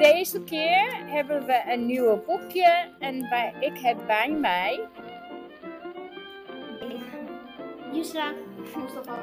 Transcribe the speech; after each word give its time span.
deze 0.00 0.44
keer 0.44 1.06
hebben 1.06 1.46
we 1.46 1.62
een 1.66 1.86
nieuw 1.86 2.24
boekje 2.24 2.88
en 2.98 3.28
bij, 3.28 3.54
ik 3.60 3.78
heb 3.78 3.96
bij 4.06 4.30
mij 4.30 4.88
Yusra, 7.92 8.32
Mustafa, 8.76 9.18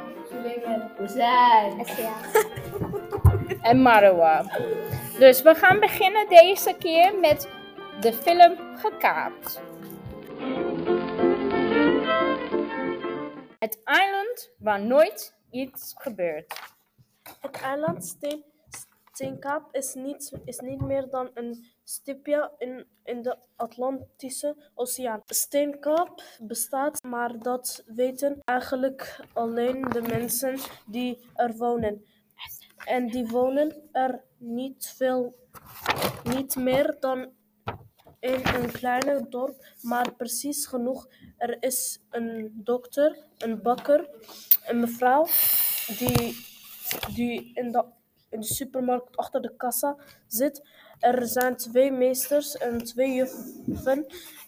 Hussein. 0.98 1.79
Essia. 1.79 2.13
en 3.61 3.82
Marwa. 3.82 4.45
Dus 5.20 5.41
we 5.41 5.55
gaan 5.55 5.79
beginnen 5.79 6.29
deze 6.29 6.75
keer 6.80 7.20
met 7.20 7.50
de 8.00 8.14
film 8.14 8.55
Gekaapt. 8.75 9.62
Het 13.59 13.82
eiland 13.84 14.52
waar 14.57 14.82
nooit 14.82 15.36
iets 15.51 15.96
gebeurt. 15.97 16.59
Het 17.41 17.61
eiland 17.61 18.18
Steen, 19.18 19.30
Steenkaap 19.30 19.76
is 19.76 19.94
niet, 19.94 20.32
is 20.46 20.60
niet 20.60 20.82
meer 20.82 21.10
dan 21.10 21.30
een 21.34 21.66
stipje 21.84 22.52
in, 22.57 22.86
in 23.04 23.21
de 23.21 23.38
Atlantische 23.56 24.56
Oceaan. 24.74 25.21
Steenkaap 25.26 26.21
bestaat, 26.40 27.04
maar 27.04 27.40
dat 27.40 27.84
weten 27.86 28.42
eigenlijk 28.43 29.20
alleen 29.34 29.82
de 29.82 30.02
mensen 30.02 30.60
die 30.86 31.20
er 31.34 31.56
wonen. 31.56 32.06
En 32.86 33.08
die 33.08 33.28
wonen 33.28 33.90
er 33.92 34.23
niet 34.38 34.94
veel, 34.95 35.36
niet 36.23 36.56
meer 36.56 36.98
dan 37.00 37.31
in 38.20 38.42
een 38.45 38.72
kleine 38.72 39.26
dorp, 39.30 39.66
maar 39.81 40.14
precies 40.14 40.66
genoeg. 40.66 41.08
Er 41.38 41.64
is 41.64 42.00
een 42.09 42.52
dokter, 42.54 43.26
een 43.38 43.62
bakker, 43.62 44.09
een 44.66 44.80
mevrouw 44.80 45.26
die, 45.98 46.45
die 47.14 47.52
in, 47.54 47.72
de, 47.72 47.96
in 48.30 48.39
de 48.39 48.45
supermarkt 48.45 49.17
achter 49.17 49.42
de 49.42 49.56
kassa 49.58 49.97
zit. 50.28 50.67
Er 51.00 51.28
zijn 51.28 51.56
twee 51.56 51.92
meesters 51.92 52.58
en 52.58 52.84
twee 52.84 53.14
juffen 53.14 54.06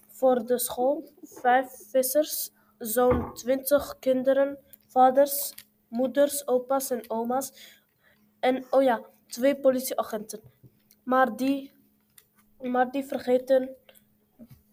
voor 0.07 0.45
de 0.45 0.59
school, 0.59 1.11
vijf 1.21 1.67
vissers, 1.91 2.51
zo'n 2.77 3.33
twintig 3.33 3.95
kinderen, 3.99 4.57
vaders, 4.87 5.53
moeders, 5.87 6.47
opa's 6.47 6.89
en 6.89 7.09
oma's. 7.09 7.77
En 8.39 8.65
oh 8.69 8.83
ja, 8.83 9.01
twee 9.27 9.55
politieagenten. 9.55 10.41
Maar 11.03 11.35
die, 11.35 11.71
maar 12.61 12.91
die 12.91 13.05
vergeten 13.05 13.69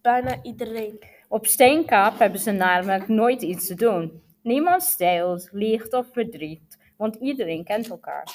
bijna 0.00 0.42
iedereen. 0.42 0.98
Op 1.28 1.46
Steenkaap 1.46 2.18
hebben 2.18 2.40
ze 2.40 2.50
namelijk 2.50 3.08
nooit 3.08 3.42
iets 3.42 3.66
te 3.66 3.74
doen. 3.74 4.22
Niemand 4.42 4.82
steelt, 4.82 5.48
liegt 5.52 5.92
of 5.92 6.06
verdriet, 6.12 6.78
want 6.96 7.16
iedereen 7.16 7.64
kent 7.64 7.88
elkaar. 7.88 8.34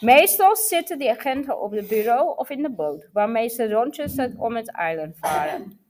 Meestal 0.00 0.56
zitten 0.56 0.98
die 0.98 1.10
agenten 1.10 1.60
op 1.60 1.70
het 1.70 1.88
bureau 1.88 2.36
of 2.36 2.50
in 2.50 2.62
de 2.62 2.70
boot, 2.70 3.08
waarmee 3.12 3.48
ze 3.48 3.72
rondjes 3.72 4.14
om 4.36 4.56
het 4.56 4.70
eiland 4.70 5.16
varen. 5.18 5.80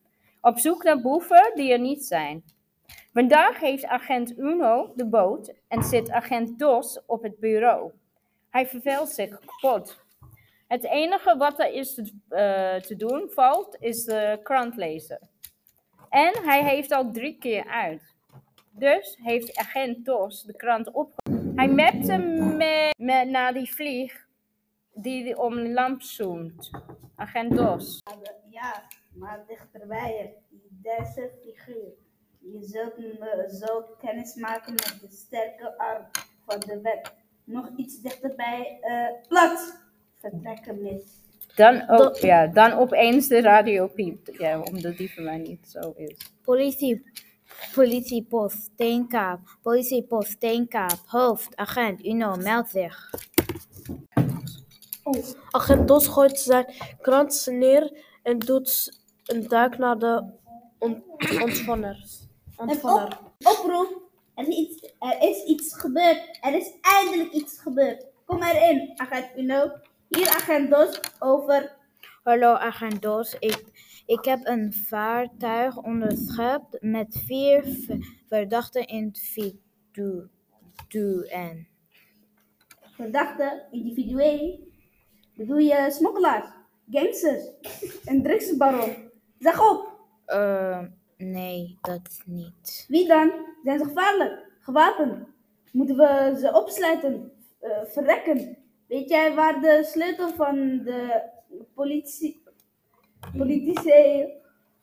Op 0.41 0.58
zoek 0.58 0.83
naar 0.83 1.00
boeven 1.00 1.52
die 1.55 1.72
er 1.72 1.78
niet 1.78 2.05
zijn. 2.05 2.44
Vandaag 3.12 3.61
heeft 3.61 3.84
agent 3.84 4.39
Uno 4.39 4.92
de 4.97 5.06
boot 5.06 5.52
en 5.69 5.83
zit 5.83 6.11
agent 6.11 6.58
Dos 6.58 7.00
op 7.06 7.22
het 7.22 7.39
bureau. 7.39 7.91
Hij 8.50 8.67
verveelt 8.67 9.08
zich 9.08 9.39
kapot. 9.39 10.05
Het 10.69 10.84
enige 10.84 11.36
wat 11.36 11.61
er 11.61 11.72
is 11.72 11.95
te, 11.95 12.12
eh, 12.91 12.98
doen 12.98 13.30
valt, 13.34 13.77
is 13.80 14.05
de 14.05 14.41
krant 14.42 14.77
lezen. 14.77 15.28
En 16.08 16.33
hij 16.42 16.64
heeft 16.64 16.92
al 16.92 17.11
drie 17.11 17.39
keer 17.39 17.67
uit. 17.67 18.14
Dus 18.70 19.19
heeft 19.22 19.56
agent 19.56 20.05
Dos 20.05 20.42
de 20.42 20.56
krant 20.56 20.91
op. 20.91 21.12
Hij 21.61 21.69
mapte 21.69 22.16
met, 22.56 22.94
met, 22.98 23.28
naar 23.28 23.53
die 23.53 23.75
vlieg 23.75 24.27
die 24.94 25.39
om 25.39 25.55
de 25.55 25.70
lamp 25.70 26.02
zoemt. 26.02 26.70
Agent 27.17 27.57
Dos. 27.57 28.02
Ja, 28.51 28.83
maar 29.14 29.45
dichterbij 29.46 30.12
je, 30.12 30.58
deze 30.68 31.30
figuur. 31.42 31.92
Je 32.39 32.62
zult 32.62 32.98
me 32.98 33.58
zo 33.61 33.85
kennis 33.98 34.35
maken 34.35 34.73
met 34.73 34.98
de 35.01 35.17
sterke 35.17 35.79
arm 35.79 36.07
van 36.46 36.61
de 36.61 36.80
wet. 36.80 37.14
Nog 37.45 37.70
iets 37.77 38.01
dichterbij, 38.01 38.79
eh 38.80 39.29
plat. 39.29 39.80
Vertrekken 40.18 40.83
mis. 40.83 41.05
Dan, 41.55 41.89
ook, 41.89 42.17
ja, 42.17 42.46
dan 42.46 42.73
opeens 42.73 43.29
de 43.29 43.40
radio 43.40 43.86
piept. 43.86 44.39
Ja, 44.39 44.61
omdat 44.61 44.96
die 44.96 45.12
voor 45.14 45.23
mij 45.23 45.39
niet 45.39 45.68
zo 45.68 45.92
is. 45.96 46.33
Politie, 46.42 47.05
politiepost 47.75 48.57
Steenkaap, 48.63 49.41
politiepost 49.63 50.31
Steenkaap, 50.31 50.98
hoofd, 51.07 51.57
agent, 51.57 52.05
Uno, 52.07 52.37
meld 52.37 52.69
zich. 52.69 53.11
Agent 55.51 55.89
Dos 55.89 56.07
gooit 56.07 56.39
zijn 56.39 56.67
krant 57.01 57.47
neer 57.51 57.93
en 58.23 58.39
doet 58.39 59.01
een 59.25 59.48
duik 59.48 59.79
naar 59.79 59.98
de 59.98 60.25
on- 60.79 61.05
Ontvanger. 61.43 62.05
op, 62.57 63.19
oproep. 63.43 64.09
Er 64.35 64.48
is, 64.48 64.57
iets, 64.57 64.92
er 64.98 65.21
is 65.29 65.45
iets 65.45 65.75
gebeurd. 65.77 66.39
Er 66.41 66.55
is 66.55 66.71
eindelijk 66.81 67.33
iets 67.33 67.61
gebeurd. 67.61 68.07
Kom 68.25 68.42
erin, 68.42 68.92
agent 68.97 69.27
Uno. 69.37 69.71
Hier, 70.09 70.29
agent 70.29 70.71
Dos, 70.71 71.01
over. 71.19 71.77
Hallo 72.25 72.53
agent 72.55 73.03
Dos, 73.03 73.37
ik, 73.39 73.65
ik 74.11 74.25
heb 74.25 74.41
een 74.47 74.73
vaartuig 74.73 75.77
onderschept 75.83 76.77
met 76.81 77.23
vier 77.27 77.65
v- 77.65 77.97
verdachten 78.29 78.87
individuen. 78.87 80.39
Verdachte, 82.95 83.67
individueel. 83.71 84.69
Bedoel 85.35 85.59
je 85.59 85.87
smokkelaars, 85.91 86.48
gangsters 86.91 87.45
en 88.05 88.23
drugsbaron? 88.23 89.11
Zeg 89.39 89.71
op. 89.71 89.98
Eh, 90.25 90.83
nee, 91.17 91.79
dat 91.81 92.23
niet. 92.27 92.85
Wie 92.89 93.07
dan? 93.09 93.33
Zijn 93.65 93.79
ze 93.79 93.85
gevaarlijk? 93.85 94.53
Gewapend? 94.61 95.29
Moeten 95.73 95.97
we 95.97 96.37
ze 96.41 96.53
opsluiten? 96.55 97.33
eh, 97.61 97.85
verrekken? 97.85 98.57
Weet 98.87 99.09
jij 99.09 99.35
waar 99.35 99.61
de 99.61 99.85
sleutel 99.85 100.29
van 100.29 100.57
de 100.85 101.23
politie, 101.75 102.39
politie, 103.36 104.39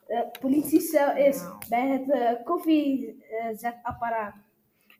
eh, 0.06 0.20
politiecel 0.40 1.16
is? 1.16 1.42
Bij 1.68 1.88
het 1.88 2.08
uh, 2.08 2.30
koffiezetapparaat. 2.44 4.34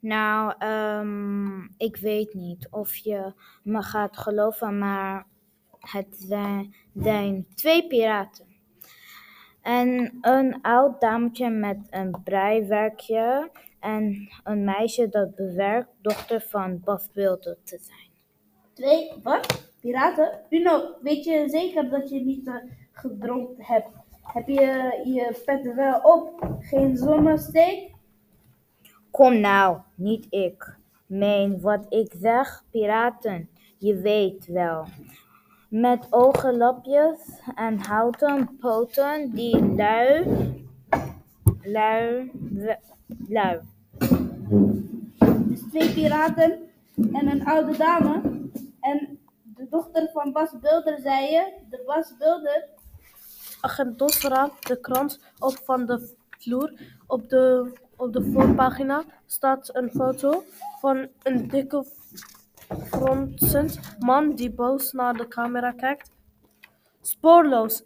Nou, 0.01 0.55
ehm, 0.59 1.61
ik 1.77 1.97
weet 1.97 2.35
niet 2.35 2.69
of 2.71 2.95
je 2.95 3.33
me 3.63 3.83
gaat 3.83 4.17
geloven, 4.17 4.79
maar 4.79 5.27
het 5.79 6.17
zijn, 6.19 6.75
zijn 6.95 7.47
twee 7.55 7.87
piraten. 7.87 8.47
En 9.63 10.19
een 10.21 10.59
oud 10.63 11.01
dametje 11.01 11.51
met 11.51 11.79
een 11.91 12.23
breiwerkje 12.25 13.51
en 13.81 14.29
een 14.45 14.65
meisje 14.65 15.09
dat 15.09 15.35
bewerkt 15.35 15.91
dochter 16.01 16.41
van 16.41 16.81
Bas 16.85 17.09
Wilder 17.13 17.57
te 17.65 17.79
zijn. 17.81 18.11
Twee, 18.73 19.13
wat? 19.23 19.73
Piraten? 19.81 20.41
Bruno, 20.49 20.95
weet 21.03 21.25
je 21.25 21.49
zeker 21.49 21.91
dat 21.91 22.11
je 22.11 22.21
niet 22.21 22.47
eh, 22.47 22.55
gedronken 22.99 23.65
hebt? 23.65 23.89
Heb 24.23 24.47
je 24.47 25.01
je 25.05 25.43
pet 25.45 25.75
wel 25.75 26.01
op? 26.01 26.57
Geen 26.61 26.97
zonnesteek? 26.97 27.95
Kom 29.11 29.41
nou, 29.41 29.79
niet 29.95 30.27
ik. 30.31 30.77
Meen 31.07 31.61
wat 31.61 31.87
ik 31.89 32.15
zeg, 32.21 32.65
piraten, 32.71 33.49
je 33.79 33.95
weet 33.95 34.47
wel. 34.47 34.87
Met 35.69 36.07
ogenlapjes 36.11 37.41
en 37.55 37.79
houten 37.79 38.57
poten 38.61 39.31
die 39.35 39.75
lui, 39.75 40.25
lui, 41.63 42.33
lui. 43.29 43.61
Dus 45.19 45.61
twee 45.71 45.93
piraten 45.93 46.59
en 47.13 47.31
een 47.31 47.47
oude 47.47 47.77
dame. 47.77 48.21
En 48.81 49.19
de 49.43 49.67
dochter 49.71 50.11
van 50.13 50.33
Bas 50.33 50.51
Bulder, 50.61 50.99
zei 51.01 51.31
je? 51.31 51.53
De 51.71 51.83
Bas 51.87 52.15
Bulder? 52.19 52.69
Agent 53.61 53.99
de 53.99 54.79
krant 54.81 55.21
op 55.39 55.59
van 55.65 55.87
de 55.87 56.17
vloer. 56.39 56.73
Op 57.07 57.29
de, 57.29 57.73
op 57.97 58.13
de 58.13 58.31
voorpagina 58.33 59.05
staat 59.27 59.75
een 59.75 59.91
foto 59.91 60.45
van 60.81 61.09
een 61.23 61.49
dikke 61.49 61.85
fronsend 62.91 63.81
man 63.99 64.35
die 64.35 64.51
boos 64.51 64.93
naar 64.93 65.15
de 65.15 65.29
camera 65.29 65.73
kijkt. 65.73 66.11
Spoorloos, 67.01 67.83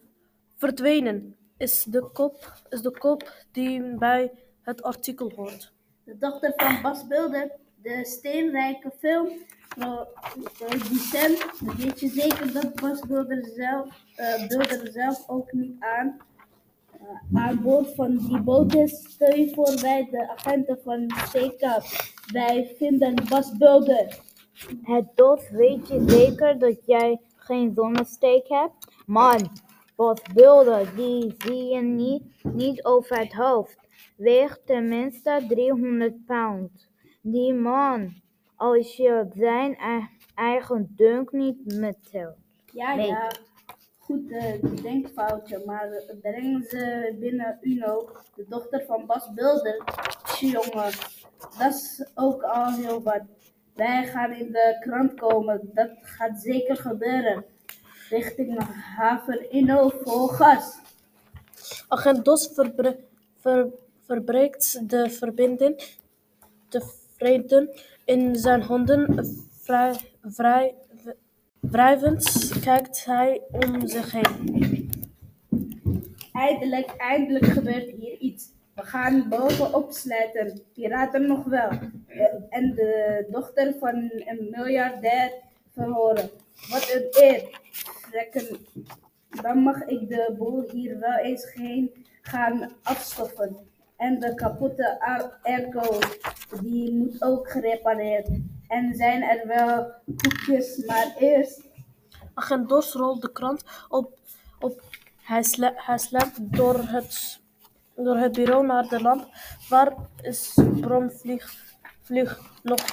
verdwenen 0.57 1.37
is 1.57 1.85
de 1.85 2.11
kop, 2.13 2.63
is 2.69 2.83
de 2.83 2.99
kop 2.99 3.33
die 3.53 3.97
bij 3.97 4.33
het 4.63 4.83
artikel 4.83 5.33
hoort. 5.37 5.73
De 6.05 6.19
dochter 6.19 6.53
van 6.57 6.83
Bas 6.83 7.07
Bulder, 7.07 7.51
de 7.82 8.05
steenrijke 8.05 8.93
filmproducent. 8.99 11.44
Weet 11.76 12.00
je 12.00 12.08
zeker 12.08 12.52
dat 12.52 12.75
Bas 12.75 13.00
Bulder 13.00 13.44
zelf, 13.56 13.88
eh, 14.14 14.49
Bulder 14.49 14.88
zelf 14.93 15.29
ook 15.29 15.52
niet 15.52 15.76
aan, 15.79 16.17
eh, 16.93 16.99
aan 17.43 17.62
boord 17.62 17.94
van 17.94 18.17
die 18.17 18.40
boot 18.40 18.75
is? 18.75 19.06
Stel 19.08 19.34
je 19.34 19.55
voor 19.55 19.81
wij 19.81 20.08
de 20.11 20.29
agenten 20.29 20.79
van 20.84 21.06
CK. 21.06 21.61
Wij 22.32 22.75
vinden 22.79 23.14
Bas 23.29 23.56
Bulder. 23.56 24.19
Het 24.82 25.06
dof 25.14 25.49
weet 25.49 25.88
je 25.88 26.05
zeker 26.06 26.58
dat 26.58 26.87
jij 26.87 27.20
geen 27.37 27.73
zonnesteek 27.75 28.49
hebt? 28.49 28.93
Man, 29.06 29.50
bosbeelden, 29.96 30.96
die 30.96 31.35
zie 31.38 31.64
je 31.64 31.81
niet, 31.81 32.23
niet 32.43 32.85
over 32.85 33.19
het 33.19 33.32
hoofd. 33.32 33.78
Weegt 34.17 34.67
tenminste 34.67 35.44
300 35.49 36.25
pound. 36.26 36.90
Die 37.23 37.55
man, 37.55 38.15
als 38.57 38.97
je 38.97 39.27
zijn 39.35 39.73
e- 39.73 40.07
eigen 40.35 40.93
dunk 40.97 41.33
niet 41.33 41.75
mettelt. 41.75 42.37
Ja, 42.73 42.95
Nee. 42.95 43.07
ja. 43.07 43.31
Goed 43.99 44.31
eh, 44.31 44.83
denkfoutje, 44.83 45.63
maar 45.67 45.89
brengen 46.23 46.63
ze 46.63 47.17
binnen 47.21 47.59
Uno, 47.61 48.09
de 48.35 48.45
dochter 48.49 48.85
van 48.87 49.07
Bas 49.07 49.33
Bilder. 49.35 49.83
Jongen, 50.41 50.93
dat 51.59 51.75
is 51.75 52.07
ook 52.15 52.43
al 52.43 52.73
heel 52.73 53.03
wat. 53.03 53.21
Wij 53.75 54.07
gaan 54.07 54.33
in 54.33 54.53
de 54.53 54.77
krant 54.81 55.15
komen, 55.15 55.71
dat 55.75 55.91
gaat 56.01 56.41
zeker 56.41 56.77
gebeuren. 56.77 57.45
Richting 58.09 58.59
haven 58.97 59.57
Uno 59.57 59.89
vol 60.03 60.27
gas. 60.29 60.79
Agent 61.89 62.25
Dos 62.25 62.51
verbre- 62.55 63.05
ver- 63.39 63.71
verbreekt 64.07 64.89
de 64.91 65.11
verbinding. 65.11 65.83
In 68.05 68.37
zijn 68.37 68.63
handen 68.63 69.27
vrij, 69.61 69.97
vrij, 70.23 70.75
kijkt 72.61 73.05
hij 73.05 73.41
om 73.51 73.89
zich 73.89 74.13
heen. 74.13 74.91
Eindelijk, 76.33 76.95
eindelijk 76.97 77.45
gebeurt 77.45 77.91
hier 77.91 78.19
iets. 78.19 78.51
We 78.75 78.83
gaan 78.83 79.29
bovenop 79.29 79.93
sluiten. 79.93 80.63
Piraten 80.73 81.27
nog 81.27 81.45
wel. 81.45 81.71
En 82.49 82.75
de 82.75 83.27
dochter 83.31 83.75
van 83.79 83.95
een 83.95 84.49
miljardair 84.51 85.33
verhoren. 85.73 86.31
Wat 86.71 86.93
een 86.95 87.07
eer. 87.11 87.61
Dan 89.43 89.59
mag 89.59 89.83
ik 89.85 90.09
de 90.09 90.35
boel 90.39 90.71
hier 90.71 90.99
wel 90.99 91.19
eens 91.19 91.53
heen 91.53 91.91
gaan 92.23 92.73
afstoffen. 92.83 93.57
En 94.02 94.19
de 94.20 94.34
kapotte 94.34 95.00
airco, 95.43 95.99
die 96.60 96.93
moet 96.93 97.22
ook 97.22 97.50
gerepareerd. 97.50 98.28
En 98.69 98.94
zijn 98.94 99.22
er 99.22 99.46
wel 99.46 99.93
koekjes, 100.16 100.84
maar 100.87 101.14
eerst 101.19 101.60
Agent 102.34 102.69
Dos 102.69 102.93
rolt 102.93 103.22
de 103.22 103.32
krant 103.32 103.64
op. 103.88 104.19
op. 104.60 104.81
Hij, 105.22 105.43
sle 105.43 105.72
hij 105.76 106.31
door 106.40 106.78
het, 106.78 107.40
door 107.94 108.16
het 108.16 108.32
bureau 108.32 108.66
naar 108.66 108.88
de 108.88 109.00
lamp. 109.00 109.28
Waar 109.69 109.94
is 110.22 110.58
bromvlieg 110.81 111.54
vlieg 112.00 112.40
nog, 112.62 112.84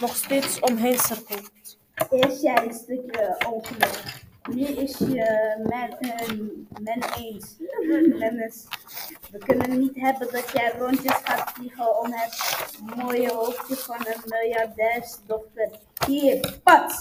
nog 0.00 0.14
steeds 0.14 0.60
omheen 0.60 0.98
cirkelt. 0.98 1.78
Eerst 2.10 2.42
jij 2.42 2.66
een 2.66 2.74
stukje 2.74 3.36
ongeluk. 3.52 4.30
Nu 4.50 4.66
is 4.66 4.98
je 4.98 5.56
men, 5.62 5.98
eh, 5.98 6.28
men 6.80 7.02
eens. 7.16 7.56
Dennis, 8.18 8.66
we 9.30 9.38
kunnen 9.38 9.78
niet 9.78 9.96
hebben 10.00 10.32
dat 10.32 10.50
jij 10.50 10.72
rondjes 10.78 11.20
gaat 11.22 11.50
vliegen 11.50 12.00
om 12.00 12.12
het 12.12 12.78
mooie 12.96 13.32
hoofdje 13.32 13.74
van 13.74 14.06
een 14.06 14.22
miljardairsdochter. 14.24 15.70
Hier, 16.06 16.58
pats! 16.64 16.98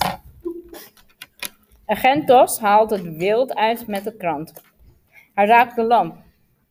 Agent 1.86 2.28
Dos 2.28 2.60
haalt 2.60 2.90
het 2.90 3.16
wild 3.16 3.56
uit 3.56 3.88
met 3.88 4.04
de 4.04 4.18
krant. 4.18 4.54
Hij 5.34 5.46
raakt 5.46 5.76
de 5.76 5.84
lamp, 5.84 6.16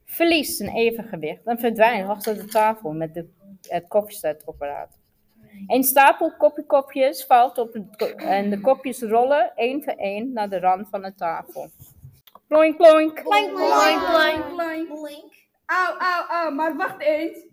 verliest 0.04 0.56
zijn 0.56 0.74
evengewicht 0.76 1.46
en 1.46 1.58
verdwijnt 1.58 2.08
achter 2.08 2.34
de 2.34 2.44
tafel 2.44 2.92
met 2.92 3.14
de, 3.14 3.28
het 3.68 3.88
koffiezetapparaat. 3.88 4.99
Een 5.66 5.84
stapel 5.84 6.32
koffiekopjes 6.36 7.24
valt 7.24 7.58
op 7.58 7.72
het, 7.72 7.96
ko- 7.96 8.06
en 8.06 8.50
de 8.50 8.60
kopjes 8.60 9.02
rollen 9.02 9.52
één 9.56 9.82
voor 9.82 9.92
één 9.92 10.32
naar 10.32 10.48
de 10.48 10.58
rand 10.58 10.88
van 10.88 11.02
de 11.02 11.14
tafel. 11.14 11.70
Ploink, 12.46 12.76
ploink. 12.76 13.22
Plank, 13.22 13.52
plank, 13.54 14.48
plank. 14.54 14.88
Auw, 15.66 15.96
auw, 15.98 16.26
auw, 16.28 16.50
maar 16.50 16.76
wacht 16.76 17.00
eens. 17.00 17.46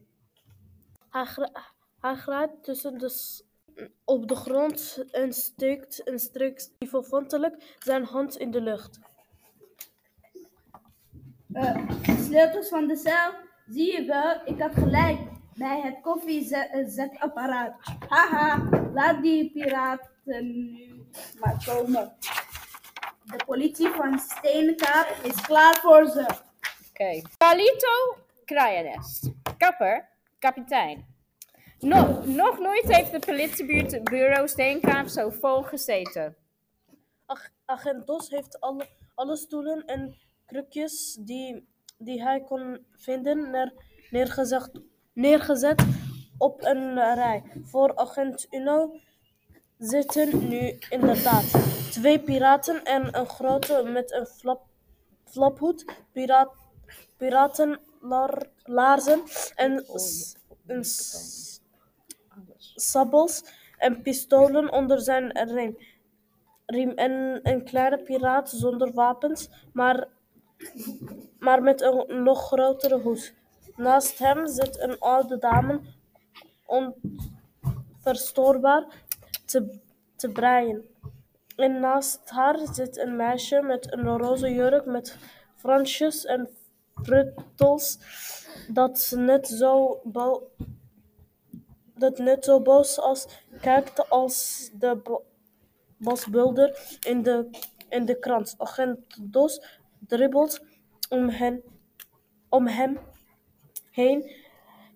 Hij, 2.00 2.16
grijpt 2.16 2.64
tussen 2.64 2.98
de 2.98 3.10
op 4.04 4.28
de 4.28 4.36
grond 4.36 5.06
en 5.12 5.34
steekt 5.34 6.04
en 6.04 6.20
strekt 6.20 6.72
liefovantelijk 6.80 7.76
zijn 7.80 8.04
hand 8.04 8.38
in 8.38 8.52
de 8.52 8.62
lucht. 8.62 9.00
Eh, 11.54 11.90
sleutels 12.20 12.70
van 12.70 12.88
de 12.88 12.96
cel, 12.96 13.32
zie 13.68 13.94
je 13.94 14.06
wel, 14.06 14.42
ik 14.46 14.62
had 14.62 14.74
gelijk 14.74 15.20
bij 15.58 15.82
het 15.82 16.02
koffiezetapparaat. 16.02 17.76
Haha, 18.08 18.70
laat 18.94 19.22
die 19.22 19.52
piraten 19.52 20.46
nu 20.48 21.08
maar 21.40 21.64
komen. 21.66 22.14
De 23.24 23.44
politie 23.46 23.90
van 23.90 24.20
Steenkaap 24.20 25.16
is 25.24 25.42
klaar 25.42 25.76
voor 25.76 26.06
ze. 26.08 26.26
Oké. 26.90 27.22
Carlito 27.38 28.18
Kraaienest. 28.46 29.30
Kapper, 29.58 30.10
kapitein. 30.40 31.16
Nog, 31.80 32.26
nog 32.26 32.60
nooit 32.60 32.84
heeft 32.96 33.12
de 33.12 33.20
politiebureau 33.20 34.48
Steenkaap 34.48 35.08
zo 35.08 35.30
vol 35.30 35.62
gezeten. 35.62 36.36
Ag- 37.26 37.50
Agent 37.66 38.08
Dos 38.08 38.30
heeft 38.30 38.60
alle, 38.60 38.88
alle 39.16 39.38
stoelen 39.38 39.86
en 39.86 40.16
krukjes 40.46 41.18
die, 41.22 41.68
die 41.98 42.22
hij 42.24 42.42
kon 42.44 42.86
vinden 42.92 43.52
neer, 43.52 43.74
neergezet, 44.10 44.72
neergezet 45.18 45.86
op 46.38 46.64
een 46.64 46.94
rij. 47.14 47.44
Voor 47.64 47.96
agent 47.96 48.48
Uno 48.52 48.92
zitten 49.78 50.48
nu 50.48 50.78
inderdaad 50.90 51.52
twee 51.92 52.20
piraten 52.20 52.84
en 52.84 53.18
een 53.18 53.28
grote 53.28 53.84
met 53.94 54.12
een 54.12 54.26
flap, 54.26 54.62
flaphoed, 55.26 55.86
piraat, 56.12 56.54
piratenlaarzen 57.18 59.22
en, 59.56 59.84
s- 59.96 60.36
en 60.68 60.84
s- 60.86 61.62
sabbels 62.76 63.44
en 63.78 64.02
pistolen 64.02 64.72
onder 64.72 65.02
zijn 65.02 65.32
riem 65.32 65.78
riem 66.66 66.90
en 66.90 67.40
een 67.44 67.64
kleine 67.64 68.04
piraat 68.04 68.50
zonder 68.50 68.94
wapens, 68.94 69.50
maar, 69.74 70.08
maar 71.40 71.62
met 71.64 71.82
een 71.82 72.24
nog 72.24 72.46
grotere 72.46 73.00
hoed. 73.00 73.34
Naast 73.78 74.20
hem 74.20 74.48
zit 74.48 74.80
een 74.80 75.00
oude 75.00 75.38
dame, 75.38 75.80
onverstoorbaar, 76.66 78.86
te, 79.46 79.80
te 80.16 80.30
breien. 80.30 80.86
En 81.56 81.80
naast 81.80 82.30
haar 82.30 82.60
zit 82.72 82.98
een 82.98 83.16
meisje 83.16 83.62
met 83.62 83.94
een 83.94 84.18
roze 84.18 84.54
jurk 84.54 84.86
met 84.86 85.18
fransjes 85.56 86.26
en 86.26 86.50
fruttels, 86.96 88.00
dat 88.68 89.14
net 89.16 89.48
zo, 89.48 90.02
dat 91.96 92.18
net 92.18 92.46
zo 92.46 92.62
boos 92.62 93.00
als 93.00 93.28
kijkt 93.62 94.10
als 94.10 94.70
de 94.74 94.96
bo- 95.04 95.26
bosbulder 95.98 96.98
in 97.08 97.24
de, 97.24 97.50
in 97.90 98.06
de 98.06 98.20
krant. 98.20 98.56
Agent 98.58 99.00
Dos 99.22 99.62
dribbelt 100.00 100.62
om, 101.10 101.30
hen, 101.30 101.64
om 102.50 102.68
hem 102.68 103.00
heen 103.98 104.32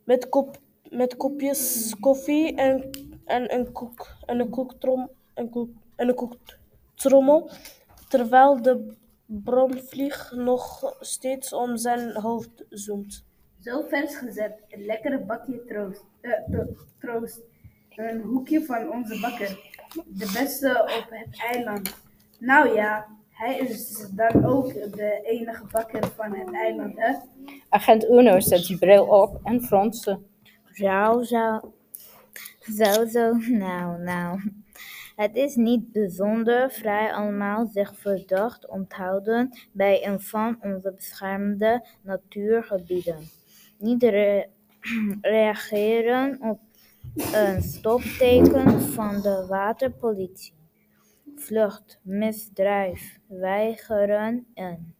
met, 0.03 0.29
kop, 0.29 0.57
met 0.89 1.17
kopjes 1.17 1.93
koffie 1.99 2.55
en, 2.55 2.89
en 3.25 3.53
een, 3.53 3.71
koek, 3.71 4.07
en 4.25 4.39
een, 4.39 4.49
koektrom, 4.49 5.09
en, 5.33 5.49
koek, 5.49 5.69
en 5.95 6.07
een 6.07 6.15
koektrommel, 6.15 7.49
terwijl 8.09 8.61
de 8.61 8.93
bromvlieg 9.25 10.31
nog 10.31 10.95
steeds 10.99 11.53
om 11.53 11.77
zijn 11.77 12.11
hoofd 12.15 12.63
zoomt. 12.69 13.23
Zo 13.59 13.81
vers 13.81 14.15
gezet, 14.15 14.53
een 14.69 14.85
lekkere 14.85 15.19
bakje 15.19 15.65
troost. 15.65 16.03
eh, 16.21 16.61
troost. 16.99 17.39
Een 17.95 18.21
hoekje 18.21 18.65
van 18.65 18.91
onze 18.91 19.19
bakker. 19.19 19.49
De 20.07 20.31
beste 20.39 20.81
op 20.81 21.07
het 21.09 21.41
eiland. 21.51 21.95
Nou 22.39 22.75
ja, 22.75 23.07
hij 23.41 23.57
is 23.57 24.07
dan 24.11 24.45
ook 24.45 24.73
de 24.73 25.21
enige 25.23 25.63
bakker 25.71 26.07
van 26.07 26.35
het 26.35 26.53
eiland, 26.53 26.93
hè? 26.95 27.13
Agent 27.69 28.03
Uno 28.09 28.39
zet 28.39 28.59
zijn 28.65 28.79
bril 28.79 29.05
op 29.05 29.39
en 29.43 29.63
fronste. 29.63 30.19
Zo, 30.71 31.23
zo. 31.23 31.73
Zo, 32.59 33.05
zo. 33.05 33.33
Nou, 33.37 34.01
nou. 34.03 34.51
Het 35.15 35.35
is 35.35 35.55
niet 35.55 35.91
bijzonder 35.91 36.71
vrij 36.71 37.13
allemaal 37.13 37.67
zich 37.67 37.95
verdacht 37.95 38.67
onthouden 38.67 39.57
bij 39.71 40.07
een 40.07 40.21
van 40.21 40.57
onze 40.61 40.93
beschermde 40.95 41.85
natuurgebieden. 42.01 43.19
Niet 43.77 44.03
re- 44.03 44.47
reageren 45.21 46.37
op 46.41 46.59
een 47.33 47.61
stopteken 47.61 48.81
van 48.81 49.21
de 49.21 49.45
waterpolitie. 49.49 50.53
Vlucht, 51.41 51.99
misdrijf, 52.03 53.19
weigeren 53.27 54.45
en... 54.53 54.95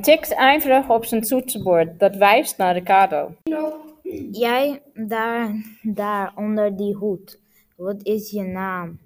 Tikt 0.00 0.34
ijverig 0.34 0.90
op 0.90 1.04
zijn 1.04 1.20
toetsenbord, 1.22 1.98
dat 1.98 2.16
wijst 2.16 2.58
naar 2.58 2.74
Ricardo. 2.74 3.34
Jij 4.30 4.82
daar, 4.94 5.54
daar 5.82 6.32
onder 6.36 6.76
die 6.76 6.94
hoed. 6.94 7.40
Wat 7.76 8.02
is 8.02 8.30
je 8.30 8.42
naam? 8.42 8.98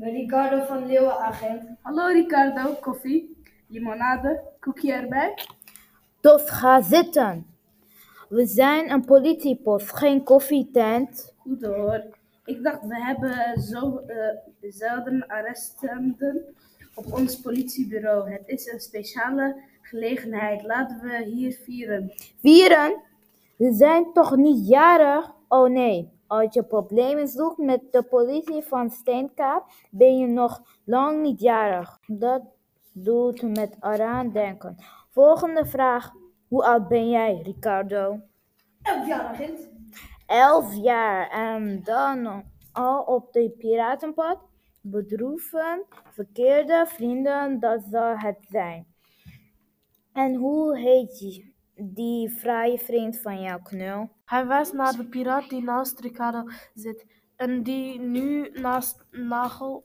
Ricardo 0.00 0.64
van 0.64 0.86
Leeuwen, 0.86 1.18
agent. 1.18 1.62
Hallo 1.82 2.06
Ricardo, 2.06 2.72
koffie, 2.80 3.36
limonade, 3.68 4.42
koekje 4.60 4.92
erbij. 4.92 5.34
Dus 6.20 6.50
ga 6.50 6.82
zitten. 6.82 7.46
We 8.28 8.46
zijn 8.46 8.90
een 8.90 9.04
politiepost, 9.04 9.96
geen 9.96 10.22
koffietent. 10.22 11.34
Goed 11.36 11.64
hoor. 11.64 12.15
Ik 12.46 12.62
dacht, 12.62 12.86
we 12.86 12.96
hebben 13.04 13.60
zo 13.62 13.98
eh, 13.98 14.16
zelden 14.70 15.26
arrestanten 15.26 16.44
op 16.94 17.12
ons 17.12 17.40
politiebureau. 17.40 18.30
Het 18.30 18.48
is 18.48 18.72
een 18.72 18.80
speciale 18.80 19.62
gelegenheid. 19.80 20.62
Laten 20.62 21.00
we 21.00 21.24
hier 21.24 21.52
vieren. 21.52 22.12
Vieren? 22.40 23.02
Ze 23.58 23.72
zijn 23.72 24.12
toch 24.12 24.36
niet 24.36 24.68
jarig? 24.68 25.34
Oh 25.48 25.70
nee, 25.70 26.10
als 26.26 26.54
je 26.54 26.62
problemen 26.62 27.28
zoekt 27.28 27.58
met 27.58 27.80
de 27.90 28.02
politie 28.02 28.62
van 28.62 28.90
Steenkaap, 28.90 29.64
ben 29.90 30.18
je 30.18 30.26
nog 30.26 30.62
lang 30.84 31.22
niet 31.22 31.40
jarig. 31.40 31.98
Dat 32.06 32.42
doet 32.92 33.42
met 33.42 33.76
eraan 33.80 34.32
denken. 34.32 34.76
Volgende 35.10 35.66
vraag. 35.66 36.12
Hoe 36.48 36.64
oud 36.64 36.88
ben 36.88 37.10
jij, 37.10 37.40
Ricardo? 37.42 38.20
Elf 38.82 39.06
jaar, 39.06 39.24
agent. 39.24 39.75
Elf 40.26 40.74
jaar 40.74 41.30
en 41.30 41.82
dan 41.82 42.44
al 42.72 43.02
op 43.02 43.32
de 43.32 43.54
piratenpad? 43.58 44.38
Bedroeven, 44.80 45.82
verkeerde 46.10 46.84
vrienden, 46.88 47.60
dat 47.60 47.82
zal 47.90 48.16
het 48.18 48.38
zijn. 48.48 48.86
En 50.12 50.34
hoe 50.34 50.78
heet 50.78 51.18
die, 51.18 51.54
die 51.74 52.30
fraaie 52.30 52.78
vriend 52.78 53.20
van 53.20 53.40
jou, 53.40 53.62
knul? 53.62 54.10
Hij 54.24 54.46
wijst 54.46 54.72
naar 54.72 54.96
de 54.96 55.04
piraat 55.04 55.48
die 55.48 55.62
naast 55.62 56.00
Ricardo 56.00 56.44
zit 56.74 57.06
en 57.36 57.62
die 57.62 58.00
nu 58.00 58.50
naast 58.50 59.04
nagel, 59.10 59.84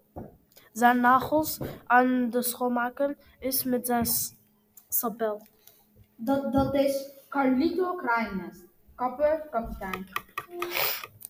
zijn 0.71 0.99
nagels 0.99 1.59
aan 1.85 2.29
de 2.29 2.41
schoonmaken 2.41 3.17
is 3.39 3.63
met 3.63 3.87
zijn 3.87 4.05
sabel. 4.87 5.41
Dat, 6.15 6.53
dat 6.53 6.73
is 6.75 7.09
Carlito 7.29 7.95
Kraaiennest. 7.95 8.65
Kapper, 8.95 9.47
kapitein. 9.51 10.05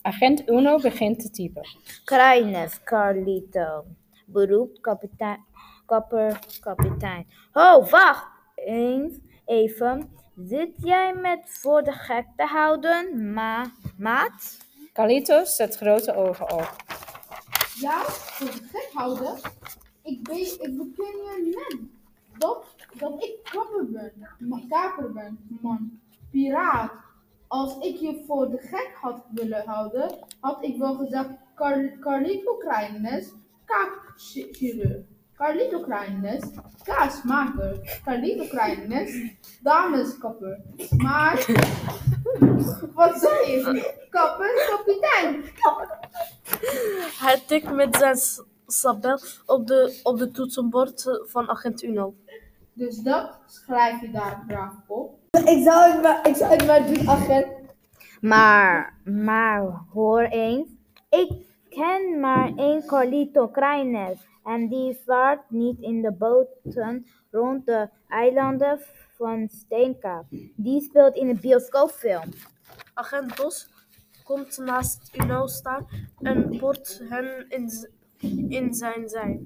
Agent 0.01 0.49
Uno 0.49 0.79
begint 0.79 1.19
te 1.19 1.29
typen. 1.29 1.67
Kraines, 2.03 2.83
Carlito. 2.83 3.85
Beroep, 4.25 4.81
kapitein, 4.81 5.45
kapper, 5.85 6.39
kapitein. 6.59 7.27
Oh, 7.53 7.89
wacht 7.89 8.27
eens 8.55 9.13
even. 9.45 10.09
Zit 10.35 10.71
jij 10.75 11.13
met 11.15 11.39
voor 11.45 11.83
de 11.83 11.91
gek 11.91 12.25
te 12.35 12.45
houden, 12.45 13.33
ma 13.33 13.71
maat? 13.97 14.57
Carlito 14.93 15.43
zet 15.43 15.75
grote 15.75 16.15
ogen 16.15 16.51
op. 16.51 16.75
Ja, 17.79 18.01
voor 18.03 18.47
de 18.47 18.67
gek 18.71 18.89
houden. 18.93 19.39
Ik, 20.03 20.23
ben, 20.23 20.37
ik 20.37 20.77
beken 20.77 21.05
je 21.05 21.65
net 21.69 21.79
dat, 22.37 22.75
dat 22.93 23.23
ik 23.23 23.39
kapper 23.43 23.91
ben. 23.91 24.13
Maar 24.39 24.61
kaper 24.69 25.13
ben, 25.13 25.57
man. 25.61 25.99
Piraat. 26.31 26.91
Als 27.51 27.77
ik 27.77 27.95
je 27.95 28.23
voor 28.27 28.49
de 28.49 28.57
gek 28.57 28.91
had 29.01 29.23
willen 29.31 29.63
houden, 29.65 30.17
had 30.39 30.63
ik 30.63 30.77
wel 30.77 30.95
gezegd 30.95 31.29
Car 31.55 31.97
Carlito 31.99 32.57
Kraaiennest, 32.57 33.33
kaakchirurg. 33.65 35.05
Carlito 35.35 35.79
Kraaiennest, 35.81 36.55
kaasmaker. 36.83 37.99
Carlito 38.03 38.45
Kraaiennest, 38.47 39.35
dameskapper. 39.61 40.61
Maar, 40.97 41.45
wat 42.95 43.19
zei 43.19 43.51
je? 43.51 43.93
Kapper, 44.09 44.67
kapitein. 44.69 45.43
Hij 47.19 47.43
tikt 47.47 47.71
met 47.71 47.95
zijn 47.95 48.17
sabel 48.67 49.19
op 49.45 49.67
de, 49.67 49.99
op 50.03 50.17
de 50.17 50.31
toetsenbord 50.31 51.21
van 51.23 51.49
agent 51.49 51.83
Uno. 51.83 52.15
Dus 52.73 52.97
dat 52.97 53.39
schrijf 53.45 54.01
je 54.01 54.11
daar 54.11 54.43
braaf 54.47 54.73
op. 54.87 55.20
Ik 55.31 55.63
zou 55.63 55.91
het 55.91 56.01
maar, 56.01 56.27
ik 56.27 56.35
zou 56.35 56.51
het 56.51 56.65
maar 56.65 56.85
doen, 56.85 57.09
agent. 57.09 57.47
Maar, 58.21 58.93
maar 59.03 59.85
hoor 59.93 60.21
eens. 60.21 60.69
Ik 61.09 61.31
ken 61.69 62.19
maar 62.19 62.51
één 62.55 62.85
Carlito 62.85 63.47
Kraines. 63.47 64.17
En 64.43 64.67
die 64.67 64.97
vaart 65.05 65.49
niet 65.49 65.79
in 65.79 66.01
de 66.01 66.11
boten 66.11 67.05
rond 67.29 67.65
de 67.65 67.89
eilanden 68.07 68.79
van 69.17 69.49
Steenkaap. 69.51 70.25
Die 70.55 70.81
speelt 70.81 71.15
in 71.15 71.29
een 71.29 71.39
bioscoopfilm. 71.41 72.33
Agent 72.93 73.35
Bos 73.35 73.69
komt 74.23 74.57
naast 74.57 75.11
Uno 75.23 75.47
staan 75.47 75.87
en 76.21 76.57
port 76.57 77.01
hem 77.09 77.45
in, 77.49 77.69
in 78.49 78.73
zijn 78.73 79.09
zij. 79.09 79.39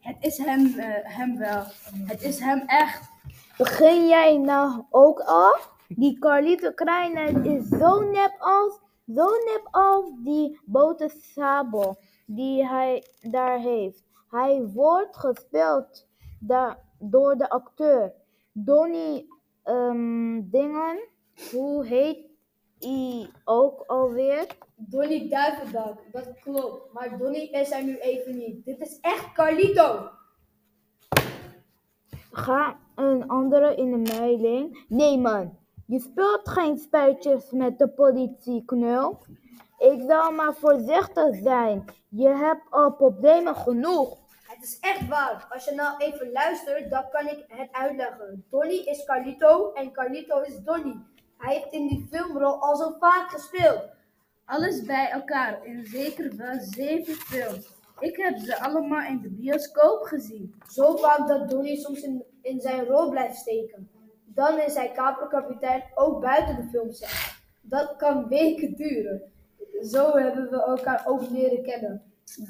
Het 0.00 0.16
is 0.20 0.38
hem, 0.38 0.78
eh, 0.78 1.16
hem 1.16 1.38
wel. 1.38 1.62
Het 2.06 2.22
is 2.22 2.38
hem 2.38 2.62
echt. 2.66 3.14
Begin 3.56 4.08
jij 4.08 4.36
nou 4.36 4.84
ook 4.90 5.20
al? 5.20 5.56
Die 5.88 6.18
Carlito 6.18 6.72
Kraines 6.72 7.32
is 7.42 7.68
zo 7.68 8.00
nep 8.00 8.36
als, 8.38 8.80
zo 9.14 9.24
nep 9.24 9.68
als 9.70 10.10
die 10.24 10.60
boten 10.64 11.10
sabel 11.10 11.96
die 12.26 12.66
hij 12.66 13.04
daar 13.20 13.58
heeft. 13.58 14.04
Hij 14.30 14.62
wordt 14.62 15.16
gespeeld 15.16 16.06
door 16.98 17.36
de 17.36 17.48
acteur 17.48 18.12
Donnie 18.52 19.28
ehm, 19.62 20.40
Dingen. 20.50 21.08
Hoe 21.50 21.86
heet 21.86 22.26
hij 22.78 23.30
ook 23.44 23.84
alweer? 23.86 24.46
Donnie 24.74 25.28
Duivendak, 25.28 25.98
dat 26.12 26.40
klopt. 26.40 26.92
Maar 26.92 27.18
Donnie 27.18 27.50
is 27.50 27.70
er 27.70 27.84
nu 27.84 27.98
even 27.98 28.36
niet. 28.36 28.64
Dit 28.64 28.80
is 28.80 28.98
echt 29.00 29.32
Carlito. 29.32 30.10
Ga 32.36 32.78
een 32.94 33.28
andere 33.28 33.74
in 33.74 33.90
de 33.90 34.12
mailing. 34.12 34.84
Nee 34.88 35.18
man, 35.18 35.58
je 35.86 36.00
speelt 36.00 36.48
geen 36.48 36.78
spelletjes 36.78 37.50
met 37.50 37.78
de 37.78 37.88
politie, 37.88 38.64
knul. 38.64 39.18
Ik 39.78 40.02
zal 40.08 40.32
maar 40.32 40.54
voorzichtig 40.54 41.36
zijn. 41.42 41.84
Je 42.08 42.28
hebt 42.28 42.62
al 42.70 42.92
problemen 42.92 43.56
genoeg. 43.56 44.18
Het 44.42 44.62
is 44.62 44.78
echt 44.80 45.08
waar. 45.08 45.46
Als 45.50 45.64
je 45.64 45.74
nou 45.74 45.96
even 45.98 46.32
luistert, 46.32 46.90
dan 46.90 47.04
kan 47.10 47.26
ik 47.26 47.44
het 47.48 47.68
uitleggen. 47.72 48.44
Donnie 48.50 48.84
is 48.84 49.04
Carlito 49.04 49.72
en 49.72 49.92
Carlito 49.92 50.40
is 50.40 50.58
Donnie. 50.64 51.04
Hij 51.38 51.54
heeft 51.54 51.72
in 51.72 51.88
die 51.88 52.06
filmrol 52.10 52.62
al 52.62 52.76
zo 52.76 52.96
vaak 52.98 53.30
gespeeld. 53.30 53.82
Alles 54.44 54.82
bij 54.82 55.10
elkaar 55.10 55.64
in 55.64 55.84
zeker 55.84 56.36
wel 56.36 56.58
zeven 56.60 57.14
films. 57.14 57.75
Ik 57.98 58.16
heb 58.16 58.38
ze 58.38 58.60
allemaal 58.60 59.06
in 59.08 59.20
de 59.20 59.30
bioscoop 59.30 60.02
gezien. 60.02 60.54
Zo 60.68 60.96
vaak 60.96 61.28
dat 61.28 61.50
Donnie 61.50 61.76
soms 61.76 62.02
in, 62.02 62.24
in 62.42 62.60
zijn 62.60 62.84
rol 62.84 63.10
blijft 63.10 63.36
steken. 63.36 63.90
Dan 64.24 64.60
is 64.60 64.74
hij 64.74 64.92
kaperkapitein 64.92 65.82
ook 65.94 66.20
buiten 66.20 66.56
de 66.56 66.68
filmset. 66.70 67.34
Dat 67.60 67.96
kan 67.96 68.28
weken 68.28 68.74
duren. 68.74 69.22
Zo 69.80 70.16
hebben 70.16 70.50
we 70.50 70.62
elkaar 70.62 71.04
ook 71.06 71.30
leren 71.30 71.62
kennen. 71.62 72.02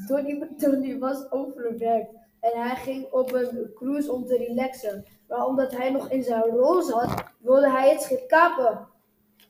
Donnie, 0.06 0.56
Donnie 0.56 0.98
was 0.98 1.30
overwerkt 1.30 2.14
en 2.40 2.60
hij 2.62 2.76
ging 2.76 3.12
op 3.12 3.32
een 3.32 3.70
cruise 3.74 4.12
om 4.12 4.26
te 4.26 4.36
relaxen. 4.36 5.04
Maar 5.28 5.46
omdat 5.46 5.72
hij 5.72 5.90
nog 5.90 6.10
in 6.10 6.22
zijn 6.22 6.42
rol 6.42 6.82
zat, 6.82 7.24
wilde 7.38 7.70
hij 7.70 7.90
het 7.90 8.02
schip 8.02 8.28
kapen. 8.28 8.86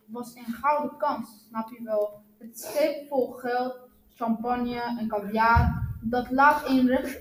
was 0.06 0.34
een 0.34 0.52
gouden 0.52 0.96
kans, 0.96 1.46
snap 1.48 1.68
je 1.70 1.82
wel. 1.84 2.20
Het 2.38 2.60
schip 2.60 3.08
vol 3.08 3.26
geld, 3.26 3.78
champagne 4.14 4.96
en 4.98 5.08
caviar, 5.08 5.85
dat 6.10 6.30
laat 6.30 6.68
een 6.68 6.88
recht, 6.88 7.20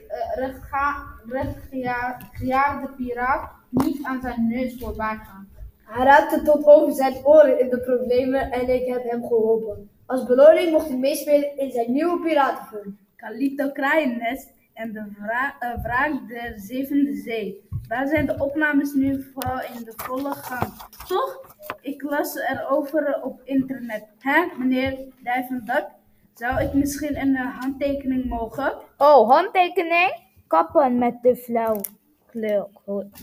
rechtgejaagde 1.26 2.90
piraat 2.96 3.52
niet 3.70 4.06
aan 4.06 4.22
zijn 4.22 4.48
neus 4.48 4.78
voorbij 4.80 5.20
gaan. 5.24 5.48
Hij 5.84 6.06
raakte 6.06 6.42
tot 6.42 6.66
over 6.66 6.94
zijn 6.94 7.26
oren 7.26 7.60
in 7.60 7.70
de 7.70 7.80
problemen 7.80 8.52
en 8.52 8.70
ik 8.70 8.88
heb 8.88 9.04
hem 9.04 9.22
geholpen. 9.22 9.90
Als 10.06 10.26
beloning 10.26 10.72
mocht 10.72 10.88
hij 10.88 10.98
meespelen 10.98 11.58
in 11.58 11.72
zijn 11.72 11.92
nieuwe 11.92 12.20
piratenfilm. 12.20 12.98
Carlito 13.16 13.72
Kraaiennest 13.72 14.54
en 14.74 14.92
de 14.92 15.06
wra 15.18 15.56
eh, 15.60 15.84
wraak 15.84 16.28
der 16.28 16.54
zevende 16.58 17.16
zee. 17.16 17.64
Daar 17.88 18.08
zijn 18.08 18.26
de 18.26 18.36
opnames 18.40 18.94
nu 18.94 19.24
vooral 19.34 19.62
in 19.62 19.84
de 19.84 19.94
volle 19.96 20.34
gang. 20.34 20.74
Toch? 21.08 21.56
Ik 21.82 22.02
las 22.02 22.36
erover 22.36 23.22
op 23.24 23.42
internet. 23.44 24.04
Hè, 24.20 24.46
meneer 24.58 24.98
Duivendak? 25.24 25.88
Zou 26.36 26.62
ik 26.62 26.74
misschien 26.74 27.18
een 27.22 27.36
eh, 27.36 27.60
handtekening 27.60 28.26
mogen? 28.26 28.74
Oh, 28.98 29.30
handtekening? 29.30 30.24
Kappen 30.48 30.98
met 30.98 31.22
de 31.22 31.36
flauw 31.36 31.82
kleur. 32.26 32.68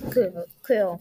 kleur- 0.08 0.46
kleur. 0.60 0.98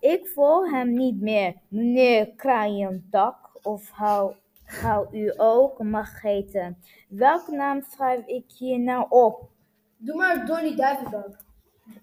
Ik 0.00 0.26
volg 0.34 0.70
hem 0.70 0.92
niet 0.94 1.20
meer, 1.20 1.54
meneer 1.68 2.28
Kraaiendak. 2.36 3.36
Of 3.62 3.90
hou, 3.90 4.34
hou 4.64 5.06
u 5.18 5.32
ook 5.36 5.82
mag 5.82 6.20
heten. 6.22 6.78
Welke 7.08 7.52
naam 7.52 7.82
schrijf 7.90 8.26
ik 8.26 8.44
hier 8.58 8.78
nou 8.80 9.06
op? 9.08 9.48
Doe 9.96 10.16
maar 10.16 10.46
Donnie 10.46 10.76
Duivendak. 10.76 11.36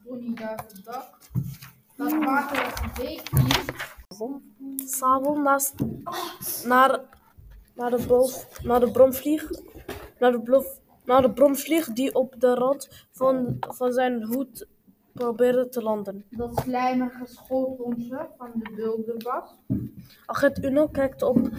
Bonnie 0.03 0.35
Duivendak. 0.35 1.17
Dat 1.95 2.13
waterige 2.13 2.89
beek 2.95 3.29
hier. 3.29 3.65
Sabel 4.85 5.35
naast 5.35 5.73
naar, 6.65 6.99
naar, 7.75 7.89
de 7.89 8.33
naar 8.63 8.79
de 8.79 8.91
bron 8.91 9.13
vliegt. 9.13 9.63
Naar 10.19 10.31
de, 10.31 10.41
blof, 10.41 10.79
naar 11.05 11.21
de 11.21 11.31
bromvlieg 11.31 11.93
die 11.93 12.15
op 12.15 12.35
de 12.37 12.53
rand 12.53 13.07
van, 13.11 13.57
van 13.59 13.91
zijn 13.91 14.23
hoed 14.23 14.67
probeerde 15.13 15.69
te 15.69 15.81
landen. 15.81 16.25
Dat 16.29 16.59
slijmige 16.59 17.25
schoteltje 17.25 18.29
van 18.37 18.51
de 18.53 18.71
bulderbas. 18.75 19.55
Agent 20.25 20.63
Uno 20.63 20.87
kijkt 20.87 21.21
op, 21.21 21.49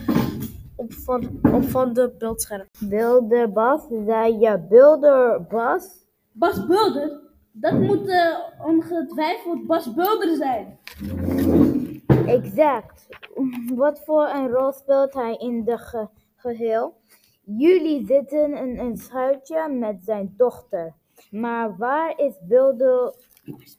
op, 0.77 0.93
van, 0.93 1.41
op 1.53 1.65
van 1.65 1.93
de 1.93 2.15
beeldscherm. 2.19 2.67
Bilderbas, 2.79 3.83
zei 4.07 4.39
je 4.39 4.59
Bilderbas? 4.69 6.03
Bas 6.33 6.67
Bulder? 6.67 7.21
Dat 7.53 7.73
moet 7.73 8.09
eh, 8.09 8.39
ongetwijfeld 8.67 9.67
Bas 9.67 9.95
Bulder 9.95 10.37
zijn. 10.37 10.79
Exact. 12.27 13.09
Wat 13.75 14.01
voor 14.05 14.29
een 14.29 14.49
rol 14.49 14.73
speelt 14.73 15.15
hij 15.15 15.37
in 15.37 15.65
de 15.65 15.79
ge- 15.79 16.09
geheel? 16.37 16.95
Jullie 17.45 18.07
zitten 18.07 18.55
in 18.57 18.79
een 18.79 18.97
schuitje 18.97 19.69
met 19.69 20.05
zijn 20.05 20.35
dochter. 20.37 20.95
Maar 21.31 21.77
waar 21.77 22.19
is 22.19 22.35
Bilder, 22.43 23.15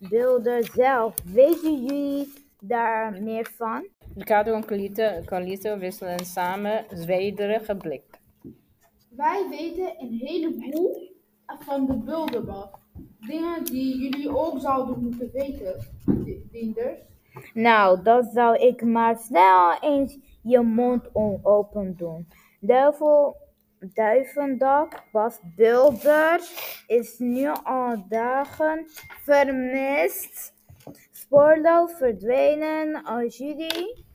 Bilder 0.09 0.63
zelf? 0.73 1.15
Weten 1.33 1.83
jullie 1.83 2.33
daar 2.59 3.21
meer 3.21 3.51
van? 3.55 3.87
Ricardo 4.15 4.53
en 4.53 4.65
Carlito, 4.65 5.03
Carlito 5.25 5.77
wisselen 5.77 6.25
samen 6.25 6.85
zwederige 6.89 7.75
blik. 7.75 8.03
Wij 9.09 9.45
weten 9.49 9.95
een 9.99 10.17
heleboel 10.23 11.11
van 11.45 11.85
de 11.85 11.93
bulderbas. 11.97 12.69
Dingen 13.27 13.63
die 13.63 13.97
jullie 14.01 14.37
ook 14.37 14.59
zouden 14.59 15.03
moeten 15.03 15.29
weten, 15.33 15.75
di- 16.05 16.43
dienders. 16.51 16.99
Nou, 17.53 18.01
dan 18.03 18.23
zou 18.33 18.57
ik 18.57 18.81
maar 18.81 19.17
snel 19.17 19.79
eens 19.81 20.17
je 20.41 20.59
mond 20.59 21.09
open 21.43 21.95
doen. 21.97 22.27
Duivel, 22.59 23.35
duivendak, 23.79 25.03
Bas 25.11 25.39
Bilder 25.55 26.39
is 26.87 27.19
nu 27.19 27.49
al 27.63 28.05
dagen 28.09 28.85
vermist. 29.23 30.53
Spoorloos 31.11 31.93
verdwenen 31.93 33.03
als 33.03 33.37
jullie, 33.37 34.05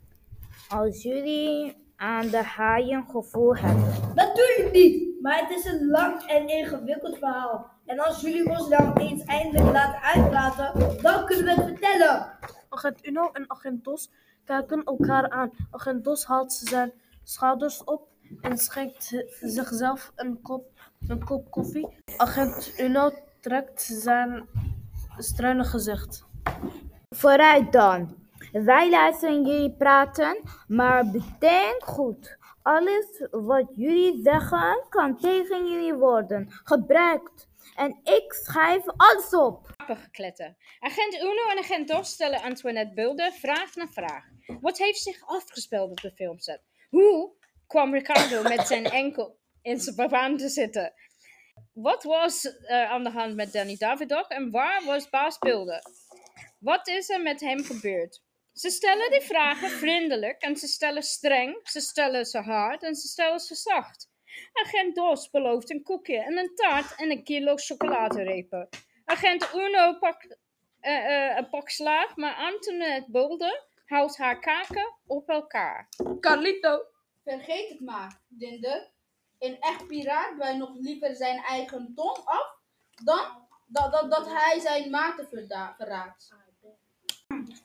als 0.68 1.02
jullie 1.02 1.76
aan 1.96 2.28
de 2.28 2.42
haaien 2.42 3.04
gevoel 3.10 3.56
hebben. 3.56 3.92
Natuurlijk 4.14 4.72
niet, 4.72 5.22
maar 5.22 5.38
het 5.38 5.58
is 5.58 5.64
een 5.64 5.88
lang 5.88 6.22
en 6.22 6.48
ingewikkeld 6.48 7.18
verhaal. 7.18 7.66
En 7.86 7.98
als 7.98 8.20
jullie 8.20 8.50
ons 8.50 8.68
nou 8.68 9.00
eens 9.00 9.24
eindelijk 9.24 9.72
laten 9.72 10.02
uitpraten, 10.02 11.02
dan 11.02 11.26
kunnen 11.26 11.44
we 11.44 11.50
het 11.50 11.64
vertellen. 11.64 12.38
Agent 12.68 13.06
Uno 13.06 13.30
en 13.32 13.44
agent 13.50 13.84
Dos 13.84 14.10
kijken 14.44 14.84
elkaar 14.84 15.30
aan. 15.30 15.50
Agent 15.70 16.04
Dos 16.04 16.24
haalt 16.24 16.52
zijn 16.52 16.92
schouders 17.24 17.84
op 17.84 18.08
en 18.40 18.58
schenkt 18.58 19.24
zichzelf 19.40 20.12
een 20.16 20.42
kop, 20.42 20.70
een 21.08 21.24
kop 21.24 21.50
koffie. 21.50 21.88
Agent 22.16 22.72
Uno 22.78 23.10
trekt 23.40 23.82
zijn 23.82 24.48
struine 25.18 25.64
gezicht. 25.64 26.26
Vooruit 27.08 27.72
dan. 27.72 28.16
Wij 28.52 28.90
laten 28.90 29.46
jullie 29.46 29.72
praten, 29.72 30.40
maar 30.68 31.10
bedenk 31.10 31.82
goed. 31.84 32.38
Alles 32.62 33.26
wat 33.30 33.66
jullie 33.74 34.20
zeggen 34.22 34.84
kan 34.88 35.16
tegen 35.16 35.70
jullie 35.70 35.94
worden 35.94 36.46
gebruikt. 36.64 37.47
En 37.78 38.00
ik 38.04 38.32
schrijf 38.32 38.82
alles 38.96 39.34
op. 39.34 39.70
Gekletter. 39.76 40.56
Agent 40.78 41.14
Uno 41.14 41.48
en 41.50 41.58
agent 41.58 41.88
Dos 41.88 42.10
stellen 42.10 42.42
Antoinette 42.42 42.94
Bulder 42.94 43.32
vraag 43.32 43.74
na 43.74 43.88
vraag. 43.88 44.24
Wat 44.60 44.78
heeft 44.78 45.02
zich 45.02 45.26
afgespeeld 45.26 45.90
op 45.90 46.00
de 46.00 46.12
filmset? 46.14 46.60
Hoe 46.88 47.32
kwam 47.66 47.94
Ricardo 47.94 48.42
met 48.42 48.66
zijn 48.66 48.84
enkel 48.84 49.38
in 49.62 49.80
zijn 49.80 50.08
baan 50.08 50.36
te 50.36 50.48
zitten? 50.48 50.92
Wat 51.72 52.02
was 52.02 52.44
er 52.44 52.86
aan 52.86 53.04
de 53.04 53.10
hand 53.10 53.34
met 53.34 53.52
Danny 53.52 53.76
Davidoff 53.76 54.28
en 54.28 54.50
waar 54.50 54.84
was 54.84 55.08
baas 55.08 55.38
Bulder? 55.38 55.82
Wat 56.58 56.88
is 56.88 57.08
er 57.08 57.22
met 57.22 57.40
hem 57.40 57.64
gebeurd? 57.64 58.22
Ze 58.52 58.70
stellen 58.70 59.10
die 59.10 59.20
vragen 59.20 59.70
vriendelijk 59.70 60.42
en 60.42 60.56
ze 60.56 60.66
stellen 60.66 61.02
streng, 61.02 61.60
ze 61.62 61.80
stellen 61.80 62.24
ze 62.24 62.38
hard 62.38 62.82
en 62.82 62.94
ze 62.94 63.08
stellen 63.08 63.40
ze 63.40 63.54
zacht. 63.54 64.07
Agent 64.52 64.94
Dos 64.94 65.30
belooft 65.30 65.70
een 65.70 65.82
koekje 65.82 66.18
en 66.18 66.38
een 66.38 66.54
taart 66.54 66.94
en 66.94 67.10
een 67.10 67.24
kilo 67.24 67.56
chocoladerepen. 67.56 68.68
Agent 69.04 69.50
Uno 69.54 69.98
pakt 69.98 70.38
eh, 70.80 71.30
eh, 71.30 71.36
een 71.36 71.48
pak 71.48 71.68
slaag, 71.68 72.16
maar 72.16 72.34
Antoinette 72.34 73.10
Bulder 73.10 73.66
houdt 73.86 74.16
haar 74.16 74.38
kaken 74.38 74.94
op 75.06 75.28
elkaar. 75.28 75.88
Carlito. 76.20 76.82
Vergeet 77.24 77.68
het 77.68 77.80
maar, 77.80 78.20
diender. 78.28 78.90
Een 79.38 79.60
echt 79.60 79.86
piraat 79.86 80.36
wij 80.36 80.56
nog 80.56 80.70
liever 80.74 81.14
zijn 81.14 81.38
eigen 81.38 81.92
tong 81.94 82.16
af 82.24 82.56
dan 83.04 83.46
dat, 83.66 83.92
dat, 83.92 84.10
dat 84.10 84.26
hij 84.32 84.60
zijn 84.60 84.90
maten 84.90 85.28
verraadt. 85.28 86.34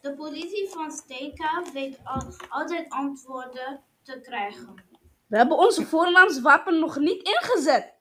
De 0.02 0.16
politie 0.16 0.70
van 0.70 0.92
Steenkaap 0.92 1.68
weet 1.68 2.00
altijd 2.50 2.90
antwoorden 2.90 3.84
te 4.04 4.20
krijgen. 4.22 4.93
We 5.34 5.40
hebben 5.40 5.58
onze 5.58 5.86
voornaamswapen 5.86 6.80
nog 6.80 6.98
niet 6.98 7.22
ingezet. 7.22 7.94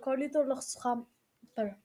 Carlito 0.00 0.46
lacht 0.46 0.70
schamper. 0.70 1.78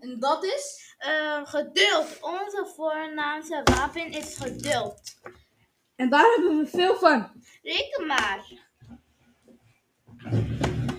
En 0.00 0.18
dat 0.18 0.44
is? 0.44 0.94
Eh, 0.98 1.46
geduld. 1.46 2.18
Onze 2.20 2.72
voornaamste 2.76 3.60
wapen 3.64 4.10
is 4.10 4.36
geduld. 4.36 5.00
En 5.96 6.10
daar 6.10 6.32
hebben 6.34 6.58
we 6.58 6.66
veel 6.66 6.96
van. 6.96 7.44
Reken 7.62 8.06
maar. 8.06 8.52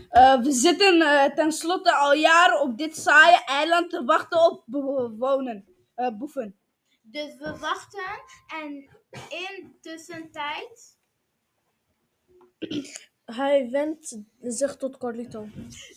Eh, 0.10 0.42
we 0.42 0.52
zitten 0.52 1.02
eh, 1.02 1.34
tenslotte 1.34 1.96
al 1.96 2.14
jaren 2.14 2.62
op 2.62 2.78
dit 2.78 2.98
saaie 2.98 3.44
eiland 3.46 3.90
te 3.90 4.04
wachten 4.04 4.52
op 4.52 4.64
bewonen, 4.66 5.68
eh, 5.96 6.18
boeven. 6.18 6.60
Dus 7.02 7.36
we 7.36 7.58
wachten 7.60 8.22
en 8.48 8.90
in 9.30 9.78
tussentijd. 9.82 10.97
Hij 13.26 13.70
wendt 13.70 14.18
zich 14.42 14.76
tot 14.78 14.98
Carlito. 14.98 15.44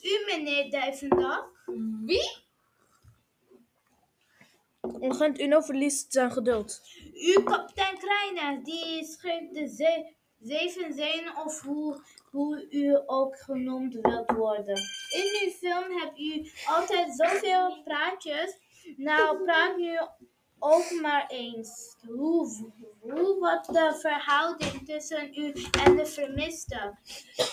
U 0.03 0.25
meneer 0.27 0.71
Duivendak. 0.71 1.63
Wie? 2.05 2.31
Agent 5.01 5.41
Uno 5.41 5.61
verliest 5.61 6.13
zijn 6.13 6.33
geduld. 6.33 6.81
U 7.15 7.43
kapitein 7.43 7.99
Kreiner, 7.99 8.65
die 8.65 9.05
schreef 9.05 9.51
de 9.51 9.69
ze- 9.69 10.15
zeven 10.41 10.95
zeeën 10.95 11.37
of 11.37 11.61
hoe, 11.61 12.03
hoe 12.31 12.67
u 12.71 12.99
ook 13.07 13.39
genoemd 13.39 13.95
wilt 14.01 14.31
worden. 14.31 14.77
In 15.11 15.39
uw 15.43 15.51
film 15.51 15.99
hebt 15.99 16.19
u 16.19 16.51
altijd 16.67 17.15
zoveel 17.17 17.83
praatjes. 17.83 18.57
Nou, 18.97 19.45
praat 19.45 19.77
nu 19.77 19.99
ook 20.61 21.01
maar 21.01 21.27
eens. 21.29 21.97
Hoe, 22.07 22.71
hoe 23.01 23.39
wordt 23.39 23.67
de 23.67 23.97
verhouding 24.01 24.87
tussen 24.87 25.35
u 25.35 25.53
en 25.85 25.97
de 25.97 26.07
vermiste? 26.07 26.99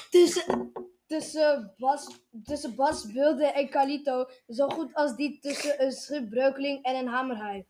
Tussen, 0.10 0.72
tussen, 1.08 1.74
Bas, 1.78 2.20
tussen 2.44 2.76
Bas, 2.76 3.12
Bulde 3.12 3.46
en 3.46 3.70
Carlito, 3.70 4.26
zo 4.48 4.70
goed 4.70 4.94
als 4.94 5.16
die 5.16 5.40
tussen 5.40 5.84
een 5.84 5.92
schipbreukeling 5.92 6.84
en 6.84 6.96
een 6.96 7.08
hamerhaai. 7.08 7.66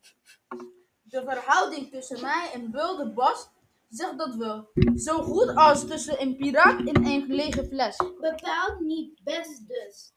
De 1.02 1.22
verhouding 1.22 1.90
tussen 1.90 2.20
mij 2.20 2.50
en 2.54 2.70
Bulder 2.70 3.12
Bas 3.12 3.48
zegt 3.88 4.18
dat 4.18 4.34
wel. 4.34 4.68
Zo 4.96 5.22
goed 5.22 5.56
als 5.56 5.86
tussen 5.86 6.22
een 6.22 6.36
piraat 6.36 6.78
en 6.78 7.06
een 7.06 7.22
gelegen 7.26 7.66
fles. 7.66 7.96
Bepaald 7.96 8.80
niet 8.80 9.20
best 9.24 9.68
dus. 9.68 10.12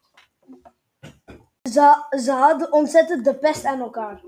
Ze, 1.71 2.05
ze 2.23 2.31
hadden 2.31 2.71
ontzettend 2.71 3.25
de 3.25 3.35
pest 3.35 3.65
aan 3.65 3.79
elkaar. 3.79 4.23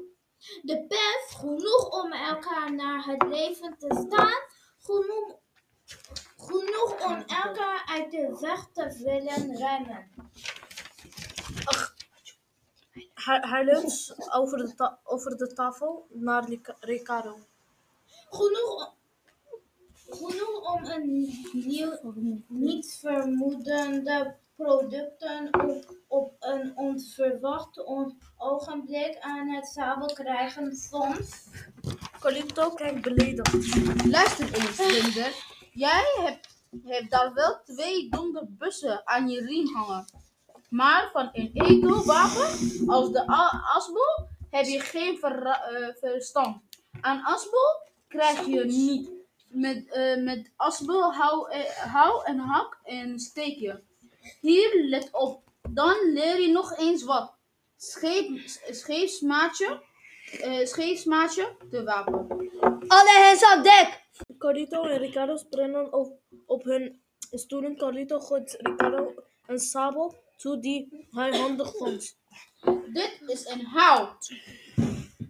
De 0.61 0.85
pest, 0.87 1.39
genoeg 1.39 2.03
om 2.03 2.11
elkaar 2.11 2.73
naar 2.73 3.05
het 3.05 3.23
leven 3.27 3.77
te 3.77 4.05
staan, 4.07 4.41
genoeg, 4.79 5.39
genoeg 6.37 7.05
om 7.05 7.23
elkaar 7.27 7.83
uit 7.85 8.11
de 8.11 8.37
weg 8.41 8.67
te 8.73 9.03
willen 9.03 9.55
remmen. 9.57 10.11
Hij, 13.13 13.39
hij 13.41 13.63
leunt 13.65 14.15
over 14.31 14.57
de, 14.57 14.97
over 15.03 15.37
de 15.37 15.53
tafel 15.53 16.07
naar 16.09 16.45
Rica- 16.45 16.77
Ricardo. 16.79 17.37
Genoeg, 18.29 18.95
genoeg 20.09 20.73
om 20.73 20.85
een 20.85 21.33
nieuw, 21.53 22.13
niet 22.47 22.97
vermoedende 22.99 24.37
producten 24.55 25.49
op, 25.51 25.97
op 26.07 26.35
een 26.39 26.71
onverwacht 26.77 27.85
on- 27.85 28.21
ogenblik 28.37 29.17
aan 29.19 29.49
het 29.49 29.67
zadel 29.67 30.13
krijgen 30.13 30.75
soms. 30.75 31.47
Carlito 32.19 32.69
kijkt 32.69 33.01
beledigd. 33.01 33.75
Luister 34.05 34.53
eens, 34.53 34.77
diender. 34.77 35.33
Jij 35.71 36.03
hebt, 36.21 36.47
hebt 36.83 37.11
daar 37.11 37.33
wel 37.33 37.61
twee 37.63 38.09
donderbussen 38.09 39.07
aan 39.07 39.29
je 39.29 39.41
riem 39.45 39.75
hangen. 39.75 40.05
Maar 40.69 41.09
van 41.11 41.29
een 41.33 41.49
edelwapen 41.53 42.49
als 42.89 43.11
de 43.11 43.25
asbol 43.75 44.27
heb 44.49 44.65
je 44.65 44.79
geen 44.79 45.21
eh, 45.21 45.87
verstand. 45.99 46.61
Aan 47.01 47.23
asbol 47.23 47.91
krijg 48.07 48.45
je 48.45 48.65
niet. 48.65 49.11
Met, 49.47 49.91
eh, 49.91 50.23
met 50.23 50.51
asbol 50.55 51.13
hou, 51.13 51.51
eh, 51.51 51.65
hou 51.93 52.25
en 52.25 52.37
hak 52.37 52.79
en 52.83 53.19
steek 53.19 53.57
je. 53.57 53.83
Hier, 54.41 54.85
let 54.89 55.09
op. 55.11 55.43
Dan 55.69 56.11
leer 56.13 56.41
je 56.41 56.51
nog 56.51 56.77
eens 56.77 57.03
wat. 57.03 57.33
Scheep, 57.77 58.39
scheepsmaatje, 58.71 59.81
eh 60.41 60.65
scheepsmaatje, 60.65 61.55
de 61.69 61.83
wapen. 61.83 62.27
Alle 62.87 63.19
hens 63.27 63.43
aan 63.43 63.63
dek! 63.63 64.01
Carlito 64.37 64.83
en 64.83 64.97
Ricardo 64.97 65.37
springen 65.37 65.93
op, 65.93 66.19
op 66.45 66.63
hun 66.63 67.01
stoelen. 67.31 67.77
Carlito 67.77 68.19
gooit 68.19 68.57
Ricardo 68.59 69.13
een 69.47 69.59
sabel 69.59 70.15
toe 70.37 70.59
die 70.59 71.07
hij 71.11 71.37
handig 71.37 71.71
vond. 71.77 72.17
Dit 72.93 73.21
is 73.27 73.45
een 73.45 73.65
hout. 73.65 74.33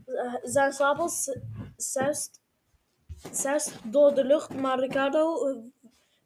Eh, 0.06 0.36
Zijn 0.44 0.74
sabel 0.74 1.10
zuist 3.32 3.72
door 3.84 4.14
de 4.14 4.24
lucht, 4.26 4.54
maar 4.54 4.80
Ricardo 4.80 5.48
eh, 5.48 5.58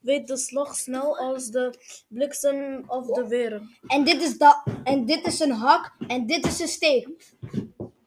weet 0.07 0.27
de 0.27 0.37
slag 0.37 0.75
snel 0.75 1.17
als 1.17 1.49
de 1.49 1.73
bliksem 2.07 2.83
of 2.87 3.05
de 3.07 3.27
weren. 3.27 3.77
En 3.87 4.03
dit 4.03 4.21
is, 4.21 4.37
da 4.37 4.63
en 4.83 5.05
dit 5.05 5.25
is 5.27 5.39
een 5.39 5.51
hak 5.51 5.91
en 6.07 6.25
dit 6.25 6.45
is 6.45 6.59
een 6.59 6.67
steek. 6.67 7.33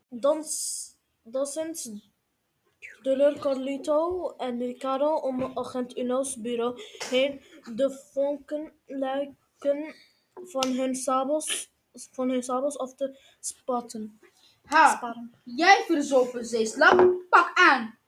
Dan, 0.08 0.44
s- 0.44 0.96
dan 1.22 1.46
zendt 1.46 1.90
Duller 3.02 3.38
Carlito 3.38 4.30
en 4.36 4.58
Ricardo 4.58 5.14
om 5.14 5.58
agent 5.58 5.96
Uno's 5.98 6.36
bureau 6.40 6.80
heen 7.10 7.40
de 7.74 7.90
vonkenluiken 8.12 9.94
van 10.34 10.66
hun 10.76 10.94
sabels, 10.94 11.70
van 12.12 12.30
hun 12.30 12.42
sabels 12.42 12.78
af 12.78 12.94
te 12.94 13.18
spatten. 13.40 14.20
Ha, 14.64 14.96
Sparen. 14.96 15.34
jij 15.44 15.84
verzopen 15.86 16.44
zeeslap, 16.44 17.12
pak 17.30 17.50
aan. 17.54 17.98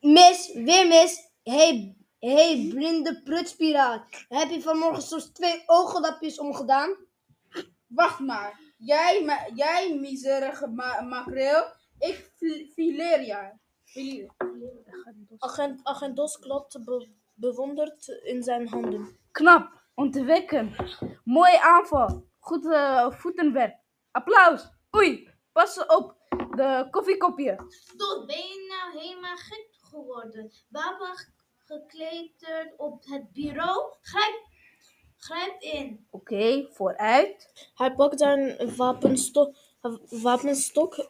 Mis, 0.00 0.52
weer 0.54 0.86
mis. 0.88 1.28
Hey, 1.42 1.96
hey, 2.18 2.66
blinde 2.70 3.22
prutspiraat. 3.22 4.04
Heb 4.28 4.50
je 4.50 4.62
vanmorgen 4.62 5.02
soms 5.02 5.30
twee 5.32 5.62
ooglapjes 5.66 6.38
omgedaan? 6.38 6.96
Wacht 7.86 8.18
maar. 8.18 8.60
Jij, 8.78 9.22
ma- 9.24 9.46
jij 9.54 9.94
miserige 10.00 10.66
ma 10.66 11.00
makreel. 11.00 11.62
Ik 11.98 12.30
fi- 12.36 12.70
fileer 12.74 13.22
jou. 13.24 13.46
Fileer. 13.84 14.30
Agent, 15.38 15.80
agent 15.82 16.16
Dos 16.16 16.38
klapte 16.38 16.84
be- 16.84 17.08
bewonderd 17.34 18.08
in 18.22 18.42
zijn 18.42 18.68
handen. 18.68 19.18
Knap, 19.30 19.72
ontwikken. 19.94 20.74
Mooie 21.24 21.60
aanval. 21.62 22.24
Goed 22.38 22.66
voetenwerk. 23.08 23.76
Applaus. 24.10 24.68
Oei, 24.96 25.28
pas 25.52 25.86
op. 25.86 26.18
De 26.50 26.88
koffiekopje. 26.90 27.56
Tot 27.96 28.26
ben 28.26 28.36
je 28.36 28.66
nou 28.68 29.04
helemaal 29.04 29.36
gek 29.36 29.68
geworden? 29.90 30.52
Wapen 30.68 31.26
gekleterd 31.64 32.74
op 32.76 33.04
het 33.06 33.32
bureau? 33.32 33.94
Grijp, 34.00 34.46
grijp 35.16 35.60
in. 35.60 36.06
Oké, 36.10 36.68
vooruit. 36.72 37.70
Hij 37.74 37.94
pakt 37.94 38.18
zijn 38.18 38.74
wapenstok, 38.76 39.56
wapenstok 40.08 41.06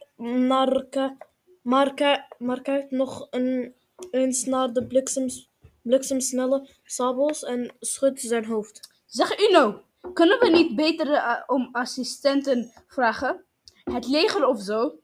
ki- 1.94 2.24
maar 2.38 2.62
kijkt 2.62 2.90
nog 2.90 3.26
een, 3.30 3.74
eens 4.10 4.44
naar 4.44 4.72
de 4.72 4.86
bliksems, 4.86 5.50
bliksemsnelle 5.82 6.68
sabels 6.84 7.44
en 7.44 7.74
schudt 7.80 8.20
zijn 8.20 8.44
hoofd. 8.44 9.02
Zeg 9.06 9.48
Uno, 9.48 9.82
kunnen 10.12 10.38
we 10.38 10.48
niet 10.50 10.76
beter 10.76 11.12
eh, 11.12 11.42
om 11.46 11.68
assistenten 11.72 12.72
vragen? 12.86 13.44
Het 13.84 14.06
leger 14.08 14.46
of 14.46 14.60
zo? 14.60 14.98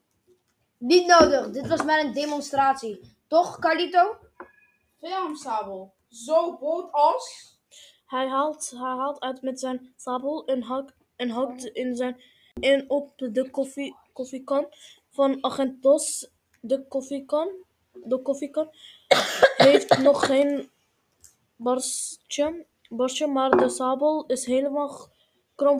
Niet 0.77 1.05
nodig, 1.07 1.49
dit 1.49 1.67
was 1.67 1.83
maar 1.83 1.99
een 1.99 2.13
demonstratie. 2.13 3.15
Toch, 3.27 3.59
Carlito? 3.59 4.17
Filmsabel. 4.99 5.93
Zo 6.09 6.57
boot 6.57 6.91
als... 6.91 7.55
Hij 8.05 8.27
haalt, 8.27 8.69
hij 8.69 8.95
haalt 8.95 9.19
uit 9.19 9.41
met 9.41 9.59
zijn 9.59 9.93
sabel 9.95 10.45
en 10.45 10.61
hakt, 10.61 10.93
en 11.15 11.29
hakt 11.29 11.65
in, 11.65 11.95
zijn, 11.95 12.21
in 12.59 12.89
op 12.89 13.13
de 13.17 13.49
koffie, 13.49 13.95
koffiekan 14.13 14.67
van 15.09 15.43
agent 15.43 15.83
Dos. 15.83 16.29
De 16.61 16.87
koffiekan, 16.87 17.49
de 17.93 18.21
koffiekan 18.21 18.69
heeft 19.57 19.97
nog 20.07 20.25
geen 20.25 20.69
barstje, 21.55 22.65
barstje, 22.89 23.27
maar 23.27 23.57
de 23.57 23.69
sabel 23.69 24.25
is 24.25 24.45
helemaal 24.45 25.09
krom, 25.55 25.79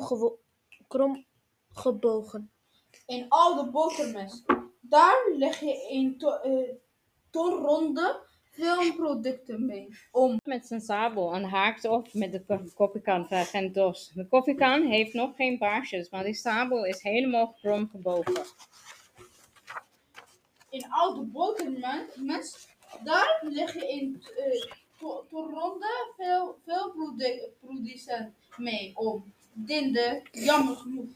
krom 0.88 1.26
gebogen. 1.74 2.52
Een 3.06 3.26
oude 3.30 3.72
botermes. 3.72 4.44
Daar 4.80 5.32
leg 5.38 5.60
je 5.60 5.88
een 5.90 6.18
to 6.18 6.30
eh, 6.30 6.76
ton 7.38 7.54
ronde 7.66 8.20
filmproducten 8.52 9.66
mee. 9.66 9.88
Om. 10.12 10.40
Met 10.44 10.68
zijn 10.68 10.82
sabel 10.82 11.34
en 11.34 11.44
haakt 11.44 11.86
op 11.86 12.14
met 12.14 12.32
de 12.32 12.44
ko- 12.46 12.72
koffiekan 12.76 13.28
van 13.28 13.72
Dos. 13.72 14.12
De 14.14 14.28
koffiekan 14.28 14.82
heeft 14.82 15.14
nog 15.14 15.36
geen 15.36 15.58
baarsjes, 15.58 16.10
maar 16.10 16.24
die 16.24 16.34
sabel 16.34 16.86
is 16.86 17.02
helemaal 17.02 17.56
krom 17.62 17.90
gebogen. 17.90 18.46
Een 20.70 20.86
oude 20.90 21.22
botermes. 21.22 22.68
Daar 23.04 23.40
leg 23.42 23.74
je 23.74 23.92
een 23.92 24.24
eh, 24.38 24.72
to 25.00 25.26
ton 25.30 25.50
ronde 25.50 26.14
veel, 26.18 26.58
veel 26.66 26.92
produ 26.92 27.40
producten 27.60 28.36
mee. 28.56 28.92
Om. 28.96 29.34
Dinde, 29.54 30.22
jammer 30.32 30.76
genoeg. 30.76 31.10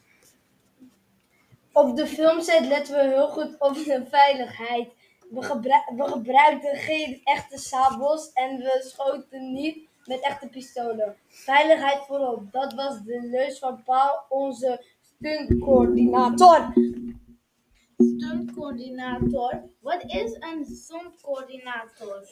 Op 1.73 1.95
de 1.95 2.07
filmset 2.07 2.65
letten 2.65 2.95
we 2.95 3.01
heel 3.01 3.27
goed 3.27 3.60
op 3.60 3.73
de 3.73 4.05
veiligheid. 4.10 5.01
We, 5.32 5.41
gebru- 5.41 5.96
we 5.96 6.04
gebruikten 6.08 6.76
geen 6.76 7.22
echte 7.24 7.58
sabels 7.58 8.32
en 8.34 8.58
we 8.58 8.82
schoten 8.88 9.54
niet 9.54 9.88
met 10.06 10.20
echte 10.22 10.48
pistolen. 10.48 11.15
Veiligheid 11.28 12.06
voorop, 12.06 12.52
dat 12.52 12.74
was 12.74 13.02
de 13.04 13.22
leus 13.32 13.60
van 13.60 13.84
Paul, 13.84 14.20
onze 14.30 14.86
stuntcoördinator. 15.02 16.74
Stuntcoördinator. 17.98 19.63
Wat 19.80 20.04
is 20.04 20.36
een 20.39 20.65
stuntcoördinator? 20.65 22.28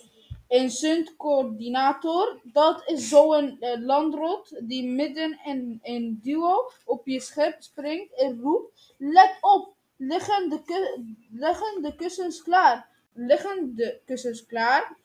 Een 0.47 0.69
stuntcoördinator, 0.69 2.39
dat 2.43 2.83
is 2.89 3.09
zo'n 3.09 3.57
eh, 3.59 3.79
landrot 3.81 4.61
die 4.67 4.87
midden 4.87 5.39
in 5.45 5.79
een 5.81 6.19
duo 6.23 6.71
op 6.85 7.07
je 7.07 7.19
schip 7.19 7.55
springt 7.61 8.15
en 8.15 8.39
roept: 8.41 8.93
Let 8.97 9.37
op, 9.41 9.73
liggen 9.95 10.49
de, 10.49 10.61
ku- 10.63 11.15
liggen 11.31 11.81
de 11.81 11.95
kussens 11.95 12.43
klaar. 12.43 12.88
Liggen 13.27 13.75
de 13.75 13.99
kussens 14.05 14.45
klaar? 14.45 14.97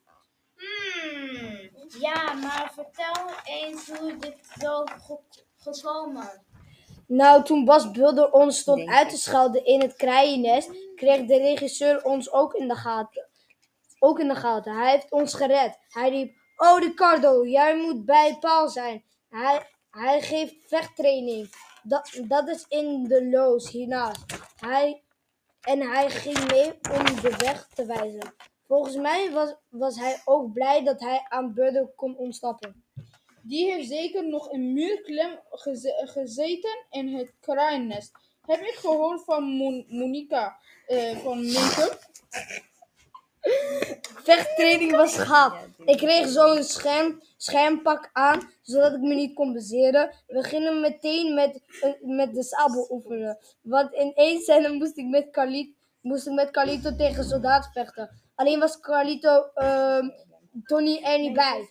Hmm, 0.56 1.70
ja, 2.00 2.32
maar 2.32 2.72
vertel 2.74 3.30
eens 3.44 3.90
hoe 3.98 4.16
dit 4.16 4.36
zo 4.58 4.84
ge- 4.84 5.42
Nou, 7.06 7.44
toen 7.44 7.64
Bas 7.64 7.90
Bulder 7.90 8.30
ons 8.30 8.58
stond 8.58 8.78
Denk 8.78 8.90
uit 8.90 9.08
te 9.08 9.16
schelden 9.16 9.64
in 9.64 9.80
het 9.80 9.94
kraaiennest, 9.94 10.70
kreeg 10.94 11.26
de 11.26 11.36
regisseur 11.36 12.04
ons 12.04 12.32
ook 12.32 12.54
in 12.54 12.68
de 12.68 12.74
gaten. 12.74 13.28
Ook 13.98 14.18
in 14.18 14.28
de 14.28 14.34
gaten. 14.34 14.76
Hij 14.76 14.90
heeft 14.90 15.10
ons 15.10 15.34
gered. 15.34 15.78
Hij 15.88 16.10
riep, 16.10 16.36
oh 16.56 16.78
Ricardo, 16.78 17.46
jij 17.46 17.76
moet 17.76 18.04
bij 18.04 18.36
Paul 18.40 18.68
zijn. 18.68 19.04
Hij, 19.28 19.66
hij 19.90 20.20
geeft 20.20 20.54
vechttraining. 20.66 21.50
Dat, 21.82 22.20
dat 22.28 22.48
is 22.48 22.64
in 22.68 23.04
de 23.04 23.28
loos 23.28 23.70
hiernaast. 23.70 24.24
Hij, 24.56 25.02
en 25.60 25.80
hij 25.80 26.10
ging 26.10 26.50
mee 26.50 26.72
om 26.72 27.20
de 27.20 27.36
weg 27.38 27.68
te 27.74 27.86
wijzen. 27.86 28.34
Volgens 28.66 28.96
mij 28.96 29.32
was, 29.32 29.54
was 29.68 29.96
hij 29.96 30.20
ook 30.24 30.52
blij 30.52 30.84
dat 30.84 31.00
hij 31.00 31.26
aan 31.28 31.54
Bulder 31.54 31.92
kon 31.96 32.16
ontsnappen. 32.16 32.84
Die 33.46 33.72
heeft 33.72 33.88
zeker 33.88 34.28
nog 34.28 34.52
een 34.52 34.72
muurklem 34.72 35.38
geze- 35.50 36.02
gezeten 36.04 36.84
in 36.90 37.14
het 37.14 37.32
kraaiennest. 37.40 38.12
Heb 38.46 38.60
ik 38.60 38.74
gehoord 38.74 39.24
van 39.24 39.44
Mon- 39.44 39.84
Monica 39.88 40.56
eh, 40.86 41.16
van 41.16 41.52
Make-up? 41.52 41.98
vechttraining 44.24 44.90
was 44.96 45.16
gehad. 45.16 45.54
Ik 45.84 45.96
kreeg 45.96 46.28
zo'n 46.28 46.62
scherm, 46.62 47.22
schermpak 47.36 48.10
aan, 48.12 48.50
zodat 48.62 48.92
ik 48.94 49.00
me 49.00 49.14
niet 49.14 49.34
kon 49.34 49.52
bezeren. 49.52 50.10
We 50.26 50.42
gingen 50.42 50.80
meteen 50.80 51.34
met, 51.34 51.60
eh, 51.80 51.90
met 52.00 52.34
de 52.34 52.42
sabel 52.42 52.86
oefenen. 52.90 53.38
Want 53.60 53.92
in 53.92 54.12
één 54.14 54.40
scène 54.42 54.72
moest 54.72 54.96
ik 54.96 55.06
met, 55.06 55.30
Carlito, 55.30 55.72
moest 56.00 56.26
ik 56.26 56.32
met 56.32 56.50
Carlito 56.50 56.96
tegen 56.96 57.24
soldaat 57.24 57.70
vechten. 57.72 58.10
Alleen 58.34 58.58
was 58.58 58.80
Carlito 58.80 59.50
ehm 59.54 60.08
Tony 60.64 61.00
er 61.02 61.18
niet 61.18 61.32
bij. 61.32 61.68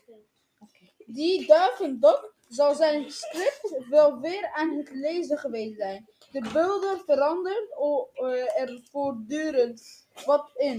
Die 1.06 1.48
duigendok 1.48 2.34
zal 2.50 2.76
zijn 2.76 3.12
script 3.12 3.76
wel 3.90 4.20
weer 4.20 4.52
aan 4.54 4.70
het 4.78 4.90
lezen 4.94 5.38
geweest 5.38 5.78
zijn. 5.78 6.08
De 6.32 6.50
beelden 6.54 7.00
verandert 7.06 7.76
o- 7.78 8.10
eh, 8.14 8.62
er 8.62 8.82
voortdurend 8.92 10.06
wat 10.26 10.52
in. 10.56 10.76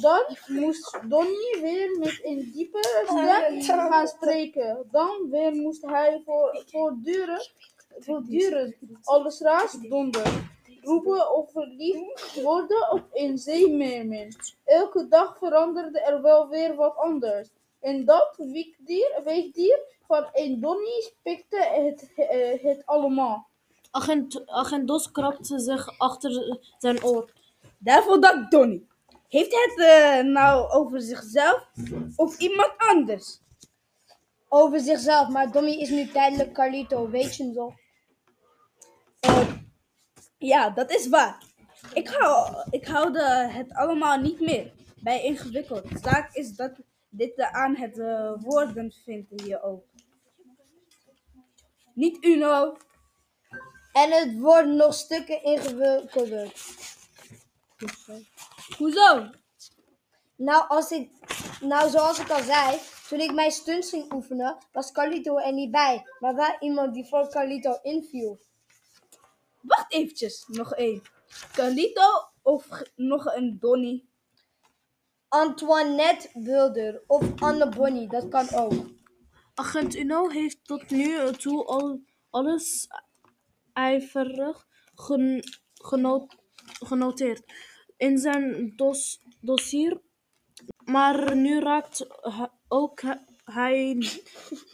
Dan 0.00 0.22
moest 0.46 0.98
Donnie 1.08 1.58
weer 1.60 1.98
met 1.98 2.20
een 2.22 2.50
diepe 2.54 3.04
stem 3.60 3.60
gaan 3.90 4.06
spreken. 4.06 4.88
Dan 4.90 5.30
weer 5.30 5.52
moest 5.54 5.82
hij 5.82 6.22
voor, 6.24 6.64
voortdurend, 6.66 7.52
voortdurend 7.98 8.74
alles 9.04 9.40
raas 9.40 9.72
donder. 9.88 10.50
Roepen 10.82 11.34
of 11.34 11.52
verliefd 11.52 12.42
worden 12.42 12.90
op 12.90 13.02
een 13.12 13.38
zeemeermin. 13.38 14.34
Elke 14.64 15.08
dag 15.08 15.38
veranderde 15.38 16.00
er 16.00 16.22
wel 16.22 16.48
weer 16.48 16.74
wat 16.74 16.96
anders. 16.96 17.48
En 17.82 18.04
dat 18.04 18.34
weekdier, 18.36 19.20
weekdier 19.24 19.78
van 20.06 20.28
een 20.32 20.60
Donnie 20.60 21.02
spikte 21.02 21.56
het, 21.56 22.12
eh, 22.16 22.62
het 22.62 22.86
allemaal. 22.86 23.48
Agent, 23.90 24.46
agent 24.46 24.88
Dos 24.88 25.10
krabde 25.10 25.60
zich 25.60 25.98
achter 25.98 26.60
zijn 26.78 27.04
oor. 27.04 27.32
Daarvoor 27.78 28.20
dat 28.20 28.50
Donnie. 28.50 28.86
Heeft 29.28 29.52
het 29.52 29.86
eh, 29.86 30.24
nou 30.24 30.70
over 30.70 31.00
zichzelf 31.00 31.68
of 32.16 32.38
iemand 32.38 32.72
anders? 32.76 33.40
Over 34.48 34.80
zichzelf, 34.80 35.28
maar 35.28 35.52
Dommy 35.52 35.70
is 35.70 35.90
nu 35.90 36.06
tijdelijk 36.06 36.52
Carlito, 36.52 37.08
weet 37.10 37.36
je 37.36 37.44
nog? 37.44 37.74
Ja, 40.38 40.70
dat 40.70 40.90
is 40.90 41.08
waar. 41.08 41.42
Ik 41.94 42.08
hou, 42.08 42.54
ik 42.70 42.86
hou 42.86 43.12
de, 43.12 43.48
het 43.50 43.72
allemaal 43.74 44.18
niet 44.18 44.40
meer 44.40 44.72
bij 45.02 45.22
ingewikkeld. 45.24 45.88
De 45.88 45.98
zaak 45.98 46.34
is 46.34 46.56
dat 46.56 46.72
dit 47.12 47.40
aan 47.40 47.76
het 47.76 47.98
eh, 47.98 48.32
woorden 48.38 48.92
vindt 49.04 49.40
hier 49.42 49.62
ook. 49.62 49.84
Niet 51.94 52.24
Uno. 52.24 52.76
En 53.92 54.10
het 54.10 54.38
wordt 54.38 54.68
nog 54.68 54.94
stukken 54.94 55.42
ingewikkelder. 55.42 56.52
Hoezo? 58.78 59.30
Nou, 60.36 60.68
als 60.68 60.90
ik, 60.90 61.10
nou, 61.60 61.90
zoals 61.90 62.18
ik 62.18 62.30
al 62.30 62.42
zei, 62.42 62.78
toen 63.08 63.20
ik 63.20 63.32
mijn 63.32 63.50
stunts 63.50 63.90
ging 63.90 64.12
oefenen, 64.12 64.56
was 64.72 64.92
Carlito 64.92 65.38
er 65.38 65.52
niet 65.52 65.70
bij. 65.70 66.06
Maar 66.18 66.34
wel 66.34 66.56
iemand 66.60 66.94
die 66.94 67.06
voor 67.08 67.28
Carlito 67.28 67.78
inviel. 67.82 68.40
Wacht 69.60 69.92
eventjes, 69.92 70.44
nog 70.46 70.74
één. 70.74 71.02
Carlito 71.52 72.30
of 72.42 72.82
nog 72.96 73.34
een 73.34 73.58
Donnie? 73.60 74.11
Antoinette 75.32 76.28
Wilder 76.34 77.02
of 77.06 77.40
Anne 77.40 77.68
Bonny, 77.68 78.06
dat 78.06 78.28
kan 78.28 78.48
ook. 78.54 78.86
Agent 79.54 79.94
Uno 79.96 80.28
heeft 80.28 80.64
tot 80.64 80.90
nu 80.90 81.32
toe 81.32 81.64
al 81.64 82.00
alles 82.30 82.88
ijverig 83.72 84.66
gen- 84.94 85.42
geno- 85.74 86.26
genoteerd 86.64 87.52
in 87.96 88.18
zijn 88.18 88.72
dos- 88.76 89.20
dossier. 89.40 90.00
Maar 90.84 91.36
nu 91.36 91.60
raakt 91.60 92.06
hij- 92.20 92.50
ook 92.68 93.00
hij 93.44 93.96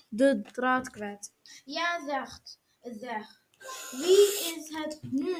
de 0.09 0.43
draad 0.53 0.91
kwijt. 0.91 1.33
Ja, 1.65 2.07
zegt, 2.07 2.61
zeg. 2.81 3.27
Wie 3.91 4.55
is 4.57 4.69
het 4.77 4.99
nu? 5.03 5.37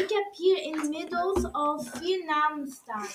Ik 0.00 0.08
heb 0.10 0.34
hier 0.36 0.62
inmiddels 0.62 1.52
al 1.52 1.82
vier 1.82 2.24
namen 2.24 2.68
staan. 2.68 3.08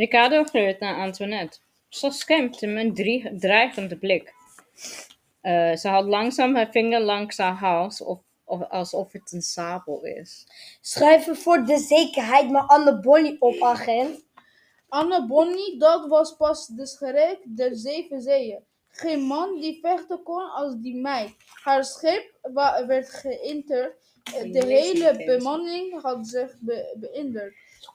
Ricardo 0.00 0.44
gleurt 0.44 0.80
naar 0.80 0.96
Antoinette. 0.96 1.58
Ze 1.88 2.10
schenkt 2.10 2.60
hem 2.60 2.76
een 2.76 2.94
drie- 2.94 3.38
dreigende 3.38 3.96
blik. 3.96 4.34
Eh, 5.40 5.76
ze 5.76 5.88
houdt 5.88 6.08
langzaam 6.08 6.54
haar 6.54 6.70
vinger 6.70 7.00
langs 7.00 7.36
haar 7.38 7.54
hals, 7.54 8.02
of, 8.02 8.18
of, 8.44 8.68
alsof 8.68 9.12
het 9.12 9.32
een 9.32 9.42
sabel 9.42 10.04
is. 10.04 10.46
Schrijf 10.80 11.26
er 11.26 11.36
voor 11.36 11.64
de 11.64 11.78
zekerheid 11.78 12.50
maar 12.50 12.62
Anne 12.66 13.00
Bonny 13.00 13.36
op, 13.38 13.62
agent. 13.62 14.24
Anne 14.88 15.26
Bonny, 15.26 15.78
dat 15.78 16.08
was 16.08 16.36
pas 16.36 16.66
de 16.66 16.86
schrik 16.86 17.38
der 17.44 17.76
zeven 17.76 18.22
zeeën. 18.22 18.64
Geen 18.88 19.20
man 19.20 19.60
die 19.60 19.78
vechten 19.82 20.22
kon 20.22 20.50
als 20.50 20.74
die 20.78 20.96
meid. 20.96 21.34
Haar 21.62 21.84
schip 21.84 22.38
werd 22.86 23.10
geïnterd. 23.10 23.94
De 24.52 24.64
hele 24.66 25.24
bemanning 25.24 26.02
had 26.02 26.26
zich 26.26 26.56
be 26.60 26.96
beïnderd. 26.96 27.54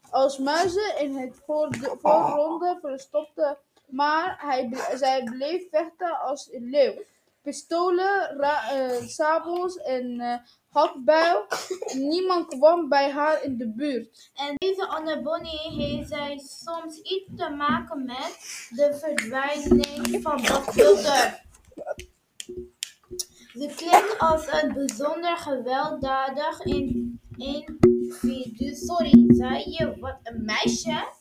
Als 0.10 0.38
muizen 0.38 1.00
in 1.00 1.16
het 1.16 1.42
voor 1.46 1.70
de 1.70 1.96
voorronde 2.02 2.78
verstopte. 2.82 3.58
Maar 3.88 4.36
hij, 4.40 4.70
zij 4.96 5.24
bleef 5.24 5.70
vechten 5.72 6.20
als 6.20 6.50
een 6.52 6.70
leeuw. 6.70 6.94
Pistolen, 7.42 8.40
eh, 8.40 9.02
sabels 9.08 9.78
en 9.78 10.22
hakbijl. 10.70 11.46
Niemand 11.94 12.48
kwam 12.48 12.90
bij 12.90 13.12
haar 13.12 13.44
in 13.44 13.58
de 13.58 13.68
buurt. 13.68 14.32
En 14.36 14.56
deze 14.58 14.88
Anne 14.88 15.22
Bonnie 15.22 15.72
heeft 15.72 16.10
zij 16.10 16.38
soms 16.38 16.98
iets 17.02 17.30
te 17.38 17.50
maken 17.50 18.06
met 18.06 18.38
de 18.70 18.98
verdwijning 19.00 20.20
van 20.22 20.36
Bob 20.36 20.74
Wilder. 20.74 21.44
Ze 23.54 23.74
klinkt 23.76 24.16
als 24.18 24.48
een 24.52 24.74
bijzonder 24.74 25.38
gewelddadig 25.38 26.60
in- 26.62 27.20
individu. 28.06 28.76
Sorry, 28.76 29.24
zei 29.28 29.64
je 29.70 29.98
wat 30.00 30.20
een 30.24 30.46
meisje? 30.46 31.14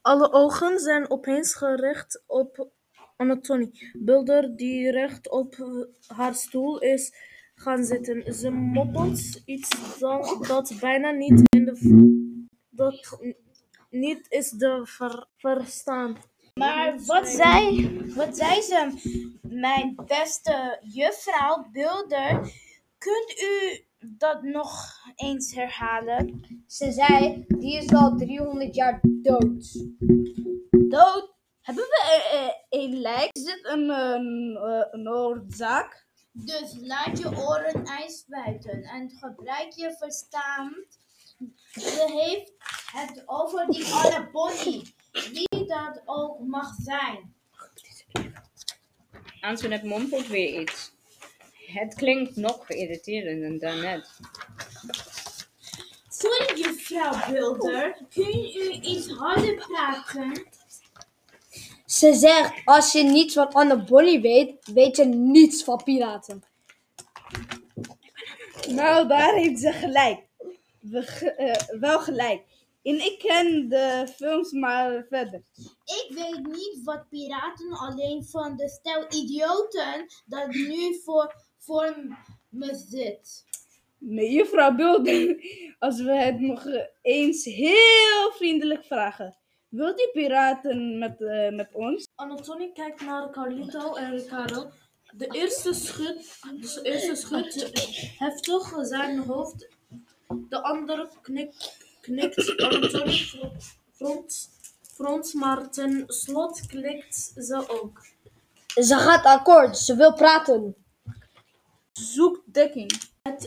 Alle 0.00 0.32
ogen 0.32 0.78
zijn 0.78 1.10
opeens 1.10 1.54
gericht 1.54 2.22
op 2.26 2.68
Anatonie. 3.16 3.90
Bilder 3.98 4.56
die 4.56 4.90
recht 4.90 5.30
op 5.30 5.56
haar 6.06 6.34
stoel 6.34 6.78
is 6.78 7.14
gaan 7.54 7.84
zitten. 7.84 8.34
Ze 8.34 8.50
moppelt 8.50 9.42
iets 9.44 9.98
dan, 9.98 10.44
dat 10.48 10.74
bijna 10.80 11.10
niet 11.10 11.42
in 11.48 11.64
de 11.64 12.10
dat 12.70 13.18
niet 13.90 14.26
is 14.28 14.48
te 14.56 14.80
ver- 14.84 15.26
verstaan. 15.36 16.16
Maar 16.54 16.98
wat 17.06 17.28
zei, 17.28 18.14
wat 18.14 18.36
zei 18.36 18.60
ze? 18.60 18.90
Mijn 19.42 19.94
beste 20.06 20.78
juffrouw 20.82 21.66
Bilder, 21.72 22.40
kunt 22.98 23.40
u 23.40 23.84
dat 24.04 24.42
nog 24.42 24.98
eens 25.14 25.54
herhalen? 25.54 26.40
Ze 26.66 26.92
zei, 26.92 27.44
die 27.48 27.76
is 27.76 27.92
al 27.92 28.16
300 28.16 28.74
jaar 28.74 29.00
dood. 29.02 29.86
Dood? 30.70 31.32
Hebben 31.62 31.84
we 31.84 32.22
eh, 32.30 32.46
eh, 32.46 32.52
een 32.68 33.00
lijk? 33.00 33.28
Is 33.32 33.44
dit 33.44 33.60
een, 33.62 33.88
een, 33.88 34.56
eh, 34.56 34.86
een 34.90 35.08
oorzaak? 35.08 36.06
Dus 36.32 36.76
laat 36.80 37.18
je 37.18 37.36
oren 37.36 37.84
ijs 37.84 38.24
buiten 38.26 38.82
en 38.82 39.10
gebruik 39.10 39.72
je 39.72 39.96
verstand. 39.98 40.98
Ze 41.72 42.20
heeft 42.22 42.52
het 42.92 43.22
over 43.26 43.66
die 43.66 43.92
Anne 43.92 44.30
Bonnie, 44.30 44.94
wie 45.12 45.66
dat 45.66 46.02
ook 46.04 46.38
mag 46.40 46.74
zijn. 46.74 47.34
Antoinette 49.40 49.86
mompelt 49.86 50.26
weer 50.26 50.60
iets. 50.60 50.92
Het 51.72 51.94
klinkt 51.94 52.36
nog 52.36 52.68
irriterender 52.70 53.58
dan 53.58 53.80
net. 53.80 54.08
Sorry 56.08 56.58
juffrouw 56.60 57.32
Bilder, 57.32 57.96
kun 58.14 58.38
u 58.56 58.70
iets 58.70 59.08
harder 59.08 59.54
praten? 59.54 60.46
Ze 61.86 62.14
zegt, 62.14 62.52
als 62.64 62.92
je 62.92 63.02
niets 63.02 63.34
van 63.34 63.48
Anne 63.52 63.84
Bonny 63.84 64.20
weet, 64.20 64.54
weet 64.74 64.96
je 64.96 65.04
niets 65.04 65.64
van 65.64 65.82
piraten. 65.84 66.42
Nou, 68.68 69.08
daar 69.08 69.34
heeft 69.34 69.60
ze 69.60 69.72
gelijk. 69.72 70.20
We, 70.80 71.02
ge- 71.02 71.32
eh, 71.34 71.78
wel 71.80 72.00
gelijk. 72.00 72.42
En 72.82 72.94
ik 73.04 73.18
ken 73.18 73.68
de 73.68 74.08
films 74.16 74.52
maar 74.52 75.06
verder. 75.08 75.42
Ik 75.84 76.06
weet 76.08 76.46
niet 76.46 76.80
wat 76.84 77.08
piraten 77.08 77.70
alleen 77.72 78.24
van 78.24 78.56
de 78.56 78.68
stel 78.68 79.06
idioten 79.08 80.06
dat 80.26 80.48
nu 80.48 81.00
voor, 81.04 81.34
voor 81.64 81.96
me 82.48 82.74
zit. 82.88 83.44
Nee, 83.98 84.30
juffrouw 84.30 84.74
Bulder, 84.74 85.36
als 85.78 86.02
we 86.02 86.12
het 86.12 86.40
nog 86.40 86.66
eens 87.02 87.44
heel 87.44 88.32
vriendelijk 88.32 88.84
vragen. 88.84 89.36
Wilt 89.68 90.00
u 90.00 90.10
piraten 90.12 90.98
met, 90.98 91.20
eh, 91.20 91.50
met 91.50 91.68
ons? 91.72 92.08
Anatonie 92.14 92.72
kijkt 92.72 93.00
naar 93.00 93.30
Carlito 93.30 93.94
en 93.94 94.10
Ricardo. 94.10 94.70
De 95.14 95.26
eerste 95.26 95.72
schudt, 95.72 96.40
de 96.60 96.80
eerste 96.82 97.14
schudt 97.14 97.70
heftig 98.18 98.74
zijn 98.80 99.18
hoofd. 99.18 99.68
De 100.48 100.62
andere 100.62 101.08
knikt, 101.22 101.76
knikt. 102.00 102.54
Fronst 103.92 104.52
frons, 104.94 105.32
maar 105.32 105.70
ten 105.70 106.04
slotte 106.06 106.66
klikt 106.66 107.32
ze 107.36 107.64
ook. 107.68 108.06
Ze 108.66 108.96
gaat 108.96 109.24
akkoord, 109.24 109.78
ze 109.78 109.96
wil 109.96 110.14
praten. 110.14 110.74
Zoek 112.02 112.42
dekking. 112.46 112.92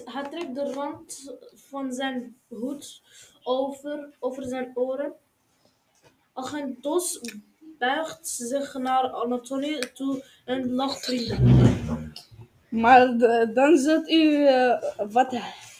Hij 0.05 0.23
trekt 0.29 0.55
de 0.55 0.73
rand 0.73 1.35
van 1.55 1.93
zijn 1.93 2.37
hoed 2.47 3.01
over, 3.43 4.15
over 4.19 4.43
zijn 4.43 4.71
oren. 4.73 5.13
Agent 6.33 6.83
Dos 6.83 7.19
buigt 7.79 8.27
zich 8.27 8.73
naar 8.73 9.11
Anatoly 9.11 9.79
toe 9.93 10.23
en 10.45 10.71
lacht 10.73 11.05
vriendelijk. 11.05 11.39
Maar 12.69 13.17
de- 13.17 13.51
dan 13.53 13.77
zult 13.77 14.09
u 14.09 14.45
eh, 14.45 14.81
wat 15.11 15.35